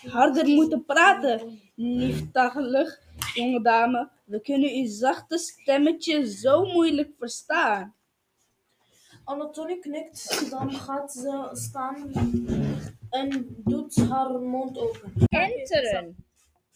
harder 0.08 0.48
moeten 0.48 0.86
praten, 0.86 1.60
liefdagelig, 1.76 3.00
jonge 3.34 3.62
dame. 3.62 4.10
We 4.26 4.42
kunnen 4.42 4.70
uw 4.70 4.88
zachte 4.88 5.38
stemmetje 5.38 6.32
zo 6.32 6.66
moeilijk 6.66 7.10
verstaan. 7.20 7.96
Anatoly 9.26 9.80
knikt, 9.80 10.50
dan 10.50 10.72
gaat 10.72 11.12
ze 11.12 11.50
staan 11.52 12.12
en 13.10 13.56
doet 13.58 13.96
haar 13.96 14.40
mond 14.40 14.78
open. 14.78 15.14
Enteren. 15.28 16.26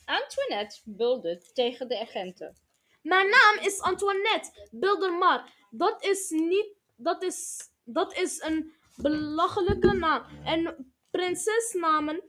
Antoinette 0.06 0.80
buldert 0.84 1.56
tegen 1.56 1.88
de 1.88 2.00
agenten. 2.00 2.56
Mijn 3.02 3.30
naam 3.30 3.66
is 3.66 3.82
Antoinette 3.82 4.68
Bildermar. 4.72 5.54
Dat 5.70 6.04
is 6.04 6.30
niet. 6.30 6.68
Dat 6.96 7.24
is. 7.24 7.70
Dat 7.84 8.18
is 8.18 8.42
een 8.42 8.74
belachelijke 8.96 9.94
naam. 9.94 10.24
En 10.44 10.94
prinsesnamen. 11.12 12.22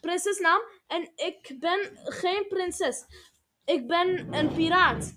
Prinsesnaam. 0.00 0.60
En 0.86 1.10
ik 1.14 1.56
ben 1.60 1.90
geen 1.94 2.46
prinses. 2.48 3.04
Ik 3.64 3.86
ben 3.86 4.34
een 4.34 4.54
piraat. 4.54 5.14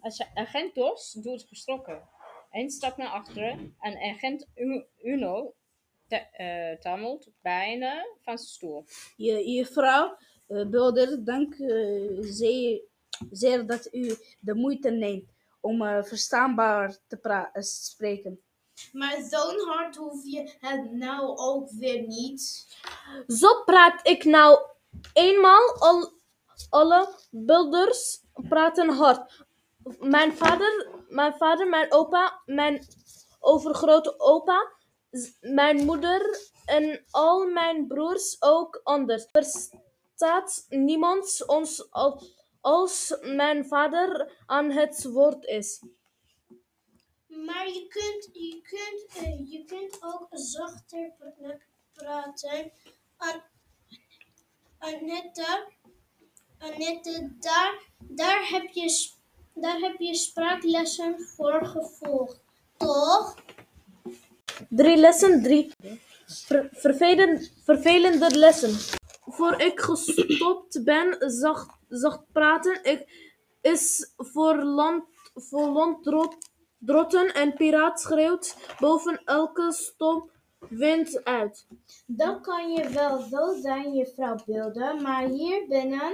Als 0.00 0.24
agent 0.34 0.74
Dos 0.74 1.12
doet 1.12 1.44
geschrokken. 1.48 2.08
Eén 2.50 2.70
stap 2.70 2.96
naar 2.96 3.08
achteren 3.08 3.74
en 3.80 4.10
agent 4.14 4.46
U- 4.54 4.84
Uno 5.02 5.54
te- 6.08 6.16
eh, 6.16 6.78
tammelt 6.80 7.28
bijna 7.42 7.92
van 8.22 8.38
zijn 8.38 8.48
stoel. 8.50 8.84
Je, 9.16 9.50
je 9.50 9.66
vrouw, 9.66 10.16
eh, 10.46 10.66
Bulder, 10.66 11.24
dank 11.24 11.54
eh, 11.54 12.16
zeer, 12.20 12.80
zeer 13.30 13.66
dat 13.66 13.88
u 13.94 14.16
de 14.40 14.54
moeite 14.54 14.90
neemt 14.90 15.30
om 15.60 15.82
eh, 15.82 16.02
verstaanbaar 16.02 16.96
te 17.06 17.48
spreken. 17.60 18.40
Maar 18.92 19.16
zo'n 19.30 19.60
hard 19.68 19.96
hoef 19.96 20.24
je 20.24 20.52
het 20.60 20.92
nou 20.92 21.36
ook 21.36 21.70
weer 21.70 22.06
niet. 22.06 22.66
Zo 23.26 23.62
praat 23.64 24.06
ik 24.08 24.24
nou 24.24 24.58
eenmaal. 25.12 25.76
Al, 25.78 26.12
alle 26.70 27.14
builders 27.30 28.20
praten 28.48 28.88
hard. 28.88 29.44
Mijn 30.00 30.32
vader, 30.32 30.88
mijn 31.10 31.34
vader, 31.34 31.68
mijn 31.68 31.92
opa, 31.92 32.42
mijn 32.44 32.86
overgrote 33.40 34.18
opa, 34.20 34.72
mijn 35.40 35.84
moeder 35.84 36.50
en 36.64 37.04
al 37.10 37.46
mijn 37.46 37.86
broers 37.86 38.36
ook 38.42 38.80
anders. 38.84 39.26
Verstaat 39.30 40.66
niemand 40.68 41.46
ons 41.46 41.90
al- 41.90 42.22
als 42.60 43.16
mijn 43.20 43.66
vader 43.66 44.32
aan 44.46 44.70
het 44.70 45.04
woord 45.04 45.44
is. 45.44 45.82
Maar 47.26 47.68
je 47.68 47.86
kunt, 47.88 48.28
je 48.32 48.60
kunt, 48.62 49.24
eh, 49.26 49.50
je 49.50 49.64
kunt 49.64 49.98
ook 50.02 50.26
zachter 50.30 51.12
pra- 51.18 51.58
praten. 51.92 52.72
An 53.16 53.42
Annette, 54.78 55.72
Annette 56.58 57.34
daar, 57.38 57.82
daar, 57.98 58.48
heb 58.48 58.68
je, 58.68 59.10
daar 59.60 59.78
heb 59.78 59.98
je 59.98 60.14
spraaklessen 60.14 61.20
voor 61.20 61.66
gevolgd, 61.66 62.40
toch? 62.76 63.34
Drie 64.68 64.96
lessen, 64.96 65.42
drie 65.42 65.72
ver- 66.26 66.68
vervelend, 66.72 67.52
vervelende 67.64 68.38
lessen. 68.38 68.98
Voor 69.24 69.60
ik 69.60 69.80
gestopt 69.80 70.84
ben 70.84 71.16
zacht, 71.30 71.78
zacht 71.88 72.22
praten, 72.32 72.84
ik 72.84 73.28
is 73.60 74.12
voor 74.16 74.62
land, 74.62 75.04
voor 75.34 75.68
landdrotten 75.68 77.34
en 77.34 77.54
piraat 77.54 78.00
schreeuwt 78.00 78.56
boven 78.78 79.22
elke 79.24 79.72
stom 79.72 80.30
wind 80.68 81.24
uit. 81.24 81.66
Dat 82.06 82.40
kan 82.40 82.72
je 82.72 82.88
wel 82.88 83.20
zo 83.20 83.60
zijn, 83.62 83.94
juffrouw 83.94 84.36
Beelden, 84.46 85.02
maar 85.02 85.24
hier 85.24 85.66
binnen 85.68 86.12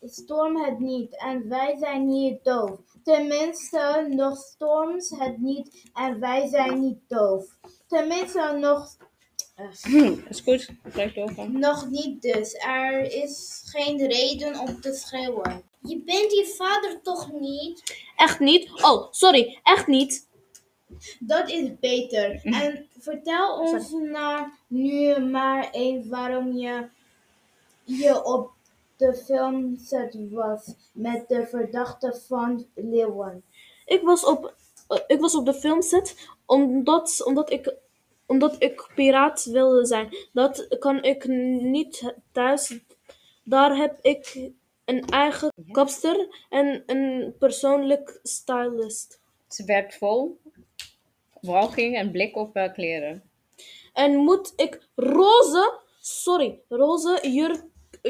stormt 0.00 0.64
het 0.66 0.78
niet 0.78 1.20
en 1.20 1.48
wij 1.48 1.76
zijn 1.78 2.08
hier 2.08 2.38
doof. 2.42 2.80
Tenminste, 3.04 4.06
nog 4.10 4.36
stormt 4.38 5.08
het 5.18 5.38
niet 5.38 5.90
en 5.94 6.20
wij 6.20 6.48
zijn 6.48 6.80
niet 6.80 6.98
doof. 7.08 7.44
Tenminste, 7.88 8.56
nog, 8.60 8.96
Is 10.28 10.40
goed, 10.40 10.70
blijf 10.92 11.16
over. 11.16 11.50
nog 11.50 11.90
niet 11.90 12.22
dus. 12.22 12.54
Er 12.54 13.12
is 13.22 13.62
geen 13.66 14.06
reden 14.06 14.58
om 14.58 14.80
te 14.80 14.92
schreeuwen. 14.92 15.62
Je 15.80 16.02
bent 16.02 16.32
je 16.32 16.54
vader 16.56 17.02
toch 17.02 17.32
niet? 17.32 17.96
Echt 18.16 18.40
niet? 18.40 18.82
Oh, 18.82 19.06
sorry, 19.12 19.60
echt 19.62 19.86
niet. 19.86 20.28
Dat 21.18 21.50
is 21.50 21.78
beter. 21.80 22.40
En 22.44 22.88
vertel 22.98 23.58
ons 23.58 23.90
nou 23.90 24.46
nu 24.66 25.18
maar 25.20 25.70
eens 25.70 26.06
waarom 26.08 26.52
je, 26.52 26.88
je 27.84 28.24
op 28.24 28.55
de 28.96 29.14
filmset 29.14 30.16
was 30.30 30.74
met 30.92 31.28
de 31.28 31.46
verdachte 31.46 32.20
van 32.26 32.66
Leeuwen. 32.74 33.44
Ik 33.84 34.02
was 34.02 34.24
op, 34.24 34.54
eh, 34.88 34.98
ik 35.06 35.20
was 35.20 35.34
op 35.34 35.44
de 35.44 35.54
filmset 35.54 36.28
omdat, 36.46 37.24
omdat, 37.24 37.50
ik, 37.50 37.74
omdat 38.26 38.56
ik 38.58 38.90
piraat 38.94 39.44
wilde 39.44 39.86
zijn. 39.86 40.16
Dat 40.32 40.78
kan 40.78 41.02
ik 41.02 41.26
niet 41.60 42.14
thuis. 42.32 42.78
Daar 43.44 43.76
heb 43.76 43.98
ik 44.02 44.50
een 44.84 45.04
eigen 45.04 45.52
kapster 45.70 46.46
en 46.48 46.82
een 46.86 47.34
persoonlijk 47.38 48.20
stylist. 48.22 49.20
Ze 49.48 49.64
werkt 49.64 49.96
vol. 49.96 50.40
Walking 51.40 51.96
en 51.96 52.10
blik 52.10 52.36
op 52.36 52.54
haar 52.54 52.72
kleren. 52.72 53.30
En 53.92 54.16
moet 54.16 54.52
ik 54.56 54.88
roze, 54.94 55.80
sorry, 56.00 56.60
roze 56.68 57.30
jurk, 57.30 57.64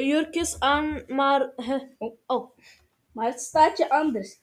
jurkjes 0.05 0.59
aan, 0.59 1.03
maar... 1.07 1.51
hè, 1.55 1.77
Oh. 1.97 2.17
oh. 2.25 2.57
Maar 3.13 3.25
het 3.25 3.41
staat 3.41 3.77
je 3.77 3.89
anders. 3.89 4.41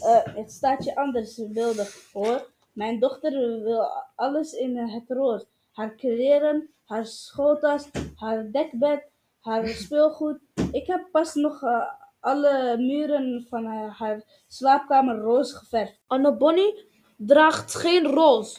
Eh, 0.00 0.34
het 0.34 0.52
staat 0.52 0.84
je 0.84 0.96
anders, 0.96 1.36
wilde 1.36 1.88
hoor. 2.12 2.50
Mijn 2.72 2.98
dochter 2.98 3.30
wil 3.62 3.86
alles 4.14 4.52
in 4.52 4.76
het 4.76 5.04
rood. 5.08 5.46
Haar 5.72 5.94
kleren, 5.94 6.70
haar 6.84 7.06
schooltas, 7.06 7.88
haar 8.14 8.50
dekbed, 8.50 9.04
haar 9.40 9.68
speelgoed. 9.68 10.38
Ik 10.72 10.86
heb 10.86 11.08
pas 11.10 11.34
nog 11.34 11.62
eh, 11.62 11.88
alle 12.20 12.76
muren 12.78 13.46
van 13.48 13.64
haar, 13.64 13.90
haar 13.90 14.44
slaapkamer 14.48 15.18
roze 15.18 15.56
geverfd. 15.56 16.00
Anne 16.06 16.36
Bonnie 16.36 16.86
draagt 17.16 17.74
geen 17.74 18.06
roze. 18.06 18.58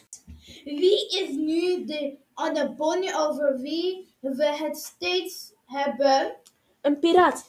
Wie 0.64 1.08
is 1.08 1.36
nu 1.36 1.84
de 1.84 2.18
Anne 2.34 2.74
Bonnie 2.74 3.16
over 3.16 3.60
wie 3.60 4.14
we 4.20 4.44
het 4.44 4.76
steeds 4.76 5.53
hebben? 5.66 6.36
Een 6.80 6.98
piraat. 6.98 7.46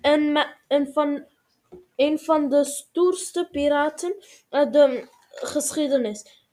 En, 0.00 0.32
me- 0.32 0.54
en 0.68 0.92
van 0.92 1.24
een 1.96 2.18
van 2.18 2.48
de 2.48 2.64
stoerste 2.64 3.48
piraten 3.50 4.14
uit 4.48 4.72
de 4.72 5.08
geschiedenis. 5.30 6.46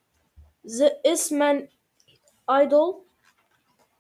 Ze 0.64 0.98
is 1.02 1.30
mijn 1.30 1.70
idol. 2.46 3.06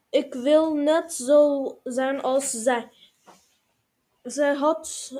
Ik 0.09 0.33
wil 0.33 0.73
net 0.73 1.13
zo 1.13 1.65
zijn 1.83 2.21
als 2.21 2.49
zij. 2.49 2.91
Zij 4.23 4.53
had 4.53 5.11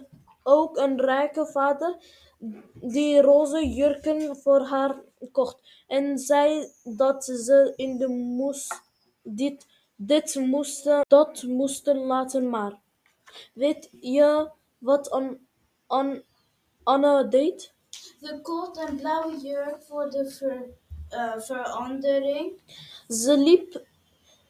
ook 0.44 0.78
een 0.78 1.02
rijke 1.02 1.46
vader 1.46 1.98
die 2.74 3.22
roze 3.22 3.68
jurken 3.68 4.36
voor 4.38 4.62
haar 4.62 5.02
kocht. 5.32 5.84
En 5.88 6.18
zei 6.20 6.72
dat 6.84 7.26
ze 7.26 7.74
in 7.76 7.98
de 7.98 8.08
moest, 8.08 8.82
dit, 9.22 9.66
dit 9.96 10.36
moesten, 10.36 11.02
dat 11.08 11.44
moesten 11.44 11.98
laten 11.98 12.50
maar. 12.50 12.80
Weet 13.54 13.90
je 13.92 14.50
wat 14.78 15.10
An, 15.12 15.38
An, 15.88 16.24
Anne 16.84 17.28
deed? 17.28 17.74
Ze 18.22 18.40
kocht 18.42 18.78
een 18.78 18.96
blauwe 18.96 19.38
jurk 19.38 19.84
voor 19.88 20.10
de 20.10 20.30
ver- 20.32 20.70
eh, 21.10 21.40
verandering. 21.40 22.62
Ze 23.08 23.38
liep, 23.38 23.86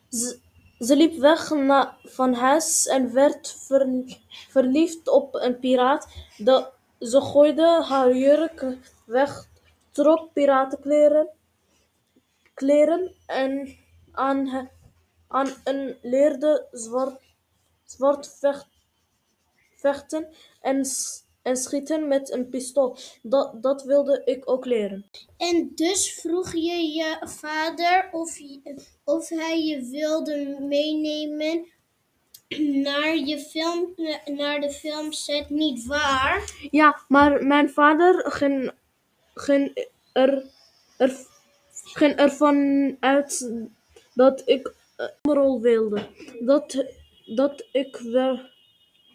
ze, 0.09 0.39
ze 0.79 0.95
liep 0.95 1.15
weg 1.15 1.49
na, 1.49 1.97
van 2.03 2.33
huis 2.33 2.87
en 2.87 3.13
werd 3.13 3.55
ver- 3.67 4.19
verliefd 4.49 5.07
op 5.07 5.35
een 5.35 5.59
piraat. 5.59 6.07
De, 6.37 6.69
ze 6.99 7.21
gooide 7.21 7.83
haar 7.83 8.15
jurk 8.15 8.65
weg, 9.05 9.47
trok 9.91 10.33
piratenkleren 10.33 11.29
kleren 12.55 13.11
en 13.25 13.77
aan, 14.11 14.69
aan 15.35 15.47
en 15.63 15.97
leerde 16.01 16.67
zwart, 16.71 17.21
zwart 17.85 18.37
vecht, 18.39 18.67
vechten 19.75 20.27
en, 20.61 20.85
en 21.41 21.57
schieten 21.57 22.07
met 22.07 22.31
een 22.31 22.49
pistool. 22.49 22.97
Dat, 23.21 23.63
dat 23.63 23.83
wilde 23.83 24.21
ik 24.25 24.49
ook 24.49 24.65
leren. 24.65 25.05
En 25.37 25.71
dus 25.75 26.13
vroeg 26.13 26.53
je 26.53 26.93
je 26.93 27.17
vader 27.21 28.09
of, 28.11 28.39
of 29.03 29.29
hij 29.29 29.63
je 29.65 29.89
wilde 29.89 30.57
meenemen 30.59 31.67
naar, 32.83 33.15
je 33.15 33.39
film, 33.39 33.93
naar 34.25 34.59
de 34.59 34.71
filmset, 34.71 35.49
niet 35.49 35.85
waar? 35.85 36.51
Ja, 36.71 36.99
maar 37.07 37.45
mijn 37.45 37.69
vader 37.69 38.31
ging, 38.31 38.71
ging, 39.33 39.87
er, 40.13 40.43
er, 40.97 41.17
ging 41.71 42.15
ervan 42.15 42.97
uit 42.99 43.51
dat 44.13 44.41
ik 44.45 44.67
een 44.67 44.84
rol 45.21 45.61
wilde. 45.61 46.07
Dat, 46.39 46.85
dat 47.25 47.67
ik 47.71 47.97
wer- 47.97 48.53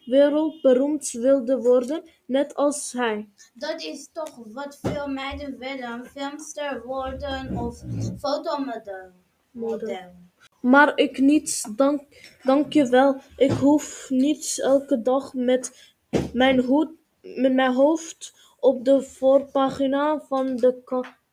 wereldberoemd 0.05 1.11
wilde 1.11 1.57
worden, 1.57 2.03
net 2.27 2.55
als 2.55 2.93
hij. 2.93 3.29
Dat 3.55 3.83
is 3.83 4.09
toch 4.13 4.39
wat 4.53 4.79
veel 4.83 5.07
meiden 5.07 5.59
willen. 5.59 6.07
Filmster 6.07 6.83
worden 6.87 7.57
of 7.57 7.83
fotomodel. 8.19 9.11
Model. 9.51 10.13
Maar 10.61 10.97
ik 10.97 11.19
niet, 11.19 11.77
dank, 11.77 12.03
dank 12.43 12.73
je 12.73 12.89
wel. 12.89 13.21
Ik 13.37 13.51
hoef 13.51 14.07
niet 14.11 14.61
elke 14.63 15.03
dag 15.03 15.35
met 15.35 15.95
mijn, 16.33 16.61
hoed, 16.61 16.91
met 17.21 17.53
mijn 17.53 17.73
hoofd 17.73 18.35
op 18.59 18.85
de 18.85 19.03
voorpagina 19.03 20.21
van 20.21 20.57
de, 20.57 20.83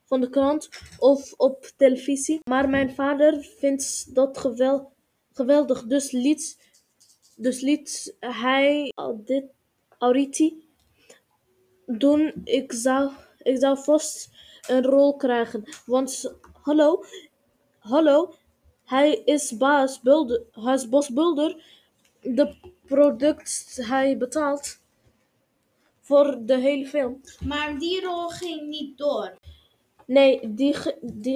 van 0.07 0.21
de 0.21 0.29
krant 0.29 0.69
of 0.99 1.33
op 1.33 1.71
televisie. 1.77 2.39
Maar 2.43 2.69
mijn 2.69 2.93
vader 2.93 3.43
vindt 3.59 4.15
dat 4.15 4.37
gewel, 4.37 4.91
geweldig. 5.33 5.83
Dus 5.83 6.11
liet, 6.11 6.57
dus 7.35 7.61
liet 7.61 8.15
hij 8.19 8.93
dit 9.15 9.45
Auriti 9.97 10.67
doen. 11.85 12.41
Ik 12.43 12.73
zou, 12.73 13.11
ik 13.37 13.59
zou 13.59 13.77
vast 13.77 14.29
een 14.67 14.83
rol 14.83 15.15
krijgen. 15.15 15.63
Want, 15.85 16.35
hallo, 16.61 17.03
hallo, 17.79 18.33
hij 18.85 19.21
is 19.25 19.57
baas 19.57 20.01
Bulder, 20.01 20.43
hij 20.51 20.73
is 20.73 20.89
Bos 20.89 21.09
Bulder. 21.09 21.63
De 22.21 22.55
product 22.85 23.79
hij 23.81 24.17
betaalt 24.17 24.79
voor 26.01 26.37
de 26.45 26.57
hele 26.57 26.87
film. 26.87 27.21
Maar 27.45 27.79
die 27.79 28.01
rol 28.01 28.29
ging 28.29 28.67
niet 28.67 28.97
door. 28.97 29.37
Nee, 30.07 30.53
die, 30.53 30.75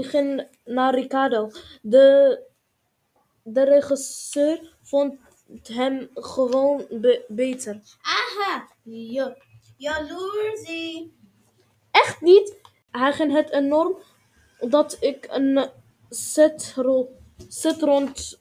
ging 0.03 0.47
naar 0.65 0.95
Ricardo. 0.95 1.51
De, 1.81 2.39
de 3.43 3.63
regisseur 3.63 4.75
vond 4.81 5.19
hem 5.63 6.09
gewoon 6.13 6.85
be- 6.89 7.25
beter. 7.27 7.81
Aha, 8.01 8.67
ja, 8.83 9.35
jaloersie. 9.77 11.13
Echt 11.91 12.21
niet. 12.21 12.55
Hij 12.91 13.13
ging 13.13 13.33
het 13.33 13.49
enorm 13.51 13.97
dat 14.59 14.97
ik 14.99 15.27
een 15.29 15.69
setrol, 16.09 17.15
setrond 17.47 18.39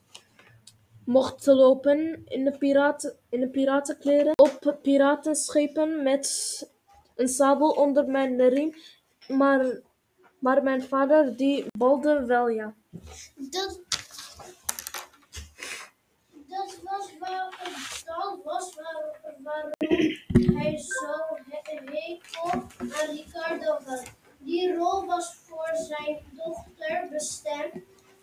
mocht 1.05 1.47
lopen 1.47 2.22
in 2.26 2.45
de, 2.45 2.59
piraten, 2.59 3.16
in 3.28 3.41
de 3.41 3.49
piratenkleren. 3.49 4.33
Op 4.35 4.78
piratenschepen 4.83 6.03
met 6.03 6.68
een 7.16 7.28
sabel 7.28 7.70
onder 7.70 8.09
mijn 8.09 8.49
riem. 8.49 8.74
Maar, 9.28 9.81
maar 10.41 10.62
mijn 10.62 10.82
vader 10.82 11.36
die 11.36 11.66
balde 11.78 12.24
wel 12.26 12.49
ja. 12.49 12.74
Dat, 13.34 13.80
dat 16.30 16.78
was, 16.82 17.11
waar, 17.18 17.59
dat 18.05 18.38
was 18.45 18.74
waar, 18.74 19.34
waarom 19.43 19.72
hij 20.57 20.78
zo 20.78 21.36
he- 21.49 21.80
hekel 21.84 22.51
aan 22.78 23.14
Ricardo 23.14 23.78
had. 23.84 24.03
Die 24.38 24.74
rol 24.76 25.07
was 25.07 25.34
voor 25.49 25.70
zijn 25.88 26.18
dochter 26.32 27.07
bestemd 27.11 27.74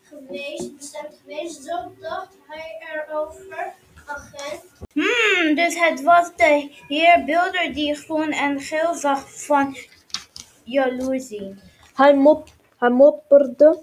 geweest, 0.01 0.75
bestemd 0.77 1.19
geweest. 1.21 1.63
Zo 1.63 1.91
dacht 1.99 2.37
hij 2.47 2.77
erover, 2.93 3.73
agent. 4.05 4.63
Hmm, 4.93 5.55
dus 5.55 5.79
het 5.79 6.01
was 6.01 6.35
de 6.35 6.71
heer 6.87 7.23
Bilder 7.25 7.73
die 7.73 7.95
groen 7.95 8.31
en 8.31 8.59
geel 8.59 8.93
zag 8.93 9.43
van 9.45 9.77
jaloersie. 10.63 11.55
Hij, 11.97 12.15
mop, 12.15 12.47
hij 12.77 12.89
mopperde 12.89 13.79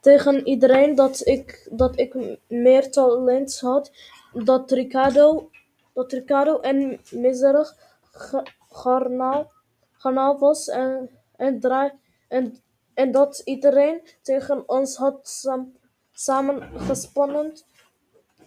tegen 0.00 0.46
iedereen 0.46 0.94
dat 0.94 1.26
ik, 1.26 1.68
dat 1.72 1.98
ik 1.98 2.38
meer 2.48 2.90
talent 2.90 3.60
had. 3.60 3.90
Dat 4.32 4.70
Ricardo, 4.70 5.50
dat 5.94 6.12
Ricardo 6.12 6.58
een 6.60 7.00
miserig 7.10 7.76
ga- 8.12 8.46
garnaal, 8.70 10.38
was. 10.38 10.68
En, 10.68 11.10
en, 11.36 11.60
draai, 11.60 11.90
en, 12.28 12.62
en 12.94 13.10
dat 13.10 13.38
iedereen 13.44 14.00
tegen 14.22 14.68
ons 14.68 14.96
had 14.96 15.28
sam, 15.28 15.72
samengespannen. 16.12 17.52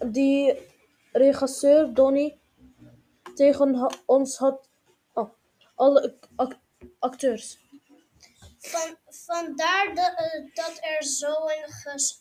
Die 0.06 0.68
regisseur 1.12 1.94
Donnie 1.94 2.40
tegen 3.34 3.90
ons 4.06 4.38
had. 4.38 4.68
Oh, 5.12 5.30
alle 5.74 6.14
ac- 6.36 6.58
acteurs. 6.98 7.58
Vandaar 9.10 9.86
eh, 9.86 10.44
dat 10.54 10.78
er 10.80 11.04
zo'n 11.04 11.64
ges, 11.64 12.18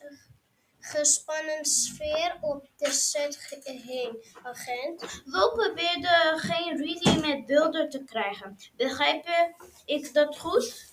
gespannen 0.79 1.65
sfeer 1.65 2.37
op 2.41 2.67
de 2.77 2.91
set 2.91 3.59
heen, 3.63 4.23
agent. 4.43 5.01
We 5.25 5.51
probeerden 5.53 6.39
geen 6.39 6.77
ruzie 6.77 7.27
met 7.27 7.45
Bilder 7.45 7.89
te 7.89 8.03
krijgen. 8.03 8.55
Begrijp 8.75 9.25
je 9.25 9.53
ik 9.85 10.13
dat 10.13 10.37
goed? 10.37 10.89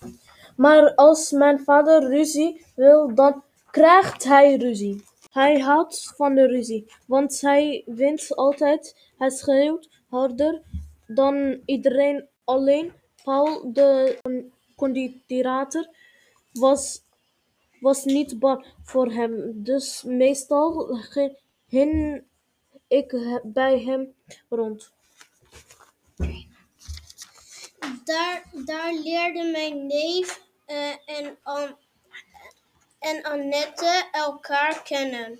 Maar 0.55 0.95
als 0.95 1.31
mijn 1.31 1.59
vader 1.59 2.07
ruzie 2.07 2.65
wil, 2.75 3.15
dan 3.15 3.43
krijgt 3.71 4.23
hij 4.23 4.55
ruzie. 4.55 5.03
Hij 5.31 5.59
houdt 5.59 6.13
van 6.15 6.35
de 6.35 6.47
ruzie, 6.47 6.91
want 7.07 7.41
hij 7.41 7.83
wint 7.85 8.35
altijd. 8.35 8.95
Hij 9.17 9.29
schreeuwt 9.29 9.89
harder 10.09 10.61
dan 11.07 11.61
iedereen. 11.65 12.27
Alleen 12.43 12.93
Paul, 13.23 13.73
de 13.73 14.19
conditrator, 14.77 15.87
was, 16.53 17.01
was 17.79 18.03
niet 18.03 18.39
bang 18.39 18.65
voor 18.83 19.11
hem. 19.11 19.63
Dus 19.63 20.03
meestal 20.03 20.97
ging 21.67 22.23
ik 22.87 23.39
bij 23.43 23.79
hem 23.79 24.13
rond. 24.49 24.91
Daar, 28.03 28.43
daar 28.65 28.93
leerden 28.93 29.51
mijn 29.51 29.87
neef 29.87 30.41
eh, 30.65 30.91
en, 31.05 31.37
en 32.99 33.23
Annette 33.23 34.07
elkaar 34.11 34.83
kennen. 34.83 35.39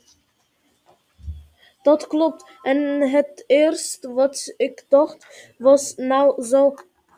Dat 1.81 2.07
klopt. 2.07 2.45
En 2.61 3.01
het 3.01 3.43
eerste 3.47 4.13
wat 4.13 4.53
ik 4.57 4.85
dacht 4.89 5.51
was 5.57 5.95
nou 5.95 6.43
zo 6.43 6.75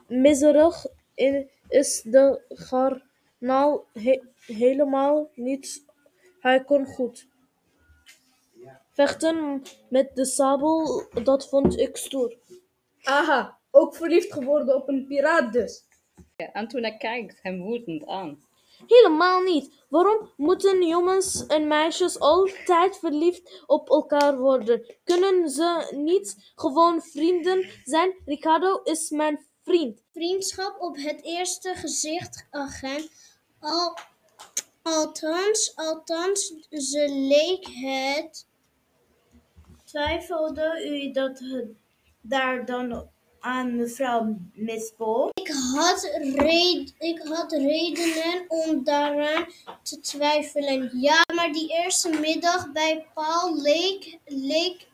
miserig 0.07 0.85
in, 1.13 1.49
is 1.69 2.01
de 2.01 2.41
garnaal 2.49 3.85
he- 3.93 4.21
helemaal 4.45 5.29
niet. 5.35 5.85
Hij 6.39 6.63
kon 6.63 6.85
goed. 6.85 7.27
Vechten 8.91 9.61
met 9.89 10.15
de 10.15 10.25
sabel, 10.25 11.03
dat 11.23 11.49
vond 11.49 11.77
ik 11.77 11.97
stoer. 11.97 12.37
Aha, 13.03 13.57
ook 13.71 13.95
verliefd 13.95 14.33
geworden 14.33 14.75
op 14.75 14.87
een 14.87 15.05
piraat 15.07 15.53
dus. 15.53 15.83
En 16.35 16.67
toen 16.67 16.81
hij 16.81 16.97
kijkt 16.97 17.39
hem 17.41 17.61
woedend 17.61 18.05
aan. 18.07 18.47
Helemaal 18.87 19.41
niet. 19.41 19.83
Waarom 19.89 20.29
moeten 20.37 20.87
jongens 20.87 21.45
en 21.47 21.67
meisjes 21.67 22.19
altijd 22.19 22.97
verliefd 22.97 23.63
op 23.65 23.89
elkaar 23.89 24.37
worden? 24.37 24.95
Kunnen 25.03 25.49
ze 25.49 25.93
niet 25.95 26.51
gewoon 26.55 27.01
vrienden 27.01 27.69
zijn? 27.83 28.21
Ricardo 28.25 28.81
is 28.83 29.09
mijn 29.09 29.48
vriend. 29.69 30.01
Vriendschap 30.13 30.81
op 30.81 30.95
het 30.95 31.23
eerste 31.23 31.73
gezicht, 31.75 32.47
agent. 32.49 33.09
Al, 33.59 33.97
althans, 34.81 35.75
althans, 35.75 36.53
ze 36.69 37.09
leek 37.09 37.67
het. 37.67 38.47
Twijfelde 39.85 40.85
u 40.85 41.11
dat 41.11 41.43
daar 42.21 42.65
dan 42.65 43.09
aan 43.39 43.75
mevrouw 43.75 44.37
Miss 44.53 44.93
Paul? 44.97 45.29
Ik 45.33 45.51
had, 45.73 46.03
ik 46.97 47.21
had 47.23 47.51
redenen 47.51 48.45
om 48.47 48.83
daaraan 48.83 49.45
te 49.83 49.99
twijfelen. 49.99 50.99
Ja, 50.99 51.23
maar 51.35 51.51
die 51.51 51.69
eerste 51.69 52.09
middag 52.09 52.71
bij 52.71 53.07
Paul 53.13 53.61
leek, 53.61 54.17
leek, 54.25 54.87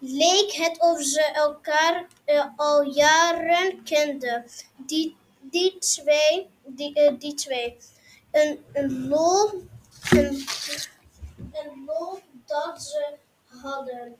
leek 0.00 0.52
het 0.52 0.80
of 0.80 1.02
ze 1.02 1.22
elkaar 1.22 2.06
al 2.56 2.82
jaren 2.82 3.82
kenden. 3.82 4.44
Die, 4.76 5.16
die 5.40 5.78
twee, 5.78 6.48
die, 6.64 6.94
eh, 6.94 7.18
die 7.18 7.34
twee. 7.34 7.76
Een, 8.30 8.64
een 8.72 9.08
lol, 9.08 9.48
een, 10.10 10.44
een 11.52 11.84
lol 11.86 12.18
dat 12.46 12.82
ze 12.82 13.16
hadden. 13.44 14.16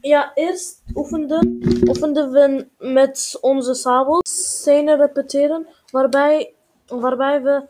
Ja, 0.00 0.34
eerst 0.34 0.82
oefenden, 0.94 1.62
oefenden 1.88 2.30
we 2.30 2.66
met 2.78 3.38
onze 3.40 3.74
sabels 3.74 4.60
scènes 4.60 4.98
repeteren 4.98 5.66
waarbij, 5.90 6.54
waarbij 6.86 7.42
we 7.42 7.68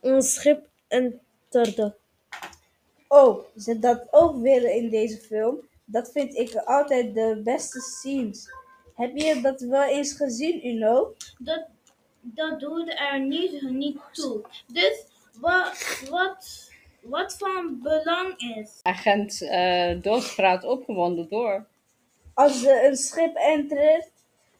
een 0.00 0.22
schip 0.22 0.68
enterden. 0.88 1.94
Oh, 3.08 3.44
zit 3.54 3.82
dat 3.82 4.06
ook 4.10 4.42
weer 4.42 4.74
in 4.74 4.90
deze 4.90 5.16
film? 5.16 5.58
Dat 5.84 6.12
vind 6.12 6.34
ik 6.34 6.54
altijd 6.54 7.14
de 7.14 7.40
beste 7.44 7.80
scenes. 7.80 8.48
Heb 8.94 9.16
je 9.16 9.40
dat 9.40 9.60
wel 9.60 9.82
eens 9.82 10.12
gezien, 10.12 10.66
Uno? 10.66 11.14
Dat, 11.38 11.66
dat 12.20 12.60
doet 12.60 12.94
er 12.98 13.20
niet, 13.20 13.62
niet 13.62 14.00
toe. 14.12 14.44
Dus 14.66 15.06
wat, 15.40 16.02
wat, 16.10 16.70
wat 17.00 17.36
van 17.38 17.78
belang 17.82 18.38
is. 18.56 18.80
Agent 18.82 19.42
eh 19.42 20.02
Dos 20.02 20.34
praat 20.34 20.64
opgewonden 20.64 21.28
door. 21.28 21.66
Als 22.34 22.60
ze 22.60 22.86
een 22.86 22.96
schip 22.96 23.34
entert, 23.36 24.10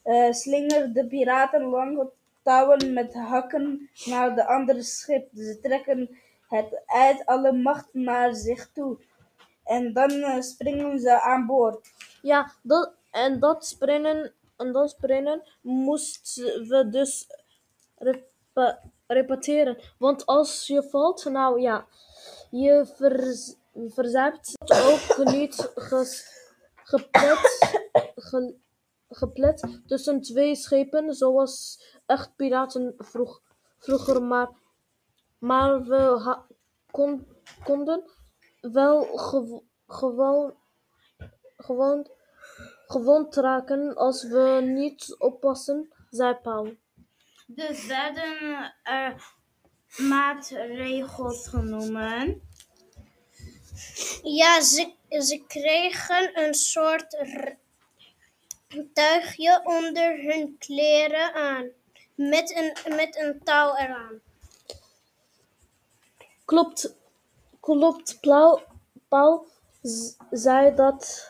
eh 0.03 0.31
slingeren 0.31 0.93
de 0.93 1.07
piraten 1.07 1.63
lange 1.63 2.09
touwen 2.43 2.93
met 2.93 3.13
hakken 3.13 3.89
naar 4.05 4.35
de 4.35 4.45
andere 4.45 4.83
schip. 4.83 5.27
Ze 5.35 5.59
trekken 5.61 6.19
het 6.49 6.81
uit 6.85 7.25
alle 7.25 7.51
macht 7.51 7.87
naar 7.91 8.33
zich 8.35 8.69
toe. 8.73 8.97
En 9.65 9.93
dan 9.93 10.09
eh, 10.11 10.41
springen 10.41 10.99
ze 10.99 11.21
aan 11.21 11.45
boord. 11.45 11.91
Ja, 12.21 12.51
dat, 12.61 12.91
en 13.11 13.39
dat 13.39 13.65
springen, 13.65 14.33
en 14.57 14.71
dat 14.71 14.89
springen 14.89 15.43
moesten 15.61 16.67
we 16.67 16.89
dus 16.89 17.27
repeteren. 19.07 19.77
Want 19.97 20.25
als 20.25 20.67
je 20.67 20.83
valt, 20.83 21.25
nou 21.25 21.61
ja, 21.61 21.85
je 22.51 22.85
vers, 22.95 23.55
verzuipt 23.87 24.55
ook 24.59 25.25
niet 25.25 25.71
geplet, 26.75 27.39
ge- 28.15 28.55
geplet 29.09 29.79
tussen 29.87 30.21
twee 30.21 30.55
schepen, 30.55 31.13
zoals 31.13 31.83
echt 32.05 32.35
piraten 32.35 32.93
vroeg, 32.97 33.41
vroeger. 33.77 34.23
Maar, 34.23 34.49
maar 35.37 35.83
we 35.83 36.37
konden 37.63 38.03
wel 38.71 39.17
gew- 39.17 39.63
gewoon, 39.87 40.53
gewoon 41.57 42.09
gewond 42.87 43.35
raken 43.35 43.95
als 43.95 44.23
we 44.23 44.61
niet 44.63 45.15
oppassen, 45.17 45.93
zei 46.09 46.33
Paul. 46.33 46.75
Dus 47.47 47.85
werden 47.85 48.73
er 48.83 49.23
maatregels 49.97 51.47
genomen. 51.47 52.41
Ja, 54.23 54.61
ze, 54.61 54.93
ze 55.09 55.43
kregen 55.47 56.43
een 56.43 56.53
soort 56.53 57.17
tuigje 58.93 59.61
onder 59.63 60.21
hun 60.21 60.55
kleren 60.59 61.33
aan. 61.33 61.69
Met 62.15 62.55
een, 62.55 62.95
met 62.95 63.17
een 63.17 63.43
touw 63.43 63.75
eraan. 63.75 64.21
Klopt, 66.45 66.95
klopt. 67.65 68.19
Paul, 69.07 69.47
zei 70.31 70.75
dat, 70.75 71.29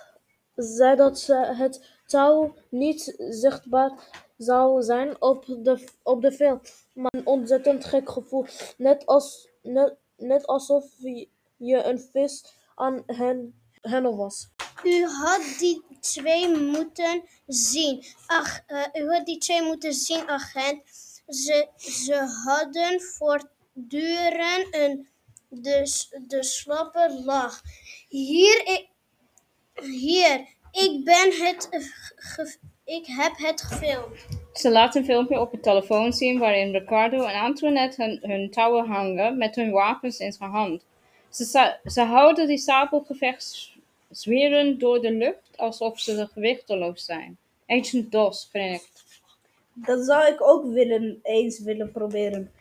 zei 0.55 0.95
dat 0.95 1.25
het 1.31 1.81
touw 2.05 2.53
niet 2.69 3.15
zichtbaar 3.17 3.91
zou 4.37 4.81
zijn 4.81 5.21
op 5.21 5.45
de, 5.45 5.87
op 6.03 6.21
de 6.21 6.31
film. 6.31 6.61
Maar 6.93 7.11
een 7.15 7.25
ontzettend 7.25 7.85
gek 7.85 8.09
gevoel. 8.09 8.45
Net, 8.77 9.05
als, 9.05 9.49
net, 9.61 9.95
net 10.17 10.47
alsof 10.47 10.85
je 11.57 11.83
een 11.83 11.99
vis 11.99 12.45
aan 12.75 13.03
hen, 13.05 13.61
hen 13.81 14.15
was. 14.15 14.47
U 14.83 15.05
had 15.05 15.41
die 15.59 15.83
twee 15.99 16.57
moeten 16.57 17.23
zien. 17.47 18.05
Ach, 18.25 18.59
eh, 18.65 18.83
u 18.93 19.11
had 19.11 19.25
die 19.25 19.37
twee 19.37 19.61
moeten 19.61 19.93
zien, 19.93 20.29
agent. 20.29 20.81
Ze, 21.27 21.67
ze 21.77 22.15
hadden 22.45 23.01
voortdurend 23.01 24.67
een, 24.75 25.07
de, 25.61 25.85
s- 25.85 26.15
de 26.27 26.43
slappe 26.43 27.21
lach. 27.25 27.61
Hier, 28.07 28.61
ik, 28.65 28.87
hier, 29.83 30.45
ik 30.71 31.01
ben 31.03 31.31
het, 31.45 31.67
ge- 32.15 32.57
ik 32.85 33.05
heb 33.05 33.31
het 33.37 33.61
gefilmd. 33.61 34.25
Ze 34.53 34.71
laat 34.71 34.95
een 34.95 35.05
filmpje 35.05 35.39
op 35.39 35.51
de 35.51 35.59
telefoon 35.59 36.13
zien 36.13 36.39
waarin 36.39 36.71
Ricardo 36.71 37.23
en 37.25 37.39
Antoinette 37.41 38.03
hun, 38.03 38.19
hun 38.31 38.51
touwen 38.51 38.85
hangen 38.87 39.37
met 39.37 39.55
hun 39.55 39.71
wapens 39.71 40.19
in 40.19 40.31
zijn 40.33 40.49
hand. 40.49 40.85
Ze, 41.29 41.77
ze 41.85 42.01
houden 42.01 42.47
die 42.47 42.57
sabelgevecht 42.57 43.71
zweren 44.09 44.79
door 44.79 45.01
de 45.01 45.11
lucht 45.11 45.57
alsof 45.57 45.99
ze 45.99 46.27
gewichteloos 46.33 47.05
zijn. 47.05 47.37
Agent 47.67 48.11
Dos 48.11 48.47
grinnikt. 48.49 49.03
Dat 49.73 50.05
zou 50.05 50.33
ik 50.33 50.41
ook 50.41 50.73
willen, 50.73 51.19
eens 51.23 51.59
willen 51.59 51.91
proberen. 51.91 52.51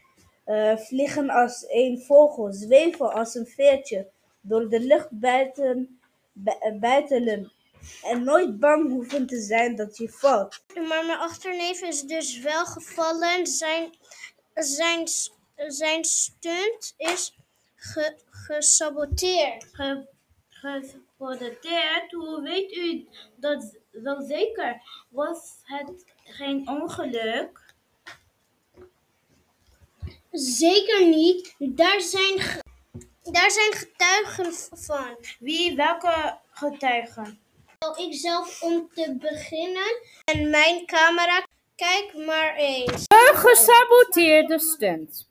Eh, 0.44 0.76
vliegen 0.76 1.30
als 1.30 1.64
een 1.68 2.02
vogel, 2.06 2.52
zweven 2.52 3.12
als 3.12 3.34
een 3.34 3.46
veertje, 3.46 4.10
door 4.40 4.68
de 4.68 4.80
lucht 4.80 5.08
buiten, 5.10 6.00
bu- 6.32 6.56
eh, 6.60 6.78
buitelen. 6.78 7.52
En 8.02 8.24
nooit 8.24 8.58
bang 8.60 8.90
hoeven 8.90 9.26
te 9.26 9.40
zijn 9.40 9.76
dat 9.76 9.96
je 9.96 10.08
valt. 10.08 10.62
Maar 10.74 11.06
mijn 11.06 11.18
achterneef 11.18 11.82
is 11.82 12.02
dus 12.02 12.38
wel 12.40 12.64
gevallen. 12.66 13.46
Zijn, 13.46 13.90
zijn, 14.54 15.08
zijn 15.66 16.04
stunt 16.04 16.94
is 16.96 17.36
ge, 17.74 18.16
gesaboteerd. 18.30 19.64
Ge, 19.72 20.06
gespodeerd, 20.48 22.10
hoe 22.12 22.42
weet 22.42 22.72
u 22.76 23.08
dat 23.36 23.76
wel 23.90 24.22
zeker? 24.22 24.82
Was 25.08 25.54
het 25.62 26.04
geen 26.24 26.68
ongeluk? 26.68 27.63
Zeker 30.38 31.06
niet. 31.08 31.54
Daar 31.58 32.00
zijn, 32.00 32.38
ge- 32.40 32.62
daar 33.22 33.50
zijn 33.50 33.72
getuigen 33.72 34.52
van. 34.78 35.16
Wie, 35.38 35.76
welke 35.76 36.38
getuigen? 36.50 37.38
Ik 37.96 38.14
zelf 38.14 38.62
om 38.62 38.88
te 38.94 39.16
beginnen. 39.20 40.00
En 40.24 40.50
mijn 40.50 40.86
camera. 40.86 41.46
Kijk 41.76 42.12
maar 42.26 42.54
eens. 42.56 43.04
Een 43.08 43.36
gesaboteerde 43.36 44.58
stunt. 44.58 45.28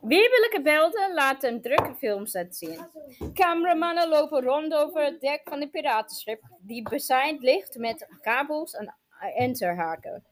Weerlijke 0.00 0.60
beelden 0.62 1.14
laten 1.14 1.52
een 1.52 1.62
drukke 1.62 1.94
filmset 1.98 2.56
zien. 2.56 2.86
Cameramannen 3.34 4.08
lopen 4.08 4.42
rond 4.42 4.74
over 4.74 5.04
het 5.04 5.20
dek 5.20 5.40
van 5.44 5.62
een 5.62 5.70
piratenschip 5.70 6.42
die 6.60 6.88
bezaaid 6.88 7.42
ligt 7.42 7.76
met 7.76 8.06
kabels 8.20 8.72
en 8.72 8.94
enterhaken. 9.36 10.24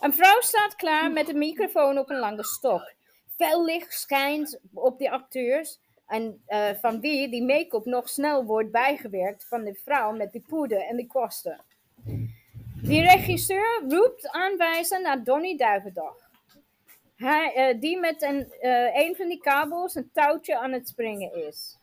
Een 0.00 0.12
vrouw 0.12 0.40
staat 0.40 0.74
klaar 0.74 1.10
met 1.12 1.28
een 1.28 1.38
microfoon 1.38 1.98
op 1.98 2.10
een 2.10 2.18
lange 2.18 2.44
stok. 2.44 2.92
Fel 3.38 3.64
licht 3.64 3.92
schijnt 3.92 4.60
op 4.72 4.98
de 4.98 5.10
acteurs 5.10 5.80
en 6.06 6.42
eh, 6.46 6.70
van 6.80 7.00
wie 7.00 7.28
die 7.28 7.44
make-up 7.44 7.84
nog 7.84 8.08
snel 8.08 8.44
wordt 8.44 8.70
bijgewerkt 8.70 9.44
van 9.48 9.64
de 9.64 9.74
vrouw 9.74 10.12
met 10.12 10.32
die 10.32 10.44
poeder 10.48 10.80
en 10.80 10.96
die 10.96 11.06
kosten. 11.06 11.60
Die 12.82 13.00
regisseur 13.00 13.82
roept 13.88 14.28
aanwijzen 14.30 15.02
naar 15.02 15.24
Donnie 15.24 15.56
Duivendag. 15.56 16.30
Hij, 17.16 17.54
eh, 17.54 17.80
die 17.80 17.98
met 17.98 18.22
een, 18.22 18.52
eh, 18.52 18.96
een 18.96 19.16
van 19.16 19.28
die 19.28 19.40
kabels 19.40 19.94
een 19.94 20.10
touwtje 20.12 20.58
aan 20.58 20.72
het 20.72 20.88
springen 20.88 21.46
is. 21.46 21.78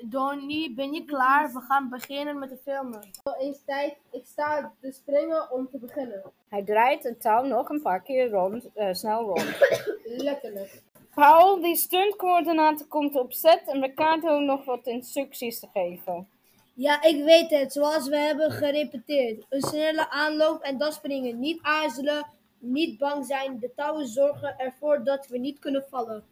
Donnie, 0.00 0.74
ben 0.74 0.92
je 0.92 1.04
klaar? 1.04 1.52
We 1.52 1.60
gaan 1.60 1.88
beginnen 1.88 2.38
met 2.38 2.48
de 2.48 2.56
filmen. 2.56 3.10
Eens 3.38 3.64
tijd, 3.64 3.96
ik 4.10 4.26
sta 4.26 4.72
te 4.80 4.92
springen 4.92 5.50
om 5.50 5.68
te 5.70 5.78
beginnen. 5.78 6.22
Hij 6.48 6.62
draait 6.62 7.02
het 7.02 7.20
touw 7.20 7.44
nog 7.44 7.68
een 7.68 7.82
paar 7.82 8.02
keer 8.02 8.30
rond, 8.30 8.68
eh, 8.74 8.92
snel 8.92 9.22
rond. 9.22 9.58
Letterlijk. 10.04 10.82
Paul, 11.14 11.60
die 11.60 11.76
stuntcoördinator, 11.76 12.86
komt 12.86 13.16
op 13.16 13.32
set 13.32 13.62
en 13.66 13.80
Ricardo 13.80 14.38
nog 14.38 14.64
wat 14.64 14.86
instructies 14.86 15.60
te 15.60 15.68
geven. 15.72 16.28
Ja, 16.74 17.02
ik 17.02 17.24
weet 17.24 17.50
het. 17.50 17.72
Zoals 17.72 18.08
we 18.08 18.16
hebben 18.16 18.50
gerepeteerd. 18.50 19.46
Een 19.48 19.62
snelle 19.62 20.10
aanloop 20.10 20.62
en 20.62 20.78
dan 20.78 20.92
springen. 20.92 21.38
Niet 21.38 21.58
aarzelen, 21.62 22.26
niet 22.58 22.98
bang 22.98 23.26
zijn. 23.26 23.58
De 23.58 23.70
touwen 23.76 24.06
zorgen 24.06 24.58
ervoor 24.58 25.04
dat 25.04 25.26
we 25.26 25.38
niet 25.38 25.58
kunnen 25.58 25.84
vallen. 25.90 26.24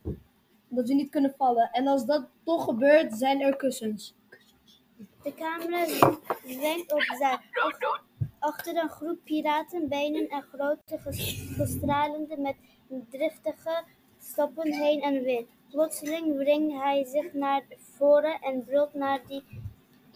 Dat 0.69 0.89
we 0.89 0.95
niet 0.95 1.11
kunnen 1.11 1.35
vallen. 1.39 1.69
En 1.73 1.87
als 1.87 2.07
dat 2.07 2.27
toch 2.45 2.65
gebeurt, 2.65 3.15
zijn 3.15 3.41
er 3.41 3.57
kussens. 3.57 4.15
De 5.23 5.35
camera 5.35 5.85
zwenkt 6.47 6.93
opzij. 6.93 7.39
Ach- 7.53 8.03
Achter 8.39 8.77
een 8.77 8.89
groep 8.89 9.19
piraten, 9.25 9.89
benen 9.89 10.29
en 10.29 10.43
grote 10.43 10.99
ges- 10.99 11.45
gestralende 11.57 12.37
met 12.39 12.55
driftige 13.11 13.85
stappen 14.19 14.73
heen 14.73 15.03
en 15.03 15.23
weer. 15.23 15.45
Plotseling 15.71 16.37
wringt 16.37 16.75
hij 16.83 17.05
zich 17.05 17.33
naar 17.33 17.62
voren 17.79 18.39
en 18.41 18.65
brult 18.65 18.95
naar 18.95 19.21
die 19.27 19.45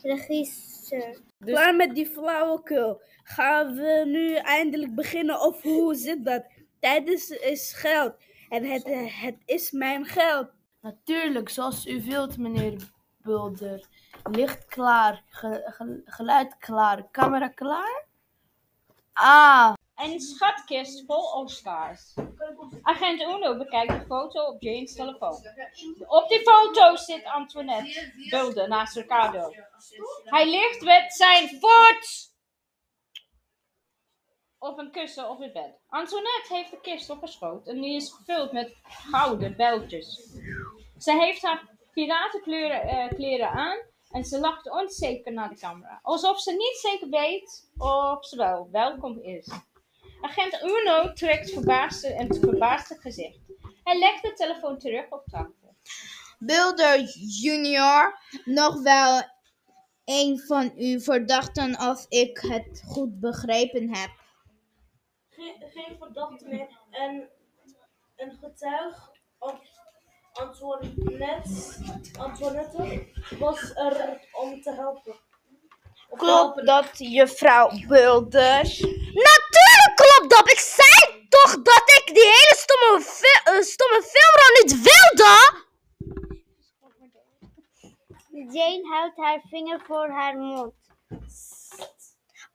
regisseur. 0.03 1.21
Klaar 1.45 1.77
met 1.77 1.95
die 1.95 2.07
flauwekul. 2.07 3.01
Gaan 3.23 3.75
we 3.75 4.03
nu 4.07 4.35
eindelijk 4.35 4.95
beginnen 4.95 5.41
of 5.41 5.63
hoe 5.63 5.95
zit 5.95 6.25
dat? 6.25 6.45
Tijd 6.81 7.09
is, 7.09 7.31
is 7.31 7.73
geld. 7.73 8.15
En 8.49 8.65
het, 8.65 8.85
het 9.21 9.37
is 9.45 9.71
mijn 9.71 10.05
geld. 10.07 10.49
Natuurlijk, 10.81 11.49
zoals 11.49 11.87
u 11.87 12.03
wilt, 12.03 12.39
meneer 12.39 12.91
Bulder. 13.17 13.87
Licht 14.31 14.65
klaar, 14.67 15.23
ge- 15.29 15.63
ge- 15.77 16.03
geluid 16.05 16.57
klaar, 16.59 17.11
camera 17.11 17.49
klaar? 17.49 18.07
Ah, 19.13 19.73
Een 19.97 20.21
schatkist 20.21 21.05
vol 21.07 21.33
Oscars. 21.33 22.15
Agent 22.83 23.21
Uno 23.21 23.57
bekijkt 23.57 23.93
de 23.93 24.05
foto 24.07 24.45
op 24.45 24.63
Jane's 24.63 24.95
telefoon. 24.95 25.39
Op 26.07 26.29
die 26.29 26.41
foto 26.41 26.97
zit 26.97 27.25
Antoinette 27.25 28.13
Bulde 28.31 28.67
naast 28.67 28.95
Ricardo. 28.97 29.53
Hij 30.25 30.51
ligt 30.51 30.85
met 30.85 31.13
zijn 31.15 31.49
voet 31.49 32.33
op 34.59 34.79
een 34.79 34.91
kussen 34.91 35.31
op 35.31 35.41
het 35.41 35.53
bed. 35.53 35.79
Antoinette 35.89 36.55
heeft 36.55 36.71
de 36.71 36.81
kist 36.81 37.11
op 37.11 37.21
haar 37.21 37.29
schoot 37.29 37.67
en 37.67 37.81
die 37.81 37.97
is 37.97 38.13
gevuld 38.13 38.53
met 38.53 38.77
gouden 38.83 39.57
beltjes. 39.57 40.31
Ze 40.99 41.13
heeft 41.13 41.43
haar 41.43 41.77
piratenkleren 41.93 42.81
eh, 42.81 43.09
kleren 43.09 43.51
aan 43.51 43.79
en 44.11 44.25
ze 44.25 44.41
lacht 44.41 44.71
onzeker 44.71 45.33
naar 45.33 45.49
de 45.49 45.59
camera. 45.59 46.01
Alsof 46.03 46.41
ze 46.41 46.53
niet 46.53 46.79
zeker 46.81 47.09
weet 47.09 47.71
of 47.77 48.27
ze 48.27 48.37
wel 48.37 48.69
welkom 48.73 49.19
is. 49.23 49.49
Agent 50.21 50.63
Uno 50.63 51.13
trekt 51.13 51.57
een 51.57 52.35
verbaasde 52.41 52.95
gezicht. 53.01 53.39
Hij 53.83 53.99
legt 53.99 54.23
de 54.23 54.33
telefoon 54.33 54.79
terug 54.79 55.11
op 55.11 55.25
tafel. 55.27 55.77
Bulder 56.39 57.01
junior, 57.43 58.19
nog 58.45 58.83
wel 58.83 59.23
een 60.05 60.39
van 60.39 60.73
uw 60.77 61.01
verdachten 61.01 61.77
als 61.77 62.07
ik 62.09 62.39
het 62.39 62.83
goed 62.87 63.21
begrepen 63.21 63.95
heb. 63.95 64.11
Geen, 65.39 65.71
geen 65.75 65.97
verdachte 65.99 66.49
meer. 66.49 66.69
En 66.91 67.29
een 68.17 68.39
getuig, 68.43 69.11
Ant- 69.39 69.81
Antoinette, 70.33 71.51
Antoinette, 72.19 73.07
was 73.39 73.75
er 73.75 74.29
om 74.33 74.63
te 74.63 74.73
helpen. 74.73 75.13
Om 76.09 76.19
te 76.19 76.25
helpen. 76.25 76.63
Klopt 76.63 76.67
dat, 76.67 76.91
juffrouw 76.99 77.71
Bulder? 77.89 78.63
Natuurlijk 79.15 79.93
klopt 79.95 80.31
dat! 80.31 80.51
Ik 80.51 80.59
zei 80.59 81.27
toch 81.29 81.63
dat 81.63 81.83
ik 81.99 82.07
die 82.15 82.23
hele 82.25 82.57
stomme, 82.57 83.01
fi- 83.01 83.41
eh, 83.45 83.61
stomme 83.61 84.03
filmrol 84.03 84.63
niet 84.63 84.73
wilde? 84.91 85.67
Jane 88.53 88.89
houdt 88.89 89.17
haar 89.17 89.41
vinger 89.49 89.81
voor 89.87 90.09
haar 90.09 90.37
mond. 90.37 90.75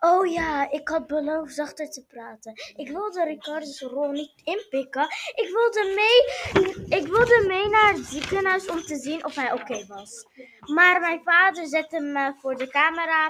Oh 0.06 0.26
ja, 0.32 0.72
ik 0.72 0.88
had 0.88 1.08
beloofd 1.08 1.54
zachter 1.54 1.90
te 1.90 2.06
praten. 2.06 2.54
Ik 2.76 2.88
wilde 2.88 3.24
Ricardo's 3.24 3.82
rol 3.82 4.12
niet 4.12 4.32
inpikken. 4.44 5.04
Ik 5.36 5.50
wilde 5.54 5.94
mee, 5.96 7.00
ik 7.00 7.08
wilde 7.08 7.44
mee 7.48 7.68
naar 7.70 7.94
het 7.94 8.06
ziekenhuis 8.06 8.68
om 8.70 8.82
te 8.82 8.96
zien 8.96 9.26
of 9.26 9.36
hij 9.36 9.52
oké 9.52 9.86
was. 9.88 10.26
Maar 10.74 11.00
mijn 11.00 11.22
vader 11.24 11.68
zette 11.68 12.00
me 12.00 12.34
voor 12.42 12.56
de 12.58 12.68
camera. 12.68 13.30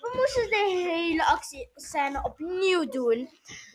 We 0.00 0.12
moesten 0.16 0.48
de 0.50 0.90
hele 0.90 1.24
actiescène 1.26 2.20
opnieuw 2.22 2.84
doen. 2.88 3.28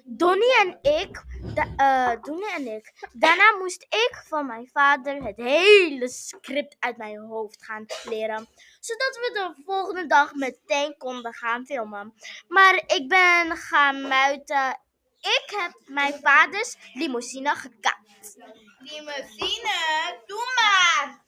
Donnie 0.06 0.56
en 0.60 0.80
ik, 0.82 1.24
da- 1.56 1.74
eh, 1.78 2.22
Donnie 2.22 2.52
en 2.54 2.68
ik. 2.76 3.08
Daarna 3.14 3.58
moest 3.58 3.82
ik 3.84 4.24
van 4.28 4.46
mijn 4.46 4.70
vader 4.74 5.24
het 5.24 5.38
hele 5.38 6.10
script 6.10 6.76
uit 6.80 6.98
mijn 6.98 7.18
hoofd 7.20 7.66
gaan 7.66 7.86
leren. 8.04 8.48
Zodat 8.80 9.16
we 9.16 9.30
de 9.34 9.64
volgende 9.64 10.08
dag 10.08 10.34
meteen 10.34 10.98
konden 10.98 11.34
gaan 11.34 11.66
filmen. 11.66 12.14
Maar 12.48 12.76
ik 12.76 13.08
ben 13.08 13.58
gaan 13.58 14.02
muiten. 14.02 14.80
Ik 15.20 15.44
heb 15.46 15.82
mijn 15.86 16.14
vaders 16.14 16.76
limousine 16.94 17.56
gekapt. 17.56 18.38
Limousine? 18.80 20.22
Doe 20.26 20.54
maar! 20.56 21.26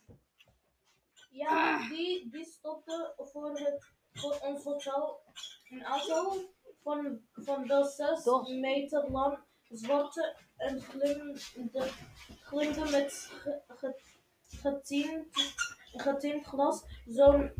Ja, 1.29 1.87
die, 1.87 2.29
die 2.31 2.45
stopte 2.45 3.13
voor, 3.17 3.59
het, 3.59 3.91
voor 4.13 4.37
ons 4.39 4.63
hotel 4.63 5.21
een 5.69 5.83
auto 5.83 6.49
van, 6.83 7.21
van 7.33 7.67
de 7.67 7.93
zes 7.95 8.49
meter 8.59 9.11
lang 9.11 9.39
zwarte 9.69 10.35
en 10.57 10.81
glimde, 10.81 11.91
glimde 12.41 12.89
met 12.89 13.13
ge, 13.13 13.61
ge, 13.67 14.01
getint, 14.45 15.53
getint 15.93 16.45
glas. 16.45 16.83
Zo'n 17.07 17.51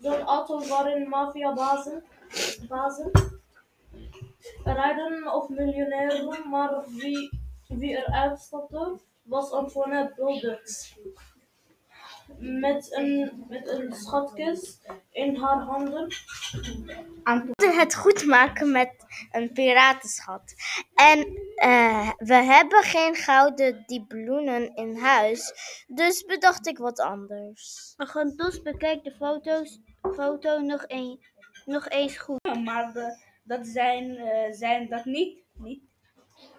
zo'n 0.00 0.20
auto 0.20 0.66
waarin 0.68 1.08
maffiabazen 1.08 2.04
bazen 2.68 3.10
rijden 4.64 5.32
of 5.34 5.48
miljonairen, 5.48 6.48
maar 6.50 6.84
wie, 6.88 7.40
wie 7.68 7.96
eruit 7.96 8.38
stapte 8.38 8.98
was 9.22 9.50
Antoinette 9.52 10.14
Bulders 10.14 10.96
met 12.40 12.96
een, 12.96 13.44
met 13.48 13.68
een 13.68 13.92
schatkist 13.92 14.86
in 15.10 15.36
haar 15.36 15.60
handen. 15.62 16.08
Het 17.56 17.94
goed 17.94 18.24
maken 18.26 18.72
met 18.72 18.92
een 19.32 19.52
piratenschat. 19.52 20.54
En 20.94 21.26
eh, 21.54 22.10
we 22.16 22.34
hebben 22.34 22.82
geen 22.82 23.14
gouden 23.14 23.82
dibloenen 23.86 24.74
in 24.74 24.96
huis. 24.96 25.52
Dus 25.86 26.24
bedacht 26.24 26.66
ik 26.66 26.78
wat 26.78 27.00
anders. 27.00 27.94
Agentos, 27.96 28.62
bekijk 28.62 29.04
de 29.04 29.14
foto's, 29.14 29.80
foto 30.14 30.60
nog, 30.60 30.84
een, 30.86 31.24
nog 31.64 31.88
eens 31.88 32.18
goed. 32.18 32.64
maar 32.64 32.92
de- 32.92 33.28
dat 33.44 33.66
zijn, 33.66 34.16
eh, 34.16 34.52
zijn 34.52 34.88
dat 34.88 35.04
niet, 35.04 35.42
niet 35.54 35.82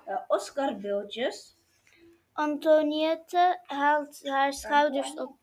eh, 0.05 0.17
Oscar-beeldjes. 0.27 1.57
Antoniette 2.33 3.59
haalt 3.65 4.19
haar 4.27 4.53
schouders 4.53 5.13
op. 5.13 5.39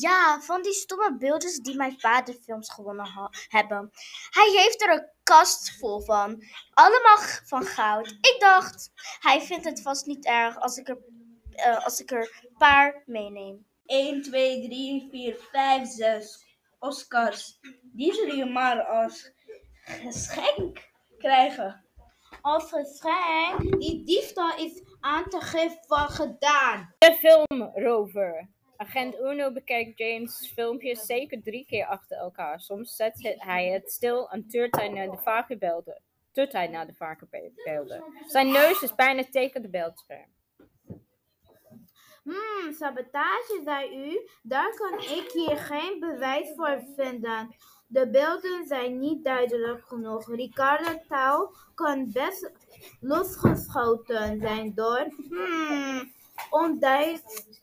Ja, 0.00 0.40
van 0.40 0.62
die 0.62 0.72
stomme 0.72 1.16
beeldjes 1.16 1.58
die 1.58 1.76
mijn 1.76 2.00
vader 2.00 2.34
films 2.34 2.70
gewonnen 2.72 3.06
ha- 3.06 3.30
hebben. 3.48 3.90
Hij 4.30 4.50
heeft 4.50 4.82
er 4.82 4.92
een 4.92 5.08
kast 5.22 5.76
vol 5.78 6.00
van. 6.00 6.42
Allemaal 6.70 7.18
van 7.44 7.64
goud. 7.64 8.08
Ik 8.08 8.36
dacht, 8.38 8.90
hij 9.20 9.40
vindt 9.40 9.64
het 9.64 9.82
vast 9.82 10.06
niet 10.06 10.24
erg 10.26 10.60
als 10.60 10.76
ik 10.76 10.88
er, 10.88 10.98
eh, 11.52 11.84
als 11.84 12.00
ik 12.00 12.10
er 12.10 12.20
een 12.42 12.56
paar 12.58 13.02
meeneem. 13.06 13.66
1, 13.86 14.22
2, 14.22 14.62
3, 14.68 15.08
4, 15.10 15.36
5, 15.52 15.88
6 15.88 16.44
Oscars. 16.78 17.58
Die 17.82 18.14
zul 18.14 18.26
je 18.34 18.44
maar 18.44 18.82
als 18.82 19.32
geschenk 19.84 20.88
krijgen. 21.18 21.84
Als 22.40 22.64
geschenk, 22.70 23.80
die 23.80 24.04
diefstal 24.04 24.56
is 24.56 24.82
aan 25.00 25.24
te 25.28 25.40
geven 25.40 25.78
van 25.86 26.08
gedaan. 26.08 26.94
De 26.98 27.14
filmrover. 27.14 28.48
Agent 28.76 29.18
Uno 29.18 29.52
bekijkt 29.52 29.98
James 29.98 30.52
filmpjes 30.54 31.06
zeker 31.06 31.42
drie 31.42 31.66
keer 31.66 31.86
achter 31.86 32.16
elkaar. 32.16 32.60
Soms 32.60 32.96
zet 32.96 33.34
hij 33.38 33.68
het 33.68 33.92
stil 33.92 34.30
en 34.30 34.48
tuurt 34.48 34.76
hij 34.76 34.88
naar 34.88 35.10
de 35.10 35.18
vage 35.22 35.56
beelden. 35.56 36.02
Tut 36.32 36.52
hij 36.52 36.68
naar 36.68 36.86
de. 36.86 38.02
Zijn 38.26 38.52
neus 38.52 38.82
is 38.82 38.94
bijna 38.94 39.24
tegen 39.30 39.62
de 39.62 39.68
beeldscherm. 39.68 40.32
Hmm, 42.22 42.72
sabotage, 42.72 43.60
zei 43.64 44.08
u. 44.08 44.28
Daar 44.42 44.74
kan 44.74 44.98
ik 44.98 45.30
hier 45.32 45.56
geen 45.56 46.00
bewijs 46.00 46.52
voor 46.56 46.82
vinden. 46.96 47.54
De 47.86 48.10
beelden 48.10 48.66
zijn 48.66 48.98
niet 48.98 49.24
duidelijk 49.24 49.84
genoeg. 49.86 50.34
Ricardo 50.34 50.98
Touw 51.08 51.54
kan 51.74 52.12
best 52.12 52.52
losgeschoten 53.00 54.40
zijn 54.40 54.74
door 54.74 55.06
hmm, 55.28 56.12
onduid- 56.50 57.58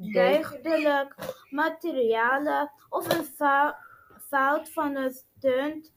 onduidelijk 0.00 1.14
materialen 1.50 2.72
of 2.88 3.18
een 3.18 3.24
fou- 3.24 3.74
fout 4.28 4.70
van 4.70 4.96
een 4.96 5.12
stunt 5.36 5.92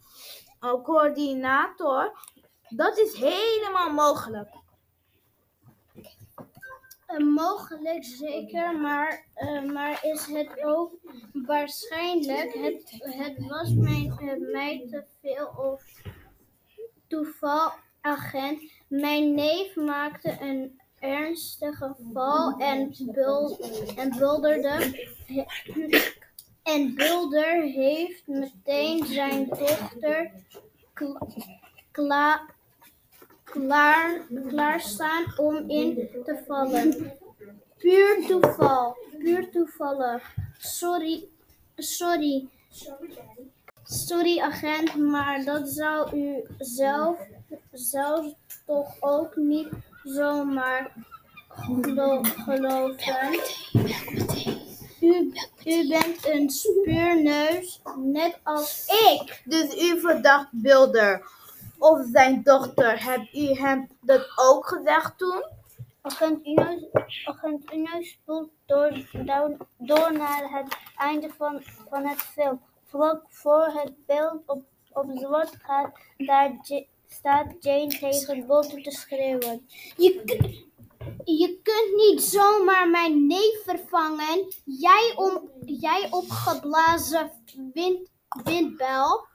eh, 0.59 0.83
coördinator. 0.83 2.17
Dat 2.69 2.97
is 2.97 3.13
helemaal 3.13 3.91
mogelijk. 3.93 4.49
Mogelijk 7.17 8.03
zeker, 8.03 8.79
maar, 8.79 9.25
eh, 9.33 9.63
maar 9.63 9.99
is 10.05 10.25
het 10.25 10.63
ook 10.63 10.93
waarschijnlijk? 11.33 12.53
Het, 12.53 12.91
het 12.99 13.47
was 13.47 13.73
mij, 13.73 14.11
eh, 14.19 14.51
mij 14.51 14.87
te 14.89 15.03
veel 15.21 15.47
of 15.47 15.83
toeval, 17.07 17.71
agent. 18.01 18.61
Mijn 18.87 19.33
neef 19.33 19.75
maakte 19.75 20.37
een 20.39 20.81
ernstige 21.03 21.95
val 22.13 22.57
en, 22.57 22.93
bul, 23.13 23.59
en 23.95 24.09
bulderde. 24.17 25.01
En 26.63 26.95
Bulder 26.95 27.61
heeft 27.61 28.27
meteen 28.27 29.05
zijn 29.05 29.47
dochter 29.47 30.31
kla- 30.93 31.27
kla- 31.91 32.45
klaar, 33.43 34.21
klaarstaan 34.47 35.23
om 35.37 35.69
in 35.69 36.09
te 36.25 36.43
vallen. 36.47 37.13
Puur 37.77 38.25
toeval, 38.27 38.97
puur 39.19 39.51
toevallig. 39.51 40.35
Sorry, 40.57 41.27
sorry. 41.75 42.47
Sorry 43.83 44.39
agent, 44.39 44.95
maar 44.95 45.43
dat 45.43 45.69
zou 45.69 46.17
u 46.17 46.43
zelf, 46.57 47.19
zelf 47.71 48.33
toch 48.65 48.95
ook 48.99 49.35
niet 49.35 49.67
zomaar 50.03 50.91
gelo- 51.47 52.23
geloven. 52.23 53.39
U, 55.01 55.33
u 55.65 55.87
bent 55.89 56.27
een 56.27 56.49
speurneus, 56.49 57.81
net 57.95 58.39
als 58.43 58.85
ik. 58.87 59.41
Dus 59.45 59.81
u 59.81 59.99
verdacht 59.99 60.47
Bilder 60.51 61.25
of 61.77 61.99
zijn 62.11 62.43
dochter. 62.43 63.03
Hebt 63.03 63.33
u 63.33 63.53
hem 63.53 63.87
dat 64.01 64.27
ook 64.35 64.67
gezegd 64.67 65.17
toen? 65.17 65.43
Agent 66.01 66.45
Uno, 66.45 66.89
agent 67.25 67.73
Uno 67.73 68.01
spoelt 68.01 68.49
door, 68.65 70.13
naar 70.13 70.49
het 70.51 70.77
einde 70.97 71.29
van, 71.37 71.61
van 71.89 72.05
het 72.05 72.21
film. 72.21 72.61
Vlak 72.85 73.21
voor 73.29 73.65
het 73.65 74.05
beeld 74.05 74.41
op, 74.45 74.63
op 74.91 75.05
zwart 75.13 75.55
gaat, 75.61 75.99
daar 76.17 76.57
staat 77.13 77.55
Jane 77.59 77.87
tegen 77.87 78.47
Walter 78.47 78.81
te 78.81 78.91
schreeuwen. 78.91 79.67
Je, 79.97 80.21
je 81.23 81.59
kunt 81.63 81.95
niet 81.95 82.21
zomaar 82.21 82.89
mijn 82.89 83.27
neef 83.27 83.63
vervangen. 83.63 84.47
Jij, 84.65 85.13
om, 85.15 85.49
jij 85.65 86.07
opgeblazen 86.11 87.31
wind, 87.73 88.09
windbel. 88.43 89.27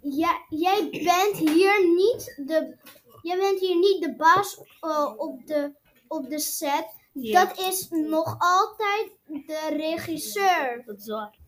Ja, 0.00 0.44
jij 0.48 0.88
bent 0.90 1.50
hier 1.50 1.86
niet 1.94 2.42
de, 2.46 2.76
jij 3.22 3.38
bent 3.38 3.60
hier 3.60 3.78
niet 3.78 4.02
de 4.02 4.16
baas 4.16 4.60
eh, 4.80 5.12
op, 5.16 5.46
de, 5.46 5.74
op 6.08 6.30
de 6.30 6.38
set. 6.38 6.86
Dat 7.12 7.58
is 7.58 7.88
nog 7.88 8.36
altijd 8.38 9.10
de 9.24 9.68
regisseur. 9.70 10.82
Dat 10.86 10.98
is 10.98 11.08
waar. 11.08 11.40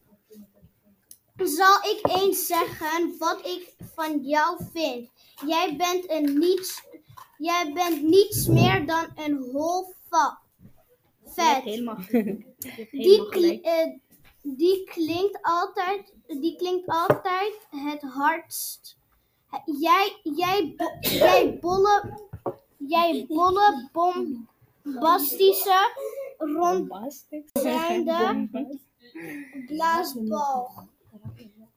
Zal 1.36 1.76
ik 1.76 2.00
eens 2.02 2.46
zeggen 2.46 3.18
wat 3.18 3.46
ik 3.46 3.74
van 3.94 4.20
jou 4.22 4.64
vind? 4.72 5.10
Jij 5.46 5.76
bent 5.76 6.10
een 6.10 6.38
niets, 6.38 6.82
jij 7.38 7.72
bent 7.74 8.02
niets 8.02 8.46
meer 8.46 8.86
dan 8.86 9.06
een 9.14 9.48
hol 9.52 9.94
va- 10.08 10.38
vet. 11.24 11.62
Helemaal. 11.62 11.98
Die, 12.90 13.28
kli- 13.28 13.60
eh, 13.60 13.90
die 14.42 14.84
klinkt 14.84 15.38
altijd, 15.42 16.12
die 16.26 16.56
klinkt 16.56 16.86
altijd 16.88 17.66
het 17.70 18.02
hardst. 18.02 18.96
Jij, 19.64 20.20
jij, 20.22 20.74
bo- 20.76 20.96
jij 21.00 21.58
bolle, 21.60 22.18
jij 22.76 23.24
bolle 23.28 23.88
bombastische 23.92 25.92
rondzijnde 26.38 28.48
blaasbal. 29.66 30.70
Agent 30.76 30.92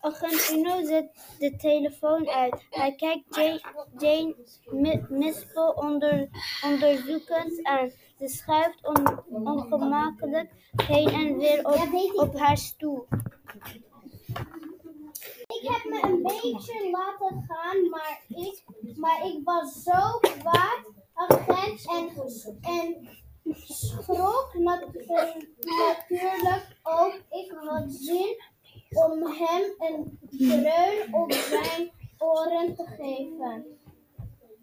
Uno 0.02 0.86
zet 0.86 1.10
de 1.40 1.56
telefoon 1.56 2.30
uit. 2.30 2.66
Hij 2.70 2.96
kijkt 2.96 3.36
Jane, 3.36 3.62
Jane 3.98 4.36
Mi- 4.66 5.06
Mispel 5.10 5.70
onder, 5.72 6.30
onderzoekend 6.66 7.64
aan. 7.64 7.92
Ze 8.20 8.28
schuift 8.28 8.88
on- 8.88 9.24
ongemakkelijk 9.48 10.52
heen 10.86 11.10
en 11.10 11.38
weer 11.38 11.66
op, 11.66 12.12
op 12.14 12.38
haar 12.40 12.58
stoel. 12.58 13.08
Ik 15.48 15.62
heb 15.70 15.84
me 15.86 16.00
een 16.04 16.22
beetje 16.24 16.90
laten 16.92 17.46
gaan, 17.48 17.90
maar 17.90 18.22
ik, 18.28 18.64
maar 18.96 19.26
ik 19.26 19.40
was 19.44 19.84
zo 19.84 20.20
kwaad, 20.20 20.80
agent, 21.14 21.88
en, 21.90 22.10
en 22.62 23.10
schrok 23.52 24.50
natu- 24.54 25.06
natuurlijk 25.60 26.78
ook. 26.84 27.14
Ik 27.30 27.52
had 27.56 27.92
zin 27.92 28.42
om 28.90 29.26
hem 29.26 29.64
een 29.78 30.20
dreun 30.30 31.14
op 31.14 31.32
zijn 31.32 31.92
oren 32.18 32.76
te 32.76 32.86
geven. 32.86 33.66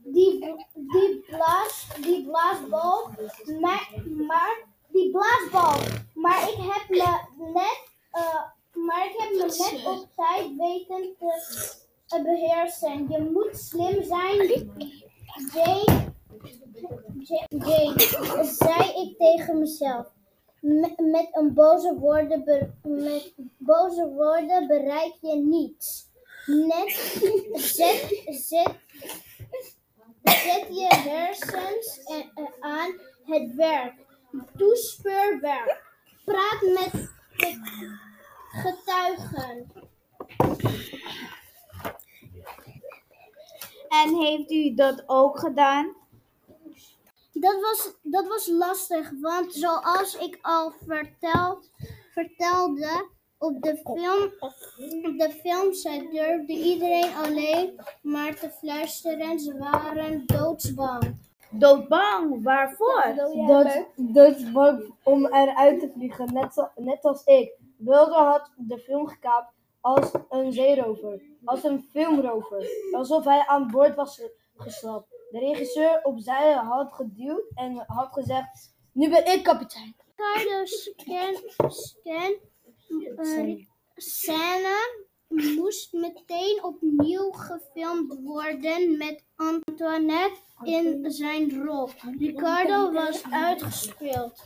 Die, 0.04 0.38
die, 0.74 1.24
blaas, 1.26 1.88
die 2.00 2.24
blaasbal, 2.24 3.08
maar, 4.26 4.66
die 4.88 5.10
blaasbal, 5.10 5.74
maar 6.14 6.48
ik 6.48 6.56
heb 6.58 6.88
me 6.88 7.18
net, 7.52 7.88
eh, 8.10 8.42
maar 8.72 9.06
ik 9.06 9.14
heb 9.18 9.30
me 9.30 9.72
net 9.72 9.86
op 9.86 10.08
tijd 10.16 10.56
weten 10.56 11.14
te 11.18 11.42
eh, 12.08 12.22
beheersen. 12.22 13.06
Je 13.10 13.30
moet 13.32 13.58
slim 13.58 14.02
zijn, 14.02 14.36
Jane. 15.52 16.12
Ja- 17.24 17.46
Jane, 17.48 18.44
zei 18.44 19.02
ik 19.02 19.18
tegen 19.18 19.58
mezelf. 19.58 20.12
Met, 20.64 21.28
een 21.32 21.54
boze 21.54 21.94
woorden, 21.98 22.44
met 22.82 23.34
boze 23.58 24.08
woorden 24.08 24.66
bereik 24.66 25.14
je 25.20 25.36
niets. 25.36 26.10
Net 26.46 26.90
zet, 27.76 28.22
zet, 28.26 28.74
zet 30.22 30.66
je 30.68 30.86
hersens 30.88 32.02
en- 32.04 32.32
aan 32.60 32.92
het 33.24 33.54
werk. 33.54 33.94
Doe 34.52 34.76
speurwerk. 34.76 35.82
Praat 36.24 36.60
met 36.62 37.10
getuigen. 38.48 39.72
En 43.88 44.14
heeft 44.14 44.50
u 44.50 44.74
dat 44.74 45.02
ook 45.06 45.38
gedaan? 45.38 45.94
Dat 47.40 47.60
was, 47.60 47.94
dat 48.02 48.26
was 48.28 48.46
lastig, 48.48 49.10
want 49.20 49.52
zoals 49.54 50.16
ik 50.18 50.38
al 50.42 50.72
verteld, 50.86 51.70
vertelde 52.12 53.08
op 53.38 53.62
de 53.62 53.76
film, 53.76 54.32
op 55.12 55.18
de 55.18 55.30
filmset 55.42 56.10
durfde 56.10 56.52
iedereen 56.52 57.14
alleen 57.14 57.80
maar 58.02 58.34
te 58.38 58.50
fluisteren. 58.50 59.38
Ze 59.40 59.58
waren 59.58 60.22
doodsbang. 60.26 61.22
Doodbang, 61.50 62.42
waarvoor? 62.42 63.04
Dat, 63.46 63.86
dat 63.96 64.36
is 64.36 64.52
bang 64.52 64.94
om 65.02 65.26
eruit 65.26 65.80
te 65.80 65.90
vliegen, 65.94 66.32
net, 66.32 66.54
zo- 66.54 66.70
net 66.76 67.04
als 67.04 67.24
ik. 67.24 67.52
Wilder 67.76 68.14
had 68.18 68.50
de 68.56 68.78
film 68.78 69.06
gekaapt 69.06 69.52
als 69.80 70.10
een 70.28 70.52
zeerover, 70.52 71.22
als 71.44 71.64
een 71.64 71.88
filmrover, 71.90 72.66
alsof 72.92 73.24
hij 73.24 73.46
aan 73.46 73.70
boord 73.70 73.94
was 73.94 74.16
ge- 74.16 74.34
geslapt. 74.56 75.13
De 75.34 75.40
regisseur 75.40 76.00
opzij 76.02 76.52
had 76.52 76.92
geduwd 76.92 77.50
en 77.54 77.84
had 77.86 78.12
gezegd, 78.12 78.74
nu 78.92 79.10
ben 79.10 79.26
ik 79.32 79.42
kapitein. 79.42 79.96
Ricardo 80.16 80.64
scan, 80.64 81.34
scan 81.70 82.34
eh, 83.16 83.66
scène 83.94 85.04
moest 85.28 85.92
meteen 85.92 86.64
opnieuw 86.64 87.30
gefilmd 87.30 88.18
worden 88.22 88.96
met 88.96 89.24
Antoinette 89.36 90.40
in 90.62 91.10
zijn 91.10 91.64
rol. 91.64 91.90
Ricardo 92.18 92.92
was 92.92 93.22
uitgespeeld. 93.30 94.44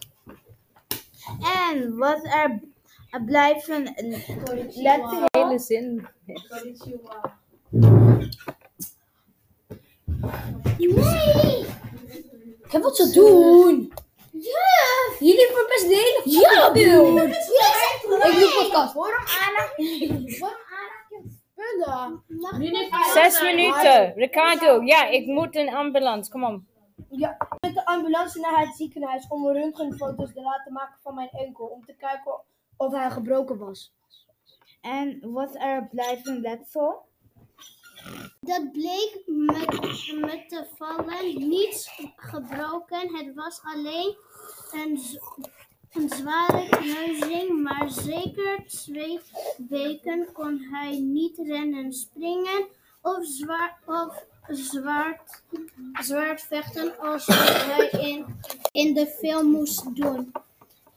En 1.67 1.97
wat 1.97 2.25
er 2.25 2.61
blijven 3.25 3.83
letten 4.75 5.25
hele 5.31 5.59
zin. 5.59 6.09
Nee! 10.79 11.67
Ik 12.65 12.73
heb 12.73 12.83
wat 12.83 12.97
te 12.97 13.11
doen. 13.13 13.93
Ja! 14.33 15.17
Jullie 15.19 15.49
verpesten 15.53 15.89
de 15.89 15.95
hele 15.95 16.39
ja. 16.41 16.73
Ik 16.75 18.39
doe 18.39 18.63
podcast. 18.63 18.95
Waarom 18.95 19.25
aanraak 19.43 19.73
je 19.77 20.25
spullen? 20.27 20.67
Zes 23.15 23.41
minuten. 23.43 24.13
Ricardo, 24.15 24.83
ja, 24.83 25.07
ik 25.07 25.27
moet 25.27 25.57
een 25.57 25.75
ambulance. 25.75 26.31
Kom 26.31 26.45
op. 26.45 26.61
Ja, 27.11 27.37
met 27.61 27.75
de 27.75 27.87
ambulance 27.87 28.41
naar 28.41 28.61
het 28.61 28.77
ziekenhuis 28.77 29.27
om 29.29 29.49
röntgenfoto's 29.49 30.33
te 30.33 30.41
laten 30.41 30.73
maken 30.73 30.99
van 31.03 31.15
mijn 31.15 31.31
enkel. 31.31 31.67
Om 31.67 31.85
te 31.85 31.95
kijken 31.95 32.41
of 32.77 32.93
hij 32.93 33.11
gebroken 33.11 33.59
was. 33.59 33.93
En 34.81 35.19
wat 35.33 35.55
er 35.55 35.89
blijven 35.91 36.41
letsel? 36.41 37.08
Dat 38.41 38.73
bleek 38.73 39.23
met, 39.27 40.13
met 40.21 40.51
de 40.51 40.67
vallen 40.77 41.49
niets 41.49 41.91
gebroken. 42.17 43.17
Het 43.17 43.35
was 43.35 43.61
alleen 43.63 44.17
een, 44.73 45.01
een 45.93 46.09
zware 46.09 46.69
kneuzing, 46.69 47.63
maar 47.63 47.91
zeker 47.91 48.65
twee 48.67 49.21
weken 49.69 50.33
kon 50.33 50.59
hij 50.71 50.99
niet 50.99 51.39
rennen, 51.39 51.93
springen 51.93 52.67
of, 53.03 53.27
zwaar, 53.27 53.79
of 53.87 54.25
zwaard, 54.49 55.43
zwaard 55.93 56.43
vechten 56.43 56.99
als 56.99 57.27
hij 57.27 57.89
in, 57.89 58.25
in 58.73 58.95
de 58.95 59.07
film 59.07 59.51
moest 59.51 59.97
doen. 59.97 60.33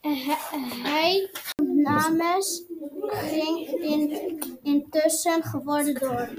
Hij, 0.01 0.37
hij 0.83 1.29
namens 1.65 2.63
ging 3.05 3.67
in, 3.67 4.39
intussen 4.63 5.43
geworden 5.43 5.93
door. 5.93 6.29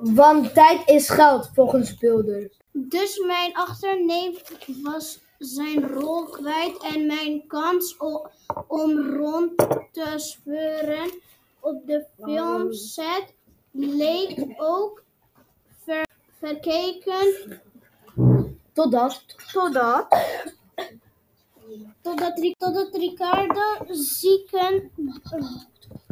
Want 0.00 0.54
tijd 0.54 0.88
is 0.88 1.08
geld, 1.08 1.50
volgens 1.54 1.96
Bilder. 1.98 2.50
Dus 2.72 3.18
mijn 3.18 3.54
achterneef 3.54 4.42
was 4.82 5.18
zijn 5.38 5.88
rol 5.88 6.24
kwijt 6.24 6.82
en 6.82 7.06
mijn 7.06 7.46
kans 7.46 7.96
om 8.66 9.16
rond 9.16 9.56
te 9.92 10.14
speuren 10.16 11.10
op 11.60 11.86
de 11.86 12.06
filmset 12.22 13.34
leek 13.70 14.54
ook 14.56 15.02
ver- 15.84 16.08
verkeken 16.38 17.60
Totdat. 18.72 19.24
Totdat 19.52 20.08
totdat, 22.02 22.54
totdat 22.58 22.94
Ricardo 22.96 23.84
zieken 23.88 24.90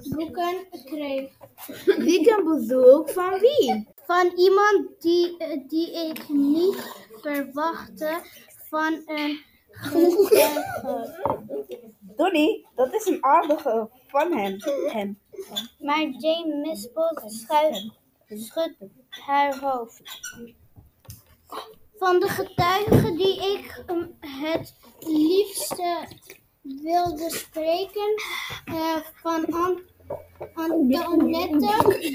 boeken 0.09 0.66
kreeg. 0.84 1.30
Weekendbezoek 1.84 3.11
van 3.11 3.38
wie? 3.40 3.86
Van 4.07 4.32
iemand 4.36 4.88
die, 4.99 5.36
eh, 5.36 5.61
die 5.68 6.09
ik 6.09 6.28
niet 6.28 7.07
verwachtte 7.20 8.20
van 8.68 9.03
een 9.07 9.40
getuige. 9.70 11.16
Donnie, 12.01 12.66
dat 12.74 12.94
is 12.94 13.07
een 13.07 13.24
aardige 13.24 13.88
van 14.07 14.32
hem. 14.32 14.57
hem. 14.92 15.18
Maar 15.78 16.09
Jane 16.09 16.55
Mispel 16.55 17.20
schudt 18.28 18.76
haar 19.09 19.59
hoofd. 19.59 20.03
Van 21.99 22.20
de 22.20 22.28
getuigen 22.28 23.16
die 23.16 23.59
ik 23.59 23.82
ehm, 23.86 24.07
het 24.20 24.74
liefste 24.99 26.07
wilde 26.83 27.31
spreken, 27.31 28.14
eh, 28.64 28.97
van 29.23 29.45
An 29.53 29.83
Antoinette, 30.55 31.99